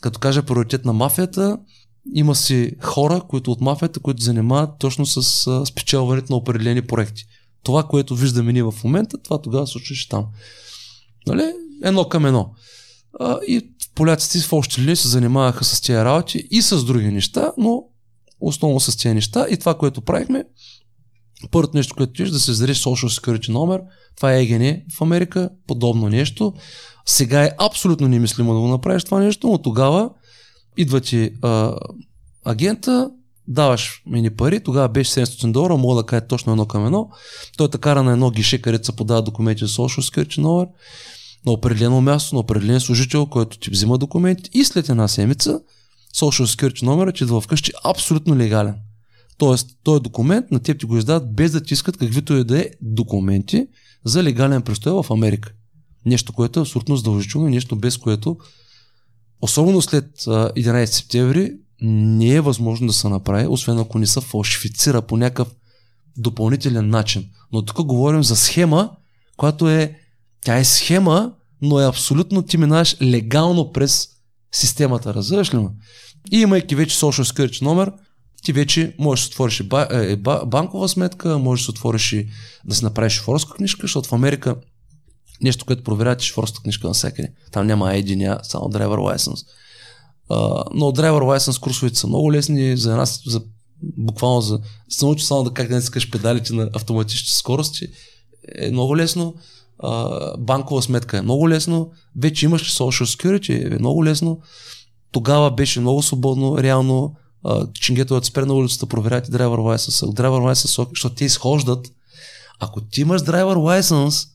[0.00, 1.58] като кажа приоритет на мафията,
[2.14, 7.24] има си хора, които от мафията, които занимават точно с а, спечелването на определени проекти.
[7.62, 10.26] Това, което виждаме ние в момента, това тогава случваше там.
[11.26, 11.52] Нали?
[11.82, 12.50] Едно към едно.
[13.20, 17.52] А, и поляците в още ли се занимаваха с тези работи и с други неща,
[17.58, 17.82] но
[18.40, 19.46] основно с тези неща.
[19.50, 20.44] И това, което правихме,
[21.50, 23.80] първото нещо, което е да се издадеш Social Security номер,
[24.16, 26.54] това е ЕГН в Америка, подобно нещо.
[27.06, 30.10] Сега е абсолютно немислимо да го направиш това нещо, но тогава
[30.76, 31.76] идва ти а,
[32.44, 33.10] агента,
[33.48, 37.08] даваш мини пари, тогава беше 700 долара, мога да кажа точно едно към едно.
[37.56, 40.66] Той те кара на едно гише, където се подава документи за Social Security номер
[41.47, 45.60] на определено място, на определен служител, който ти взима документи и след една седмица
[46.14, 48.74] Social Security номера ти идва вкъщи абсолютно легален.
[49.39, 52.60] Тоест, този документ на теб ти го издават без да ти искат каквито и да
[52.60, 53.66] е документи
[54.05, 55.52] за легален престой в Америка.
[56.06, 58.36] Нещо, което е абсолютно задължително, нещо без което,
[59.40, 61.52] особено след 11 септември,
[61.82, 65.48] не е възможно да се направи, освен ако не се фалшифицира по някакъв
[66.16, 67.31] допълнителен начин.
[67.52, 68.90] Но тук говорим за схема,
[69.36, 69.98] която е
[70.40, 74.08] тя е схема, но е абсолютно ти минаваш легално през
[74.52, 75.68] системата, разбираш ли ме?
[76.32, 77.92] И имайки вече Social Security номер,
[78.42, 82.28] ти вече можеш да отвориш ба, е, ба, банкова сметка, можеш да отвориш и
[82.64, 84.56] да си направиш шофьорска книжка, защото в Америка
[85.40, 87.32] нещо, което проверявате шофьорска книжка навсякъде.
[87.52, 89.46] Там няма ID, няма само driver license.
[90.30, 93.42] Uh, но driver license курсовете са много лесни за нас, за,
[93.82, 97.86] буквално за се научи само да как да не искаш педалите на автоматични скорости.
[98.58, 99.34] Е много лесно
[100.38, 104.40] банкова сметка е много лесно, вече имаш social security е много лесно,
[105.12, 107.14] тогава беше много свободно, реално
[107.80, 111.86] чингето да спре на улицата, проверяйте driver license, driver license, защото те изхождат.
[112.60, 114.28] Ако ти имаш driver license,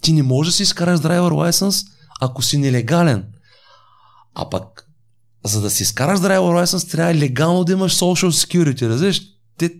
[0.00, 1.86] ти не можеш да си изкараш driver license,
[2.20, 3.26] ако си нелегален.
[4.34, 4.88] А пък,
[5.44, 9.22] за да си изкараш driver license, трябва легално да имаш social security, разбираш?
[9.58, 9.70] Те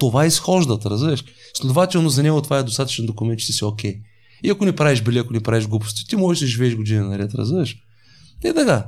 [0.00, 1.24] това изхождат, разбираш?
[1.54, 4.00] Следователно за него това е достатъчен документ, че си окей.
[4.44, 7.34] И ако не правиш бели, ако не правиш глупости, ти можеш да живееш година наред,
[7.34, 7.76] разбираш?
[8.44, 8.86] И така.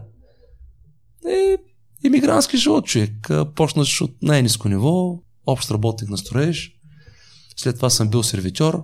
[1.28, 1.56] Е,
[2.04, 3.30] иммигрантски живот, човек.
[3.54, 6.72] Почнаш от най-низко ниво, общ работник на строеж.
[7.56, 8.82] След това съм бил сервитьор.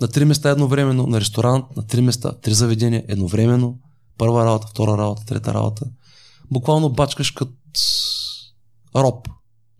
[0.00, 3.78] На три места едновременно, на ресторант, на три места, три заведения едновременно.
[4.18, 5.86] Първа работа, втора работа, трета работа.
[6.50, 7.52] Буквално бачкаш като
[8.96, 9.28] роб,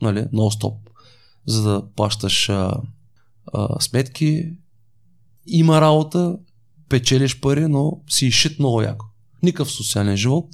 [0.03, 0.86] нали, нон-стоп,
[1.47, 2.81] за да плащаш а,
[3.53, 4.51] а, сметки,
[5.47, 6.39] има работа,
[6.89, 9.07] печелиш пари, но си изшит много яко.
[9.43, 10.47] Никакъв социален живот.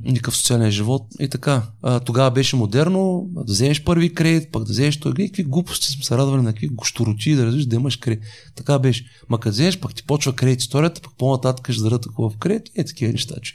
[0.00, 1.62] никакъв социален живот и така.
[1.82, 5.14] А, тогава беше модерно да вземеш първи кредит, пък да вземеш той.
[5.14, 8.24] Какви глупости сме се радвали на какви гощороти да разбираш да имаш кредит.
[8.54, 9.04] Така беше.
[9.28, 12.68] Ма като вземеш, пък ти почва кредит историята, пък по-нататък ще дадат такова в кредит.
[12.74, 13.54] Е, такива неща, че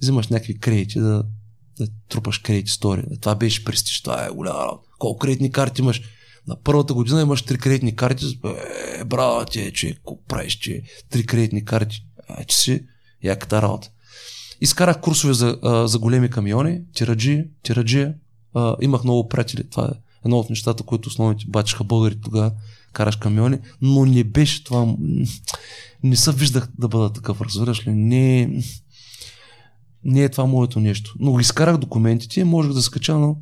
[0.00, 1.24] взимаш някакви кредити да,
[1.78, 3.06] да трупаш кредит история.
[3.20, 4.88] Това беше престиж, това е голяма работа.
[5.04, 6.02] Колко кредитни карти имаш?
[6.48, 8.40] На първата година имаш три кредитни карти.
[9.00, 9.96] Е, браво ти, че
[10.28, 12.04] правиш, че три кредитни карти.
[12.28, 12.84] А, че си
[13.22, 13.90] яката работа.
[14.60, 18.08] Изкарах курсове за, за големи камиони, тираджи, тираджи.
[18.80, 19.70] Имах много приятели.
[19.70, 22.52] Това е едно от нещата, които основните бачаха българи тогава.
[22.92, 24.94] Караш камиони, но не беше това.
[26.02, 27.90] Не се виждах да бъда такъв, разбираш ли?
[27.90, 28.62] Не,
[30.04, 31.14] не е това моето нещо.
[31.18, 33.36] Но изкарах документите можех да скача, но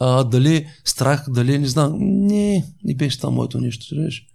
[0.00, 1.96] а, дали страх, дали не знам.
[1.98, 3.86] Не, не беше това моето нещо.
[3.94, 4.26] Разбираш?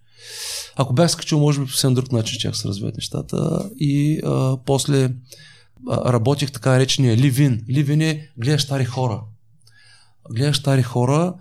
[0.75, 3.69] Ако бях скачал, може би по съвсем друг начин ще се развият нещата.
[3.79, 5.03] И а, после
[5.89, 7.65] а, работих така наречения ливин.
[7.69, 9.21] Ливин е гледаш стари хора.
[10.31, 11.33] Гледаш стари хора,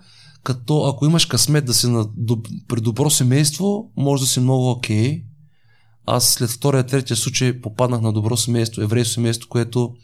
[0.43, 4.71] като ако имаш късмет да си на, доб, при добро семейство, може да си много
[4.71, 5.11] окей.
[5.11, 5.23] Okay.
[6.05, 9.95] Аз след втория, третия случай попаднах на добро семейство, еврейско семейство, което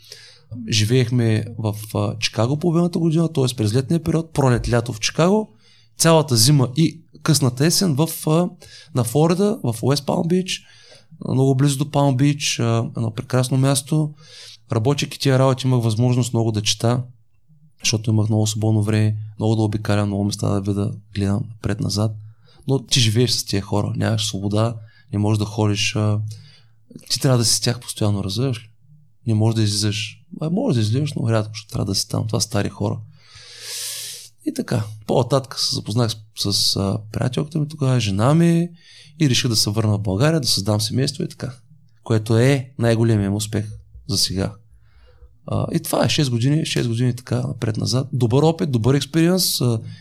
[0.70, 3.56] живеехме в а, Чикаго половината година, т.е.
[3.56, 5.50] през летния период, пролет, лято в Чикаго,
[5.98, 8.50] цялата зима и късната есен в, а,
[8.96, 10.62] на Флорида, в Уест Палм Бич,
[11.30, 14.14] много близо до Палм Бич, едно прекрасно място.
[14.72, 17.04] Работейки тия работи имах възможност много да чета,
[17.84, 22.12] защото имах много свободно време, много да обикалям, много места да видя, гледам пред-назад.
[22.68, 24.76] Но ти живееш с тия хора, нямаш свобода,
[25.14, 25.96] не можеш да ходиш.
[25.96, 26.20] А...
[27.10, 28.70] Ти трябва да си с тях постоянно, разбираш ли?
[29.28, 30.23] Не можеш да излизаш.
[30.42, 32.28] А, можеш да излизаш, но рядко ще трябва да си там.
[32.28, 33.00] Това стари хора.
[34.46, 34.84] И така.
[35.08, 38.70] По-нататък се запознах с, с приятелката ми тогава, жена ми
[39.22, 41.54] и реших да се върна в България, да създам семейство и така.
[42.04, 43.66] Което е най-големият успех
[44.08, 44.56] за сега.
[45.46, 48.08] А, и това е 6 години, 6 години така напред-назад.
[48.14, 49.60] Добър опит, добър експириенс,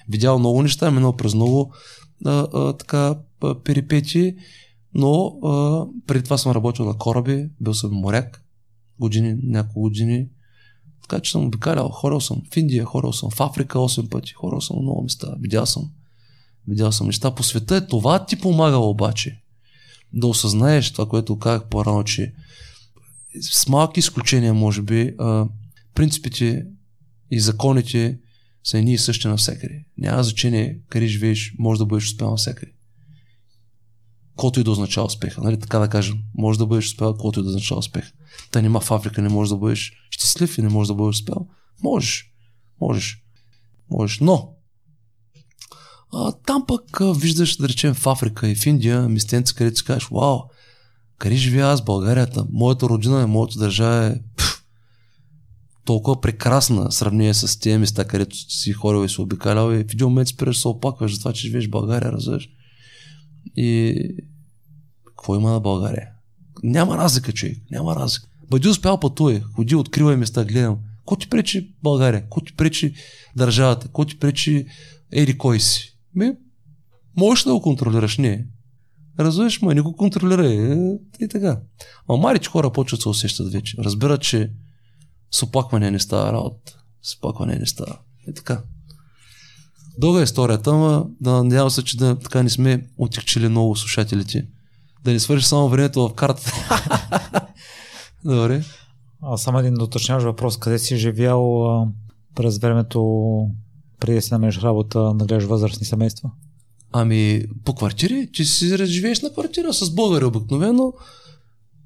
[0.08, 1.74] видял много неща, минал през много
[2.24, 3.18] а, а, така
[3.64, 4.34] перипети,
[4.94, 8.41] но а, преди това съм работил на кораби, бил съм моряк,
[8.98, 10.28] години, няколко години.
[11.02, 14.60] Така че съм обикалял, хорал съм в Индия, хорал съм в Африка 8 пъти, хорал
[14.60, 15.90] съм в много места, видял съм
[16.68, 17.76] Видял съм неща по света.
[17.76, 19.42] Е, това ти помага обаче
[20.12, 22.34] да осъзнаеш това, което казах по-рано, че
[23.40, 25.16] с малки изключения, може би,
[25.94, 26.66] принципите
[27.30, 28.18] и законите
[28.64, 29.84] са едни и същи навсякъде.
[29.98, 32.72] Няма значение къде живееш, може да бъдеш успял навсякъде.
[34.36, 35.60] Колото и да означава успеха, нали?
[35.60, 36.18] така да кажем.
[36.34, 38.12] Може да бъдеш успял, колото и да означава успех.
[38.50, 41.48] Та нема в Африка, не може да бъдеш щастлив и не може да бъдеш успял.
[41.82, 42.32] Можеш.
[42.80, 43.22] Можеш.
[43.90, 44.20] Можеш.
[44.20, 44.54] Но,
[46.12, 49.84] а, там пък а, виждаш, да речем, в Африка и в Индия местенци, където си
[49.84, 50.38] кажеш, вау,
[51.18, 54.46] къде живея аз, Българията, моята родина, моята държава е пъл,
[55.84, 59.92] толкова прекрасна в сравнение с тези места, където си хорил и си обикалял и в
[59.92, 62.48] един момент спираш се опакваш за това, че живееш в България, разбираш.
[63.56, 63.94] И
[65.06, 66.08] какво има на България?
[66.62, 68.28] Няма разлика, човек, няма разлика.
[68.50, 70.78] Бъди успял пътувай, ходи, откривай места, гледам.
[71.04, 72.28] Ко ти пречи България?
[72.28, 72.94] Ко ти пречи
[73.36, 73.88] държавата?
[73.88, 74.66] Ко ти пречи
[75.12, 75.98] еди кой си?
[76.14, 76.32] Ми,
[77.16, 78.46] можеш да го контролираш, не.
[79.18, 80.72] Разбираш, ма не го контролирай.
[80.72, 81.60] Е, и така.
[82.10, 83.76] А марич хора почват да се усещат вече.
[83.78, 84.52] Разбират, че
[85.30, 86.78] с оплакване не става работа.
[87.02, 87.98] С оплакване не става.
[88.28, 88.62] И така.
[89.98, 94.46] Дълга е историята, ама да надявам се, че да, така не сме отекчили много слушателите.
[95.04, 96.52] Да не свърши само времето в картата.
[98.24, 98.64] Добре.
[99.22, 100.56] А само един доточняваш въпрос.
[100.56, 101.86] Къде си живял а,
[102.34, 103.00] през времето
[104.00, 106.30] преди да си намериш работа, да гледаш възрастни семейства?
[106.92, 110.92] Ами, по квартири, че си живееш на квартира с българи обикновено.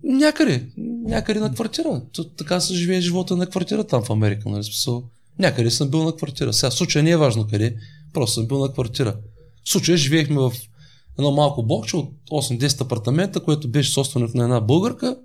[0.04, 0.68] Някъде,
[1.04, 2.02] някъде на квартира.
[2.12, 5.04] То, така се живее живота на квартира там в Америка, нали смисъл.
[5.38, 6.52] Някъде съм бил на квартира.
[6.52, 7.76] Сега, случая не е важно къде,
[8.12, 9.16] просто съм бил на квартира.
[9.64, 10.52] В случая живеехме в
[11.18, 15.16] едно малко блокче от 8-10 апартамента, което беше собственик на една българка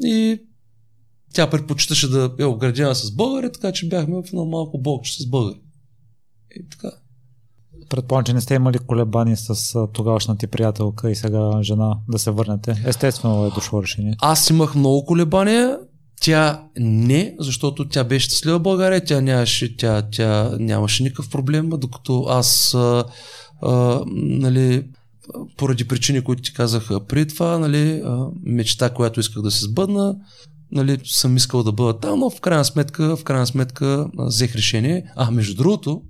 [0.00, 0.40] и
[1.34, 5.26] тя предпочиташе да е обградена с българи, така че бяхме в едно малко блокче с
[5.26, 5.60] българи.
[6.56, 6.90] И така.
[7.88, 12.30] Предполагам, че не сте имали колебани с тогавашната ти приятелка и сега жена да се
[12.30, 12.82] върнете.
[12.86, 14.16] Естествено е дошло решение.
[14.20, 15.78] Аз имах много колебания.
[16.20, 21.68] Тя не, защото тя беше щастлива в България, тя нямаше, тя, тя нямаше никакъв проблем,
[21.68, 22.76] докато аз
[24.06, 24.84] нали,
[25.56, 28.02] поради причини, които ти казах при това, нали,
[28.42, 30.16] мечта, която исках да се сбъдна,
[30.72, 35.12] нали, съм искал да бъда там, но в крайна сметка, в крайна сметка взех решение.
[35.16, 36.02] А, между другото,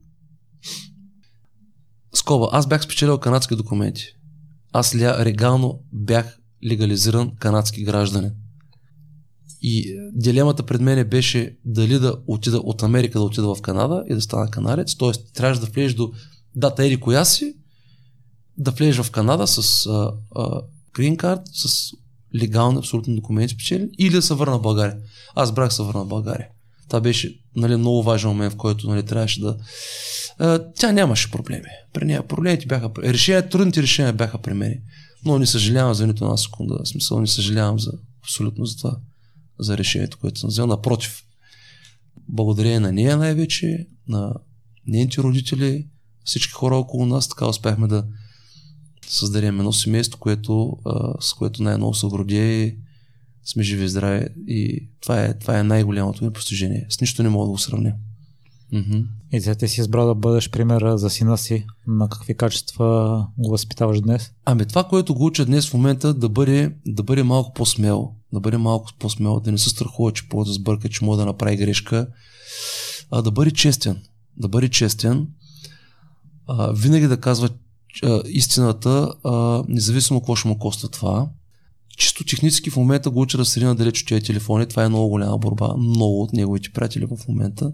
[2.15, 4.05] Скоба, аз бях спечелил канадски документи.
[4.73, 8.31] Аз ля, регално бях легализиран канадски гражданин.
[9.63, 14.15] И дилемата пред мене беше дали да отида от Америка да отида в Канада и
[14.15, 14.97] да стана канарец.
[14.97, 16.13] Тоест, трябваше да влезеш до
[16.57, 17.55] дата ери коя си,
[18.59, 20.61] да влезеш в Канада с а, а,
[20.95, 21.93] green card, с
[22.35, 24.97] легални абсолютно документи спечели или да се върна в България.
[25.35, 26.49] Аз брах се върна в България.
[26.89, 29.57] Това беше нали, много важен момент, в който нали, трябваше да...
[30.39, 31.69] А, тя нямаше проблеми.
[31.93, 32.91] При нея проблемите бяха...
[32.99, 34.75] Решения, трудните решения бяха при мен.
[35.25, 36.79] Но не съжалявам за нито една секунда.
[36.85, 37.93] В смисъл не съжалявам за
[38.23, 38.97] абсолютно за това,
[39.59, 40.67] за решението, което съм взел.
[40.67, 41.23] Напротив,
[42.29, 44.35] благодарение на нея най-вече, на
[44.87, 45.87] нейните родители,
[46.25, 48.05] всички хора около нас, така успяхме да
[49.09, 52.77] създадем едно семейство, което, а, с което най-много се гордея и
[53.45, 54.27] сме живи и здрави.
[54.49, 56.87] И това е, това е най-голямото ми постижение.
[56.89, 57.93] С нищо не мога да го сравня.
[58.73, 59.05] Mm-hmm.
[59.33, 61.67] И сега ти си избрал да бъдеш пример за сина си.
[61.87, 64.31] На какви качества го възпитаваш днес?
[64.45, 68.15] Ами това, което го уча днес в момента, да бъде, да бъде малко по-смело.
[68.33, 71.27] Да бъде малко по-смело, да не се страхува, че по да сбърка, че може да
[71.27, 72.07] направи грешка.
[73.11, 74.03] А да бъде честен.
[74.37, 75.29] Да бъде честен.
[76.59, 77.49] А, винаги да казва
[78.05, 81.29] а, истината, а, независимо какво ще му коства това.
[81.97, 84.67] Чисто технически в момента го уча да седи надалеч от тези телефони.
[84.67, 85.75] Това е много голяма борба.
[85.79, 87.73] Много от неговите приятели в момента.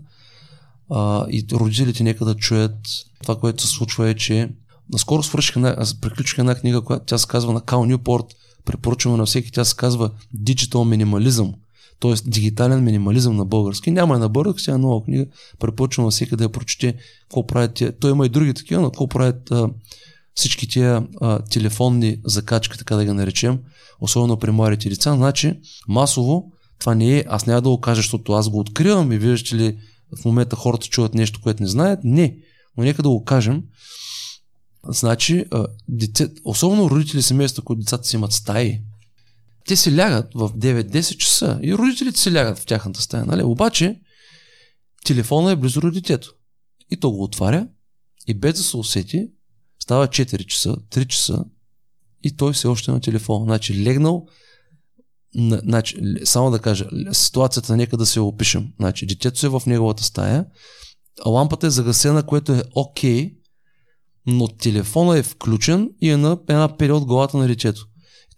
[0.90, 2.76] А, и родителите нека да чуят.
[3.22, 4.50] Това, което се случва е, че
[4.92, 8.26] наскоро свърших една, аз приключих една книга, която тя се казва на Кал Нюпорт.
[8.64, 9.52] Препоръчваме на всеки.
[9.52, 11.54] Тя се казва Digital Minimalism
[12.00, 12.14] т.е.
[12.26, 13.90] дигитален минимализъм на български.
[13.90, 15.26] Няма и на български, сега нова книга.
[15.58, 17.98] Препоръчвам на всеки да я прочете какво правят тия.
[17.98, 19.70] Той има и други такива, но какво правят а,
[20.34, 23.58] всички тия а, телефонни закачки, така да ги наречем,
[24.00, 25.14] особено при младите деца.
[25.16, 25.54] Значи,
[25.88, 26.44] масово,
[26.78, 29.78] това не е, аз няма да го кажа, защото аз го откривам и виждате ли
[30.20, 32.00] в момента хората чуват нещо, което не знаят.
[32.04, 32.36] Не,
[32.76, 33.62] но нека да го кажем.
[34.88, 38.80] Значи, а, дете, особено родители семейства, които децата си имат стаи,
[39.68, 43.24] те си лягат в 9-10 часа и родителите си лягат в тяхната стая.
[43.24, 43.42] Нали?
[43.42, 44.00] Обаче,
[45.04, 46.34] телефона е близо до детето.
[46.90, 47.68] И то го отваря
[48.26, 49.28] и без да се усети,
[49.82, 51.44] става 4 часа, 3 часа
[52.22, 53.44] и той все още е на телефона.
[53.44, 54.26] Значи легнал,
[55.36, 58.68] значи, само да кажа, ситуацията нека да се опишем.
[58.80, 60.46] Значи, детето е в неговата стая,
[61.26, 63.34] лампата е загасена, което е окей, okay,
[64.26, 67.88] но телефона е включен и е на една период главата на детето.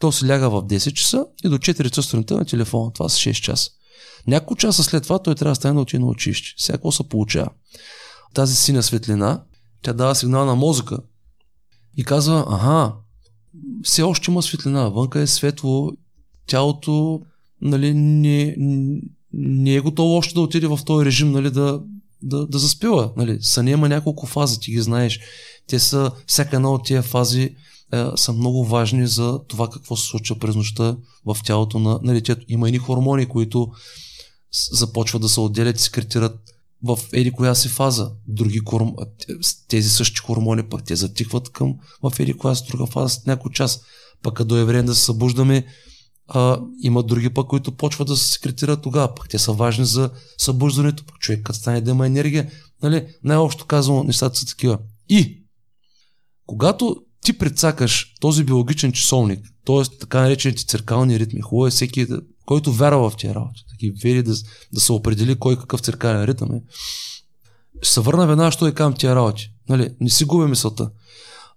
[0.00, 2.92] То се ляга в 10 часа и до 4 часа сутринта на телефона.
[2.92, 3.70] Това са 6 часа.
[4.26, 6.54] Няколко часа след това той трябва да стане да отиде на училище.
[6.56, 7.50] Всяко се получава.
[8.34, 9.42] Тази синя светлина,
[9.82, 10.98] тя дава сигнал на мозъка
[11.96, 12.94] и казва, ага,
[13.82, 15.92] все още има светлина, вънка е светло,
[16.46, 17.20] тялото
[17.62, 18.56] нали, не,
[19.32, 21.82] не е готово още да отиде в този режим нали, да,
[22.22, 23.12] да, да заспива.
[23.16, 23.38] Нали.
[23.40, 25.20] Съня има няколко фази, ти ги знаеш.
[25.66, 27.56] Те са, всяка една от тия фази
[27.92, 30.96] е, са много важни за това какво се случва през нощта
[31.26, 32.44] в тялото на, на детето.
[32.48, 33.68] Има едни хормони, които
[34.72, 36.38] започват да се отделят и секретират
[36.84, 38.12] в еди коя си фаза.
[38.26, 38.94] Други хорм...
[39.68, 43.52] тези същи хормони пък те затихват към в еди коя си друга фаза с някой
[43.52, 43.80] час.
[44.22, 45.66] Пък като е време да се събуждаме,
[46.28, 49.14] а, има други пък, които почват да се секретират тогава.
[49.14, 51.04] Пък те са важни за събуждането.
[51.06, 52.50] Пък човек като стане да има енергия.
[52.82, 53.06] Нали?
[53.24, 54.78] Най-общо казано, нещата са такива.
[55.08, 55.44] И
[56.46, 59.98] когато ти прецакаш този биологичен часовник, т.е.
[59.98, 62.06] така наречените циркални ритми, хубаво е всеки,
[62.46, 64.34] който вярва в тия работи, таки вери да,
[64.72, 66.62] да се определи кой какъв циркален ритъм е,
[67.82, 69.52] ще се върна веднага, що да кажам тия работи.
[69.68, 70.90] Нали, не си губя мисълта.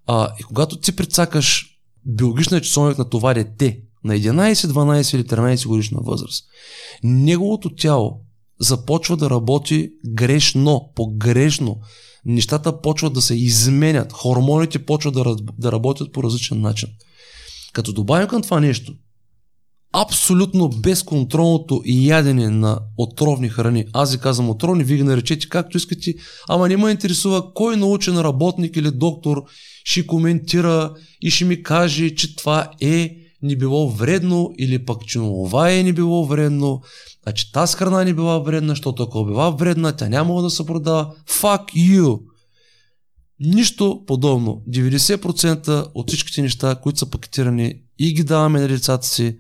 [0.07, 1.65] А, и когато ти прецакаш
[2.05, 6.45] биологичния часовник на това дете, на 11, 12 или 13 годишна възраст,
[7.03, 8.22] неговото тяло
[8.63, 11.77] започва да работи грешно, погрешно
[12.25, 16.89] нещата почват да се изменят, хормоните почват да, да работят по различен начин.
[17.73, 18.93] Като добавим към това нещо,
[19.93, 23.85] абсолютно безконтролното ядене на отровни храни.
[23.93, 26.13] Аз ви казвам отровни, вие ги наречете както искате,
[26.49, 29.43] ама не ме интересува кой научен работник или доктор
[29.83, 35.19] ще коментира и ще ми каже, че това е ни било вредно или пък че
[35.67, 36.81] е ни било вредно,
[37.25, 40.65] а че тази храна ни била вредна, защото ако била вредна, тя няма да се
[40.65, 41.15] продава.
[41.29, 42.19] Fuck you!
[43.39, 44.63] Нищо подобно.
[44.69, 49.37] 90% от всичките неща, които са пакетирани и ги даваме на децата си,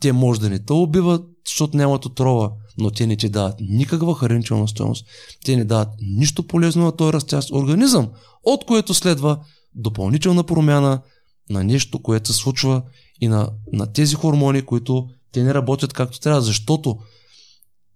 [0.00, 4.14] те може да не те убиват, защото нямат отрова, но те не ти дават никаква
[4.14, 5.06] хранителна стоеност.
[5.44, 5.88] Те не дават
[6.18, 8.08] нищо полезно на този растящ организъм,
[8.44, 9.38] от което следва
[9.74, 11.02] допълнителна промяна
[11.50, 12.82] на нещо, което се случва
[13.20, 16.98] и на, на тези хормони, които те не работят както трябва, защото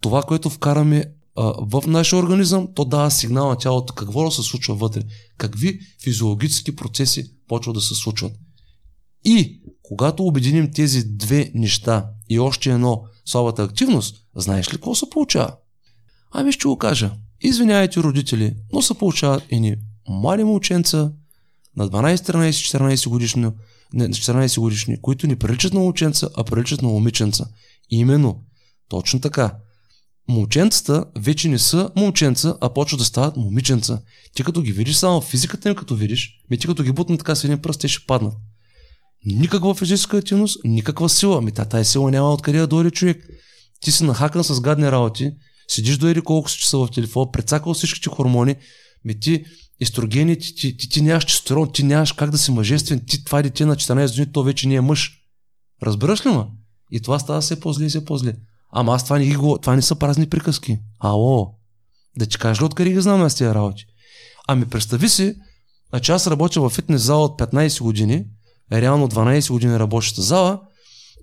[0.01, 1.05] това, което вкараме
[1.37, 5.03] а, в нашия организъм, то дава сигнал на тялото какво да се случва вътре,
[5.39, 8.33] какви физиологически процеси почват да се случват.
[9.25, 15.11] И когато обединим тези две неща и още едно слабата активност, знаеш ли какво се
[15.11, 15.57] получава?
[16.33, 17.13] Ами ще го кажа.
[17.41, 19.77] Извинявайте, родители, но се получават ни
[20.09, 21.13] мали момченца
[21.77, 23.53] на 12, 13, 14 годишни, не,
[23.95, 27.47] 14 годишни, които не приличат на момченца, а приличат на момиченца.
[27.91, 28.45] Именно,
[28.89, 29.57] точно така.
[30.29, 34.03] Момченцата вече не са момченца, а почват да стават момиченца.
[34.35, 37.35] Ти като ги видиш само физиката им като видиш, ми ти като ги бутна така
[37.35, 38.35] с един пръст, те ще паднат.
[39.25, 41.43] Никаква физическа активност, никаква сила.
[41.43, 43.29] Ми та, тая сила няма откъде да дойде човек.
[43.81, 45.33] Ти си нахакан с гадни работи,
[45.69, 48.57] седиш до колко си часа в телефона, прецакал всичките хормони,
[49.05, 49.45] ми ти
[49.81, 53.43] естрогени, ти, ти, ти, ти нямаш честерон, ти нямаш как да си мъжествен, ти това
[53.43, 55.21] дете на 14 години, то вече не е мъж.
[55.83, 56.47] Разбираш ли ма?
[56.91, 58.35] И това става все по-зле и все по-зле.
[58.73, 60.79] Ама аз това не, го, това не са празни приказки.
[60.99, 61.55] Ало,
[62.19, 63.87] да ти кажа ли откъде ги знам аз тези работи?
[64.49, 65.35] Ами представи си,
[65.91, 68.25] значи аз работя в фитнес зала от 15 години,
[68.73, 70.61] реално 12 години работеща зала,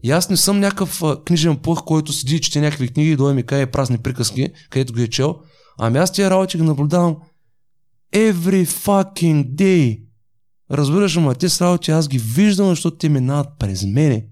[0.03, 3.35] и аз не съм някакъв книжен пъх, който седи и чете някакви книги и дойде
[3.35, 5.35] ми каже празни приказки, където ги е чел.
[5.79, 7.17] Ами аз тия работи ги наблюдавам
[8.13, 10.03] every fucking day.
[10.71, 14.27] Разбираш, ама тези работи аз ги виждам, защото те минават през мене.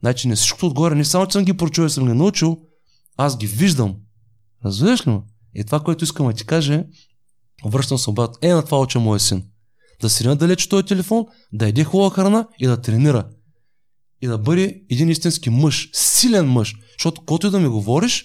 [0.00, 2.58] Значи не всичкото отгоре, не само, че съм ги прочул и съм ги научил,
[3.16, 3.96] аз ги виждам.
[4.64, 5.18] Разбираш ли?
[5.54, 6.84] И това, което искам да ти кажа,
[7.64, 8.38] връщам се обратно.
[8.42, 9.44] Е, на това уча моя син.
[10.00, 13.28] Да си надалеч този телефон, да еде хубава храна и да тренира.
[14.22, 16.74] И да бъде един истински мъж, силен мъж.
[16.98, 18.24] Защото, който и да ми говориш,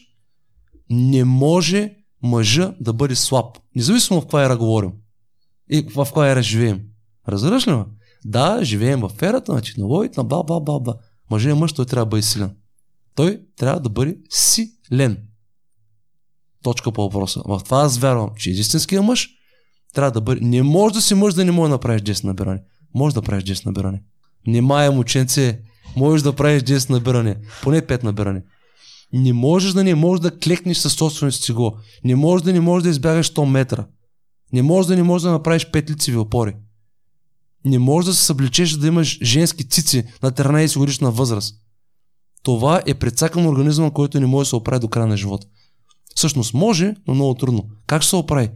[0.90, 3.58] не може мъжа да бъде слаб.
[3.76, 4.92] Независимо в каква ера говорим.
[5.70, 6.82] И в каква ера живеем.
[7.28, 7.84] Разбираш ли?
[8.26, 10.96] Да, живеем в ерата на технологията, на ба, ба, ба, ба.
[11.32, 12.56] Мъже е мъж, той трябва да бъде силен.
[13.16, 15.18] Той трябва да бъде силен.
[16.64, 17.42] Точка по въпроса.
[17.46, 19.30] В това аз вярвам, че истинския мъж
[19.94, 20.42] трябва да бъде...
[20.42, 22.64] Не може да си мъж да не може да направиш 10 набиране.
[22.96, 24.04] Може да правиш 10 набиране.
[24.48, 25.60] Нема е мученце.
[25.96, 27.38] Можеш да правиш 10 набиране.
[27.64, 28.44] Поне 5 набиране.
[29.14, 31.78] Не можеш да не можеш да клекнеш със собственото си го.
[32.04, 33.88] Не можеш да не можеш да избягаш 100 метра.
[34.54, 36.56] Не можеш да не можеш да направиш 5 лицеви опори.
[37.66, 41.56] Не можеш да се събличеш да имаш женски цици на 13 годишна възраст.
[42.44, 45.48] Това е предсакан организъм, който не може да се оправи до края на живота.
[46.16, 47.70] Всъщност може, но много трудно.
[47.88, 48.50] Как ще се оправи?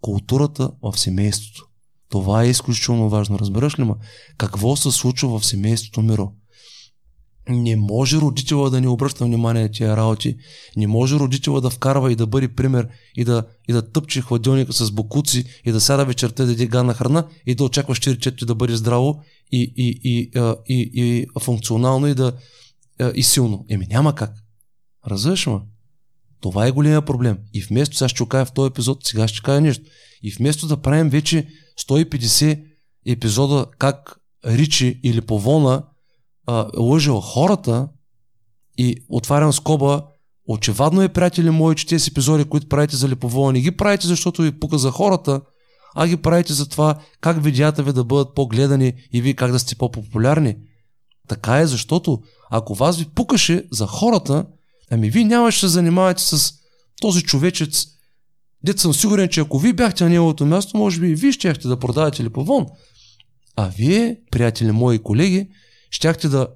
[0.00, 1.68] Културата в семейството.
[2.08, 3.38] Това е изключително важно.
[3.38, 3.96] Разбираш ли ма?
[4.38, 6.32] Какво се случва в семейството, Миро?
[7.48, 10.36] Не може родителя да не обръща внимание на тия работи.
[10.76, 14.72] Не може родителя да вкарва и да бъде пример и да, и да тъпче хладилника
[14.72, 18.76] с бокуци и да сяда вечерта да гадна храна и да очакваш чиричето да бъде
[18.76, 19.22] здраво
[19.52, 20.30] и, и, и,
[20.68, 22.32] и, и, и функционално и, да,
[23.14, 23.66] и силно.
[23.68, 24.32] Еми няма как.
[25.06, 25.62] Разбираш ма?
[26.40, 27.38] Това е големия проблем.
[27.54, 29.84] И вместо, сега ще кажа в този епизод, сега ще кажа нещо.
[30.22, 31.46] И вместо да правим вече
[31.88, 32.64] 150
[33.06, 35.82] епизода как Ричи или Повона
[36.48, 37.88] а, лъжал хората
[38.78, 40.04] и отварям скоба,
[40.48, 44.42] очевадно е, приятели мои, че тези епизоди, които правите за Липовола, не ги правите, защото
[44.42, 45.40] ви пука за хората,
[45.94, 49.58] а ги правите за това как видеята ви да бъдат по-гледани и вие как да
[49.58, 50.56] сте по-популярни.
[51.28, 54.46] Така е, защото ако вас ви пукаше за хората,
[54.90, 56.52] ами вие нямаше да се занимавате с
[57.00, 57.86] този човечец.
[58.64, 61.68] Дет съм сигурен, че ако вие бяхте на неговото място, може би и вие щяхте
[61.68, 62.66] да продавате Липовон.
[63.56, 65.48] А вие, приятели мои колеги,
[65.90, 66.48] щяхте да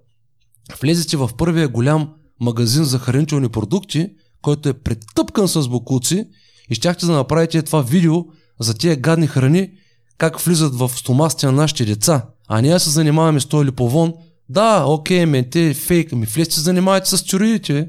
[0.80, 4.08] влезете в първия голям магазин за хранителни продукти,
[4.42, 6.24] който е претъпкан с бокуци
[6.70, 8.24] и щяхте да направите това видео
[8.60, 9.70] за тия гадни храни,
[10.18, 12.26] как влизат в стомастите на нашите деца.
[12.48, 14.14] А ние се занимаваме с този липовон.
[14.48, 16.12] Да, окей, ме, те фейк.
[16.12, 17.88] Ми влез се занимавате с стероидите.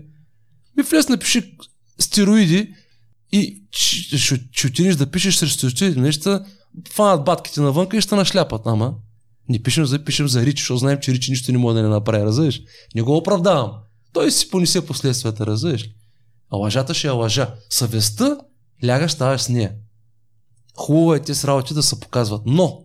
[0.77, 1.55] Ми влез напиши
[1.99, 2.73] стероиди
[3.31, 3.63] и
[4.51, 6.45] ще отидеш да пишеш срещу стероиди неща,
[6.93, 8.93] фанат батките навънка и ще нашляпат, ама.
[9.49, 11.89] Не пишем за, пишем за Рич, защото знаем, че Рич нищо не може да не
[11.89, 12.61] направи, разбираш?
[12.95, 13.71] Не го оправдавам.
[14.13, 15.89] Той си понесе последствията, разбираш?
[16.51, 17.53] А лъжата ще е лъжа.
[17.69, 18.37] Съвестта
[18.85, 19.71] лягаш, ставаш с нея.
[20.77, 22.41] Хубаво е тези работи да се показват.
[22.45, 22.79] Но,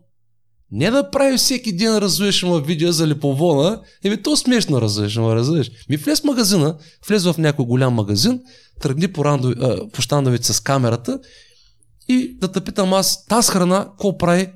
[0.71, 5.71] не да прави всеки ден развиваш видео за липовона, еми то смешно развиваш, развиваш.
[5.89, 6.77] Ми влез в магазина,
[7.09, 8.41] влез в някой голям магазин,
[8.81, 11.21] тръгни по, рандови, а, по щандовете с камерата
[12.09, 14.53] и да те питам аз, тази храна, какво прави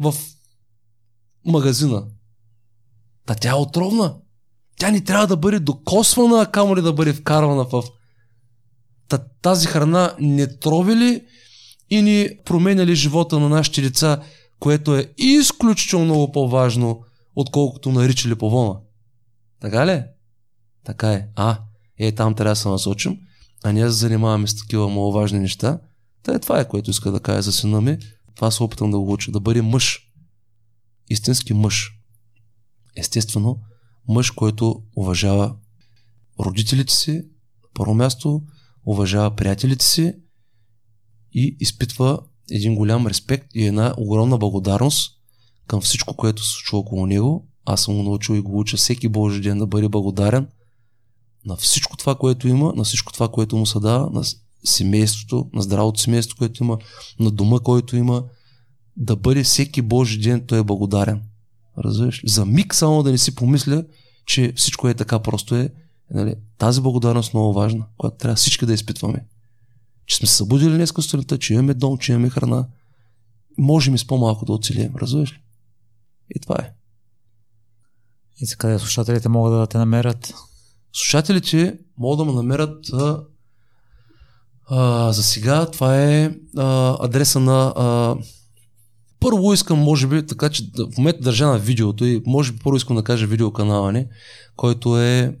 [0.00, 0.14] в
[1.46, 2.04] магазина.
[3.26, 4.14] Та тя е отровна.
[4.78, 7.82] Тя ни трябва да бъде докосвана, а камо ли да бъде вкарвана в...
[9.08, 11.24] Та, тази храна не трови ли
[11.90, 14.22] и ни променя ли живота на нашите деца,
[14.60, 17.00] което е изключително много по-важно,
[17.36, 18.76] отколкото наричали повона.
[19.60, 20.02] Така ли?
[20.84, 21.28] Така е.
[21.36, 21.58] А,
[21.98, 23.18] е, там трябва да се насочим,
[23.64, 25.78] а ние се занимаваме с такива много важни неща.
[26.22, 27.98] Та е това е, което иска да кажа за сина ми.
[28.34, 30.05] Това се опитам да го уча, да бъде мъж
[31.08, 31.92] истински мъж.
[32.96, 33.58] Естествено,
[34.08, 35.56] мъж, който уважава
[36.40, 37.22] родителите си,
[37.76, 38.42] Първо място
[38.86, 40.14] уважава приятелите си
[41.32, 42.18] и изпитва
[42.50, 45.12] един голям респект и една огромна благодарност
[45.66, 47.48] към всичко, което се случва около него.
[47.64, 50.48] Аз съм го научил и го уча всеки Божи ден да бъде благодарен
[51.44, 54.24] на всичко това, което има, на всичко това, което му се дава, на
[54.64, 56.78] семейството, на здравото семейство, което има,
[57.20, 58.24] на дома, който има,
[58.96, 61.22] да бъде всеки Божи ден той е благодарен.
[61.78, 62.28] Разбираш ли?
[62.28, 63.84] За миг само да не си помисля,
[64.26, 65.72] че всичко е така просто е.
[66.10, 66.34] Нали?
[66.58, 69.26] Тази благодарност е много важна, която трябва всички да изпитваме.
[70.06, 72.66] Че сме се събудили днес сутринта, че имаме дом, че имаме храна.
[73.58, 75.42] Можем и с по-малко да оцелием, разбираш ли?
[76.36, 76.72] И това е.
[78.40, 80.34] И за къде слушателите могат да те намерят?
[80.92, 83.22] Слушателите могат да ме намерят а,
[84.66, 85.70] а, за сега.
[85.70, 88.16] Това е а, адреса на а,
[89.20, 92.76] първо искам, може би, така че в момента държа на видеото и може би първо
[92.76, 94.06] искам да кажа видеоканала ни,
[94.56, 95.36] който е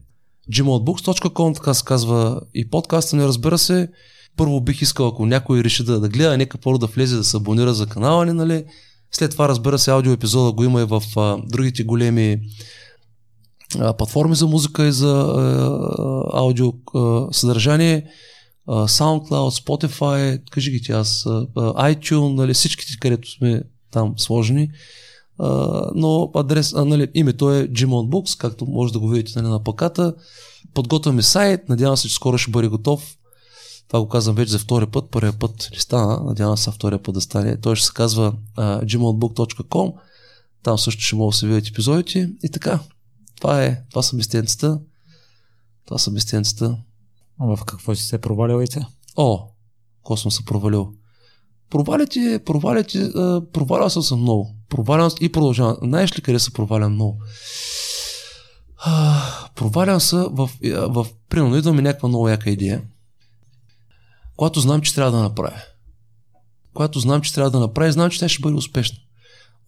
[0.52, 3.88] gmodbooks.com, така се казва и подкаста ни, разбира се.
[4.36, 7.36] Първо бих искал, ако някой реши да, да гледа, нека първо да влезе да се
[7.36, 8.64] абонира за канала ни, нали?
[9.12, 12.38] След това, разбира се, аудио епизода го има и в а, другите големи
[13.78, 18.06] а, платформи за музика и за а, аудио а, съдържание.
[18.66, 21.24] SoundCloud, Spotify, кажи ги ти аз,
[21.56, 24.70] iTunes, нали, всичките, където сме там сложени.
[25.94, 30.14] Но адрес, нали, името е Jimon Books, както може да го видите нали, на паката.
[30.74, 33.16] Подготвяме сайт, надявам се, че скоро ще бъде готов.
[33.88, 37.14] Това го казвам вече за втори път, първия път не стана, надявам се втория pът
[37.14, 37.60] да стане.
[37.60, 39.92] Той ще се казва uh, gmonbook.com,
[40.62, 42.80] там също ще могат да се видят епизодите и така.
[43.36, 44.80] Това е, това са местенцата.
[45.86, 46.76] Това са местенцата.
[47.40, 48.86] В какво си се провалилите?
[49.16, 49.48] О,
[49.98, 50.92] какво съм се провалил?
[51.70, 53.10] Провалите, провалите,
[53.52, 54.54] провалял съм се много.
[54.68, 55.76] Провалям и продължавам.
[55.82, 57.18] Знаеш ли къде се провалям много?
[59.54, 60.50] провалям се в, в,
[60.88, 62.82] в примерно, идва ми някаква много яка идея,
[64.36, 65.62] която знам, че трябва да направя.
[66.74, 68.98] Която знам, че трябва да направя, знам, че тя ще бъде успешна.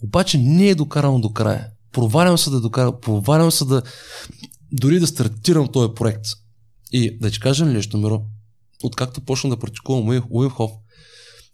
[0.04, 1.66] Обаче не е докарано до края.
[1.92, 3.82] Провалям се да докарам, провалям се да
[4.72, 6.26] дори да стартирам този проект.
[6.92, 8.22] И да ти кажа нещо, Миро,
[8.82, 10.70] откакто почна да практикувам Уимхоф,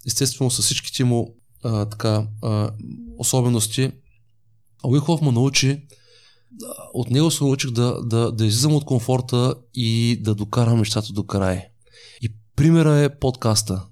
[0.06, 2.70] естествено с всичките му а, така, а,
[3.18, 3.92] особености,
[4.84, 5.82] Уимхоф ме научи
[6.94, 11.26] от него се научих да, да, да излизам от комфорта и да докарам нещата до
[11.26, 11.66] край.
[12.22, 13.86] И примера е подкаста.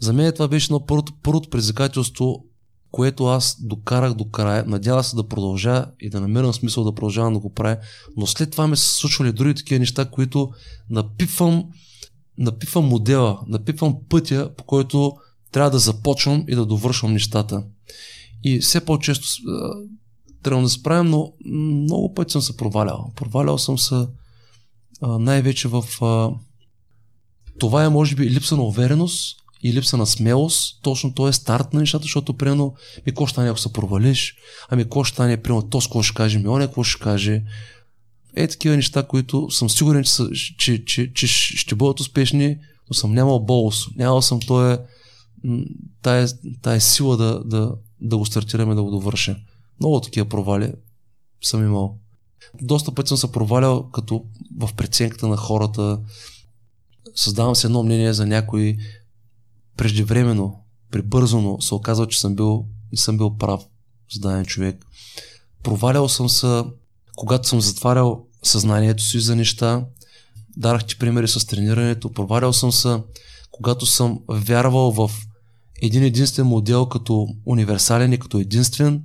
[0.00, 2.44] За мен това беше едно първото, първото предизвикателство,
[2.92, 4.64] което аз докарах до края.
[4.66, 7.76] Надява се да продължа и да намерям смисъл да продължавам да го правя.
[8.16, 10.50] Но след това ми се случвали други такива неща, които
[10.90, 11.64] напипвам,
[12.38, 15.12] напипвам модела, напипвам пътя, по който
[15.52, 17.64] трябва да започвам и да довършвам нещата.
[18.44, 19.28] И все по-често
[20.42, 23.12] трябва да справям, но много пъти съм се провалял.
[23.16, 24.06] Провалял съм се
[25.02, 25.84] най-вече в...
[26.02, 26.30] А,
[27.58, 30.82] това е може би липса на увереност и липса на смелост.
[30.82, 34.36] Точно то е старт на нещата, защото примерно ми какво ще стане, ако се провалиш,
[34.68, 37.42] ами какво ще стане, примерно то какво ще каже, ми он какво ще каже.
[38.36, 40.24] Е такива неща, които съм сигурен, че,
[40.58, 41.26] че, че, че
[41.56, 42.58] ще бъдат успешни,
[42.90, 43.86] но съм нямал болус.
[43.96, 44.78] Нямал съм този,
[46.02, 46.28] тая,
[46.62, 49.36] тая сила да, да, да го стартираме, да го довършим.
[49.80, 50.72] Много такива провали
[51.42, 51.98] съм имал.
[52.62, 54.24] Доста пъти съм се провалял като
[54.58, 56.00] в преценката на хората.
[57.14, 58.76] Създавам се едно мнение за някой
[59.76, 63.62] преждевременно, прибързано се оказва, че съм бил, не съм бил прав
[64.12, 64.86] за даден човек.
[65.62, 66.64] Провалял съм се,
[67.16, 69.84] когато съм затварял съзнанието си за неща.
[70.56, 72.12] Дарах ти примери с тренирането.
[72.12, 72.98] Провалял съм се,
[73.50, 75.10] когато съм вярвал в
[75.82, 79.02] един единствен модел като универсален и като единствен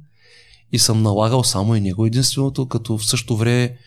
[0.72, 3.78] и съм налагал само и него единственото, като в същото време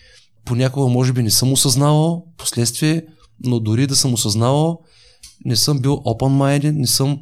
[0.45, 3.07] понякога може би не съм осъзнавал последствие,
[3.45, 4.81] но дори да съм осъзнавал,
[5.45, 7.19] не съм бил open-minded, не съм,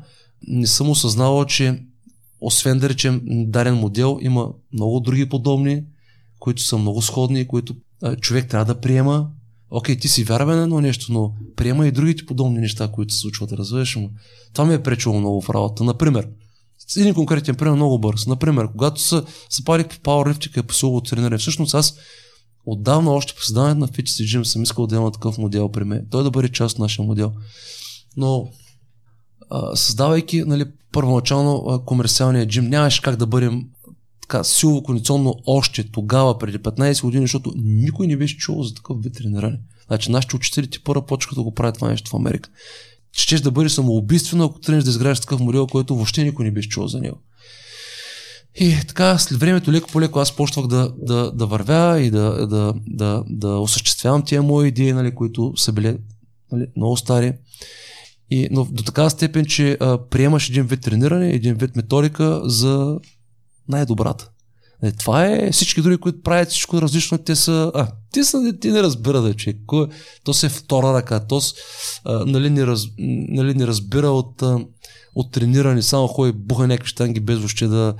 [0.46, 1.82] не съм осъзнавал, че
[2.40, 5.82] освен да речем дарен модел, има много други подобни,
[6.38, 9.30] които са много сходни, които а, човек трябва да приема.
[9.70, 13.20] Окей, ти си вярвен на едно нещо, но приема и другите подобни неща, които се
[13.20, 14.10] случват, разбираш му.
[14.52, 15.84] Това ми е пречило много в работа.
[15.84, 16.28] Например,
[16.96, 18.26] един конкретен пример много бърз.
[18.26, 21.94] Например, когато се запалих по пауърлифтинга и по силово трениране, всъщност аз
[22.66, 26.06] отдавна още по създаването на Fitness Gym съм искал да имам такъв модел при мен.
[26.10, 27.32] Той да бъде част от нашия модел.
[28.16, 28.48] Но
[29.50, 33.64] а, създавайки нали, първоначално а, комерциалния джим, нямаше как да бъдем
[34.22, 39.02] така силово кондиционно още тогава, преди 15 години, защото никой не беше чувал за такъв
[39.02, 39.60] вид трениране.
[39.86, 42.50] Значи нашите учители ти първа почнаха да го правят това нещо в Америка
[43.12, 46.68] щеш да бъде самоубийствено, ако тръгнеш да изграждаш такъв модел, който въобще никой не беше
[46.68, 47.18] чул за него.
[48.60, 52.46] И така, след времето, леко по леко, аз почвах да, да, да вървя и да,
[52.46, 55.96] да, да, да осъществявам тия мои идеи, нали, които са били
[56.52, 57.32] нали, много стари.
[58.30, 62.98] И, но до такава степен, че а, приемаш един вид трениране, един вид методика за
[63.68, 64.30] най-добрата.
[64.82, 68.70] Е, това е всички други, които правят всичко различно, те са, а, те са, ти
[68.70, 69.56] не разбира да човек.
[70.24, 71.40] То се е втора ръка, то
[72.04, 72.84] а, нали, не, раз,
[73.28, 74.58] нали, не разбира от, а,
[75.14, 77.94] от трениране, само ходи буха някакви штанги без въобще да,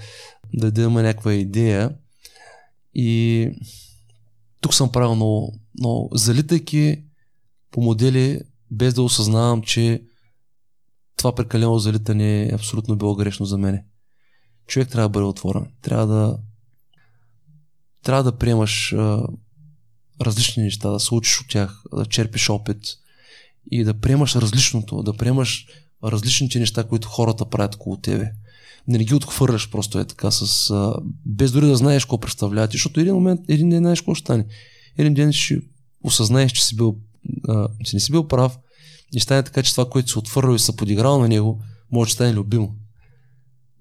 [0.55, 1.91] да, да има някаква идея.
[2.95, 3.51] И
[4.61, 7.03] тук съм правил много, но залитайки
[7.71, 8.41] по модели,
[8.71, 10.03] без да осъзнавам, че
[11.19, 13.85] това прекалено залитане е абсолютно било грешно за мене.
[14.66, 15.66] Човек трябва да бъде отворен.
[15.82, 16.39] Трябва да
[18.03, 19.23] трябва да приемаш а,
[20.20, 22.78] различни неща, да се учиш от тях, да черпиш опит
[23.70, 25.66] и да приемаш различното, да приемаш
[26.05, 28.31] различните неща, които хората правят около тебе.
[28.89, 30.95] Не ги отхвърляш просто е така, с, а,
[31.27, 34.47] без дори да знаеш какво представляват, защото един момент, един ден знаеш какво ще стане.
[34.99, 35.61] Един ден ще
[36.05, 36.97] осъзнаеш, че си бил,
[37.49, 38.59] а, че не си бил прав
[39.15, 41.61] и стане така, че това, което си отвърлял и се подиграл на него,
[41.93, 42.75] може да стане любимо.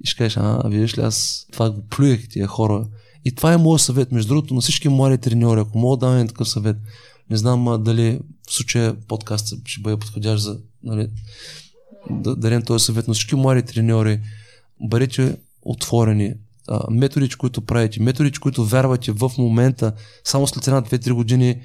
[0.03, 2.87] И ще кажеш, а, видиш ли, аз това го плюех тия хора
[3.25, 6.27] и това е моят съвет, между другото, на всички млади треньори, ако мога да дам
[6.27, 6.77] такъв съвет.
[7.29, 11.07] Не знам а, дали в случая подкаст ще бъде подходящ за нали,
[12.09, 14.21] да дадем този съвет на всички млади треньори.
[14.81, 16.33] Бъдете отворени.
[16.67, 19.93] А, методите, които правите, методите, които вярвате в момента,
[20.23, 21.61] само след една, две, три години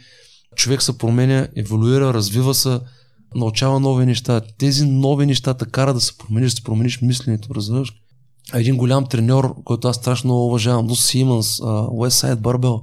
[0.57, 2.81] човек се променя, еволюира, развива се,
[3.35, 4.41] научава нови неща.
[4.59, 7.93] Тези нови неща те кара да се промениш, да се промениш мисленето, разбираш?
[8.55, 11.61] един голям треньор, който аз страшно уважавам, Лус Симънс,
[11.91, 12.83] Уестсайд Барбел,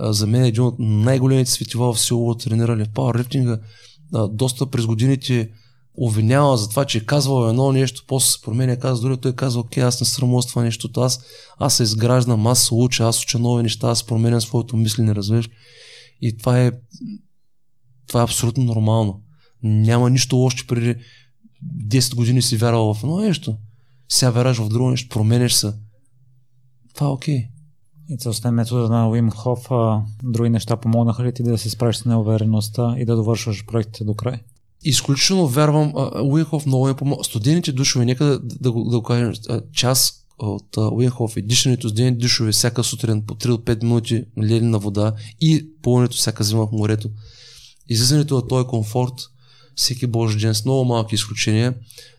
[0.00, 3.58] за мен е един от най-големите светила в силово тренирали в пауърлифтинга.
[4.30, 5.50] Доста през годините
[5.94, 9.60] обвинява за това, че е казвал едно нещо, после се променя, казва друго, той казва,
[9.60, 11.20] окей, аз не срамувам с това нещо, аз,
[11.58, 15.50] аз се изграждам, аз се уча, аз уча нови неща, аз променям своето мислене, разбираш.
[16.20, 16.72] И това е,
[18.06, 19.20] това е абсолютно нормално.
[19.62, 20.96] Няма нищо лошо, че преди
[21.86, 23.56] 10 години си вярвал в едно нещо
[24.08, 25.72] сега вярваш в друго нещо, променеш се.
[26.94, 27.38] Това е окей.
[27.38, 27.48] Okay.
[28.10, 31.96] И целостта метода на Уим Хоф, а, други неща помогнаха ли ти да се справиш
[31.96, 34.40] с неувереността и да довършваш проектите до край?
[34.84, 37.24] Изключително вярвам, Уинхоф много ми помогна.
[37.24, 39.32] Студените душове, нека да, да, го, да го кажем,
[39.72, 44.64] час от Уинхоф и дишането студени душове всяка сутрин по 3 до 5 минути лели
[44.64, 47.10] на вода и пълнето всяка зима в морето.
[47.88, 49.14] Излизането от този комфорт
[49.78, 51.74] всеки божи ден с много малки изключения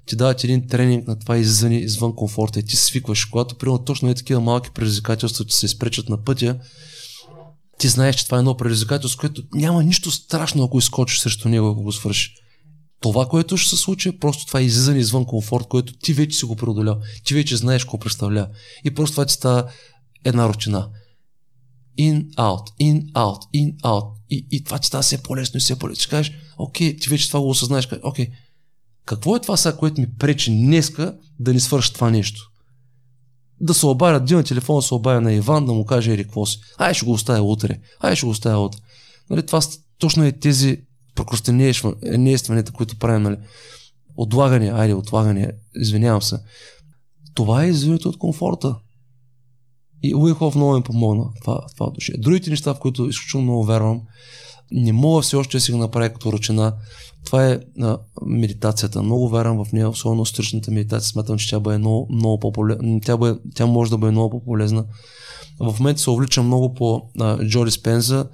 [0.06, 3.26] ти дават един тренинг на това излизане извън комфорта и ти свикваш.
[3.26, 6.60] Когато примерно точно е такива малки предизвикателства, че се изпречат на пътя,
[7.80, 11.68] ти знаеш, че това е едно предизвикателство, което няма нищо страшно, ако изкочиш срещу него,
[11.68, 12.34] ако го свършиш.
[13.02, 16.46] Това, което ще се случи, е просто това излизане извън комфорт, което ти вече си
[16.46, 17.00] го преодолял.
[17.24, 18.48] Ти вече знаеш какво представлява.
[18.86, 19.72] И просто това ти става
[20.26, 20.90] една рутина.
[22.00, 24.12] In, out, in, out, in, out.
[24.30, 26.02] И, и това ти става все по-лесно и все по-лесно.
[26.02, 27.88] Ще кажеш, окей, ти вече това го осъзнаеш.
[28.04, 28.28] Окей,
[29.06, 32.52] какво е това сега, което ми пречи днеска да ни свърши това нещо?
[33.62, 36.46] Да се обадя, да на телефона, се обадя на Иван, да му каже ери какво.
[36.78, 37.80] Ай, ще го оставя утре.
[38.00, 38.80] Ай, ще го оставя утре.
[39.30, 39.62] Нали, това
[39.98, 40.82] точно е тези
[41.16, 43.24] прокрастинействаните, които правим.
[43.24, 43.38] Нали.
[44.18, 46.40] Отлагане, айде, отлагане, извинявам се.
[47.34, 48.76] Това е извинето от комфорта.
[50.04, 52.14] И Уихов много ми помогна това, това душе.
[52.18, 54.02] Другите неща, в които изключително много вярвам,
[54.72, 56.74] не мога все още да си го направя като ръчина.
[57.26, 59.04] Това е а, медитацията.
[59.04, 61.10] Много вярвам в нея, особено стричната медитация.
[61.10, 63.00] Смятам, че тя, бъде много, много по-полезна.
[63.02, 64.86] Тя, бъде, тя може да бъде много по-полезна.
[65.60, 68.26] В момента се увличам много по а, Джори Спенза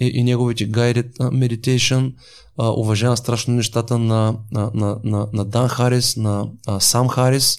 [0.00, 2.12] и, и неговите guided meditation.
[2.58, 7.58] Уважавам страшно нещата на, на, на, на, на Дан Харис, на а, Сам Харис.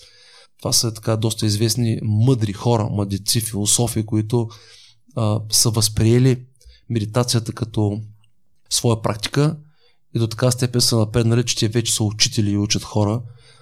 [0.66, 4.50] Това са така доста известни мъдри хора, мъдреци, философи, които
[5.16, 6.46] а, са възприели
[6.90, 8.02] медитацията като
[8.70, 9.58] своя практика
[10.16, 13.22] и до така степен са напреднали, че те вече са учители и учат хора.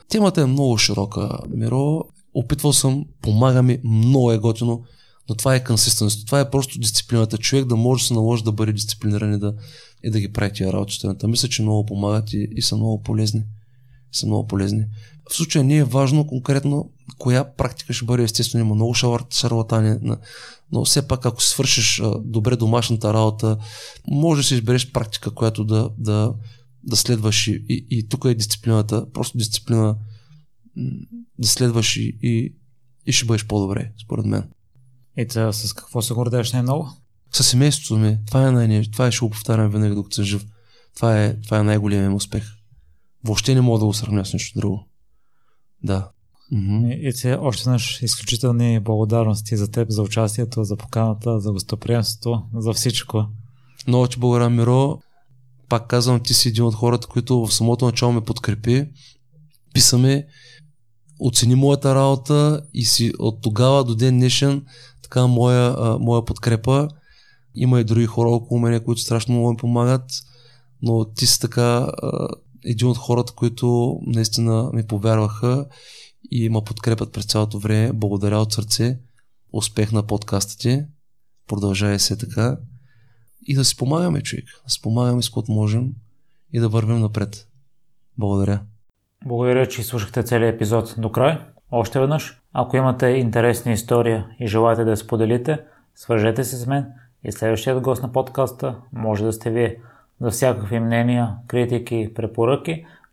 [0.09, 2.03] Темата е много широка, Миро.
[2.33, 4.83] Опитвал съм, помага ми, много е готино,
[5.29, 6.25] но това е консистенство.
[6.25, 7.37] Това е просто дисциплината.
[7.37, 9.53] Човек да може да се наложи да бъде дисциплиниран и да,
[10.03, 11.07] и да ги прави тия работи.
[11.27, 13.43] Мисля, че много помагат и, и са много полезни.
[14.11, 14.85] Са много полезни.
[15.29, 18.65] В случая не е важно конкретно коя практика ще бъде естествено.
[18.65, 18.93] Има много
[19.31, 20.17] шарлатани,
[20.71, 23.57] но все пак ако свършиш добре домашната работа,
[24.07, 26.33] може да си избереш практика, която да, да,
[26.83, 29.95] да следваш и, и, и тук е дисциплината, просто дисциплина
[31.39, 32.55] да следваш и, и,
[33.05, 34.49] и ще бъдеш по-добре, според мен.
[35.17, 36.89] И тя, с какво се гордееш най-много?
[37.31, 38.17] С семейството ми.
[38.27, 40.45] Това е най Това е, ще го повтарям винаги, докато съм жив.
[40.95, 42.43] Това е, това е най-големият успех.
[43.23, 44.87] Въобще не мога да го сравня с нещо друго.
[45.83, 46.09] Да.
[46.53, 46.93] Mm-hmm.
[46.93, 52.73] И, ти още наш изключителни благодарности за теб, за участието, за поканата, за гостоприемството, за
[52.73, 53.25] всичко.
[53.87, 54.99] Много ти благодаря, Миро.
[55.69, 58.85] Пак казвам, ти си един от хората, които в самото начало ме подкрепи.
[59.73, 60.27] Писаме,
[61.19, 64.65] оцени моята работа и си от тогава до ден днешен
[65.01, 66.87] така моя, а, моя подкрепа.
[67.55, 70.11] Има и други хора около мене, които страшно много ми помагат,
[70.81, 72.27] но ти си така а,
[72.65, 75.65] един от хората, които наистина ми повярваха
[76.35, 77.93] и ме подкрепят през цялото време.
[77.93, 78.99] Благодаря от сърце.
[79.53, 80.83] Успех на подкаста ти.
[81.47, 82.57] Продължай се така.
[83.47, 84.45] И да си помагаме, човек.
[84.63, 85.89] Да си помагаме с което можем
[86.53, 87.47] и да вървим напред.
[88.17, 88.61] Благодаря.
[89.25, 91.39] Благодаря, че слушахте целият епизод до край.
[91.71, 95.59] Още веднъж, ако имате интересна история и желаете да я споделите,
[95.95, 96.85] свържете се с мен
[97.23, 99.77] и следващият гост на подкаста може да сте вие.
[100.21, 102.85] За всякакви мнения, критики, препоръки,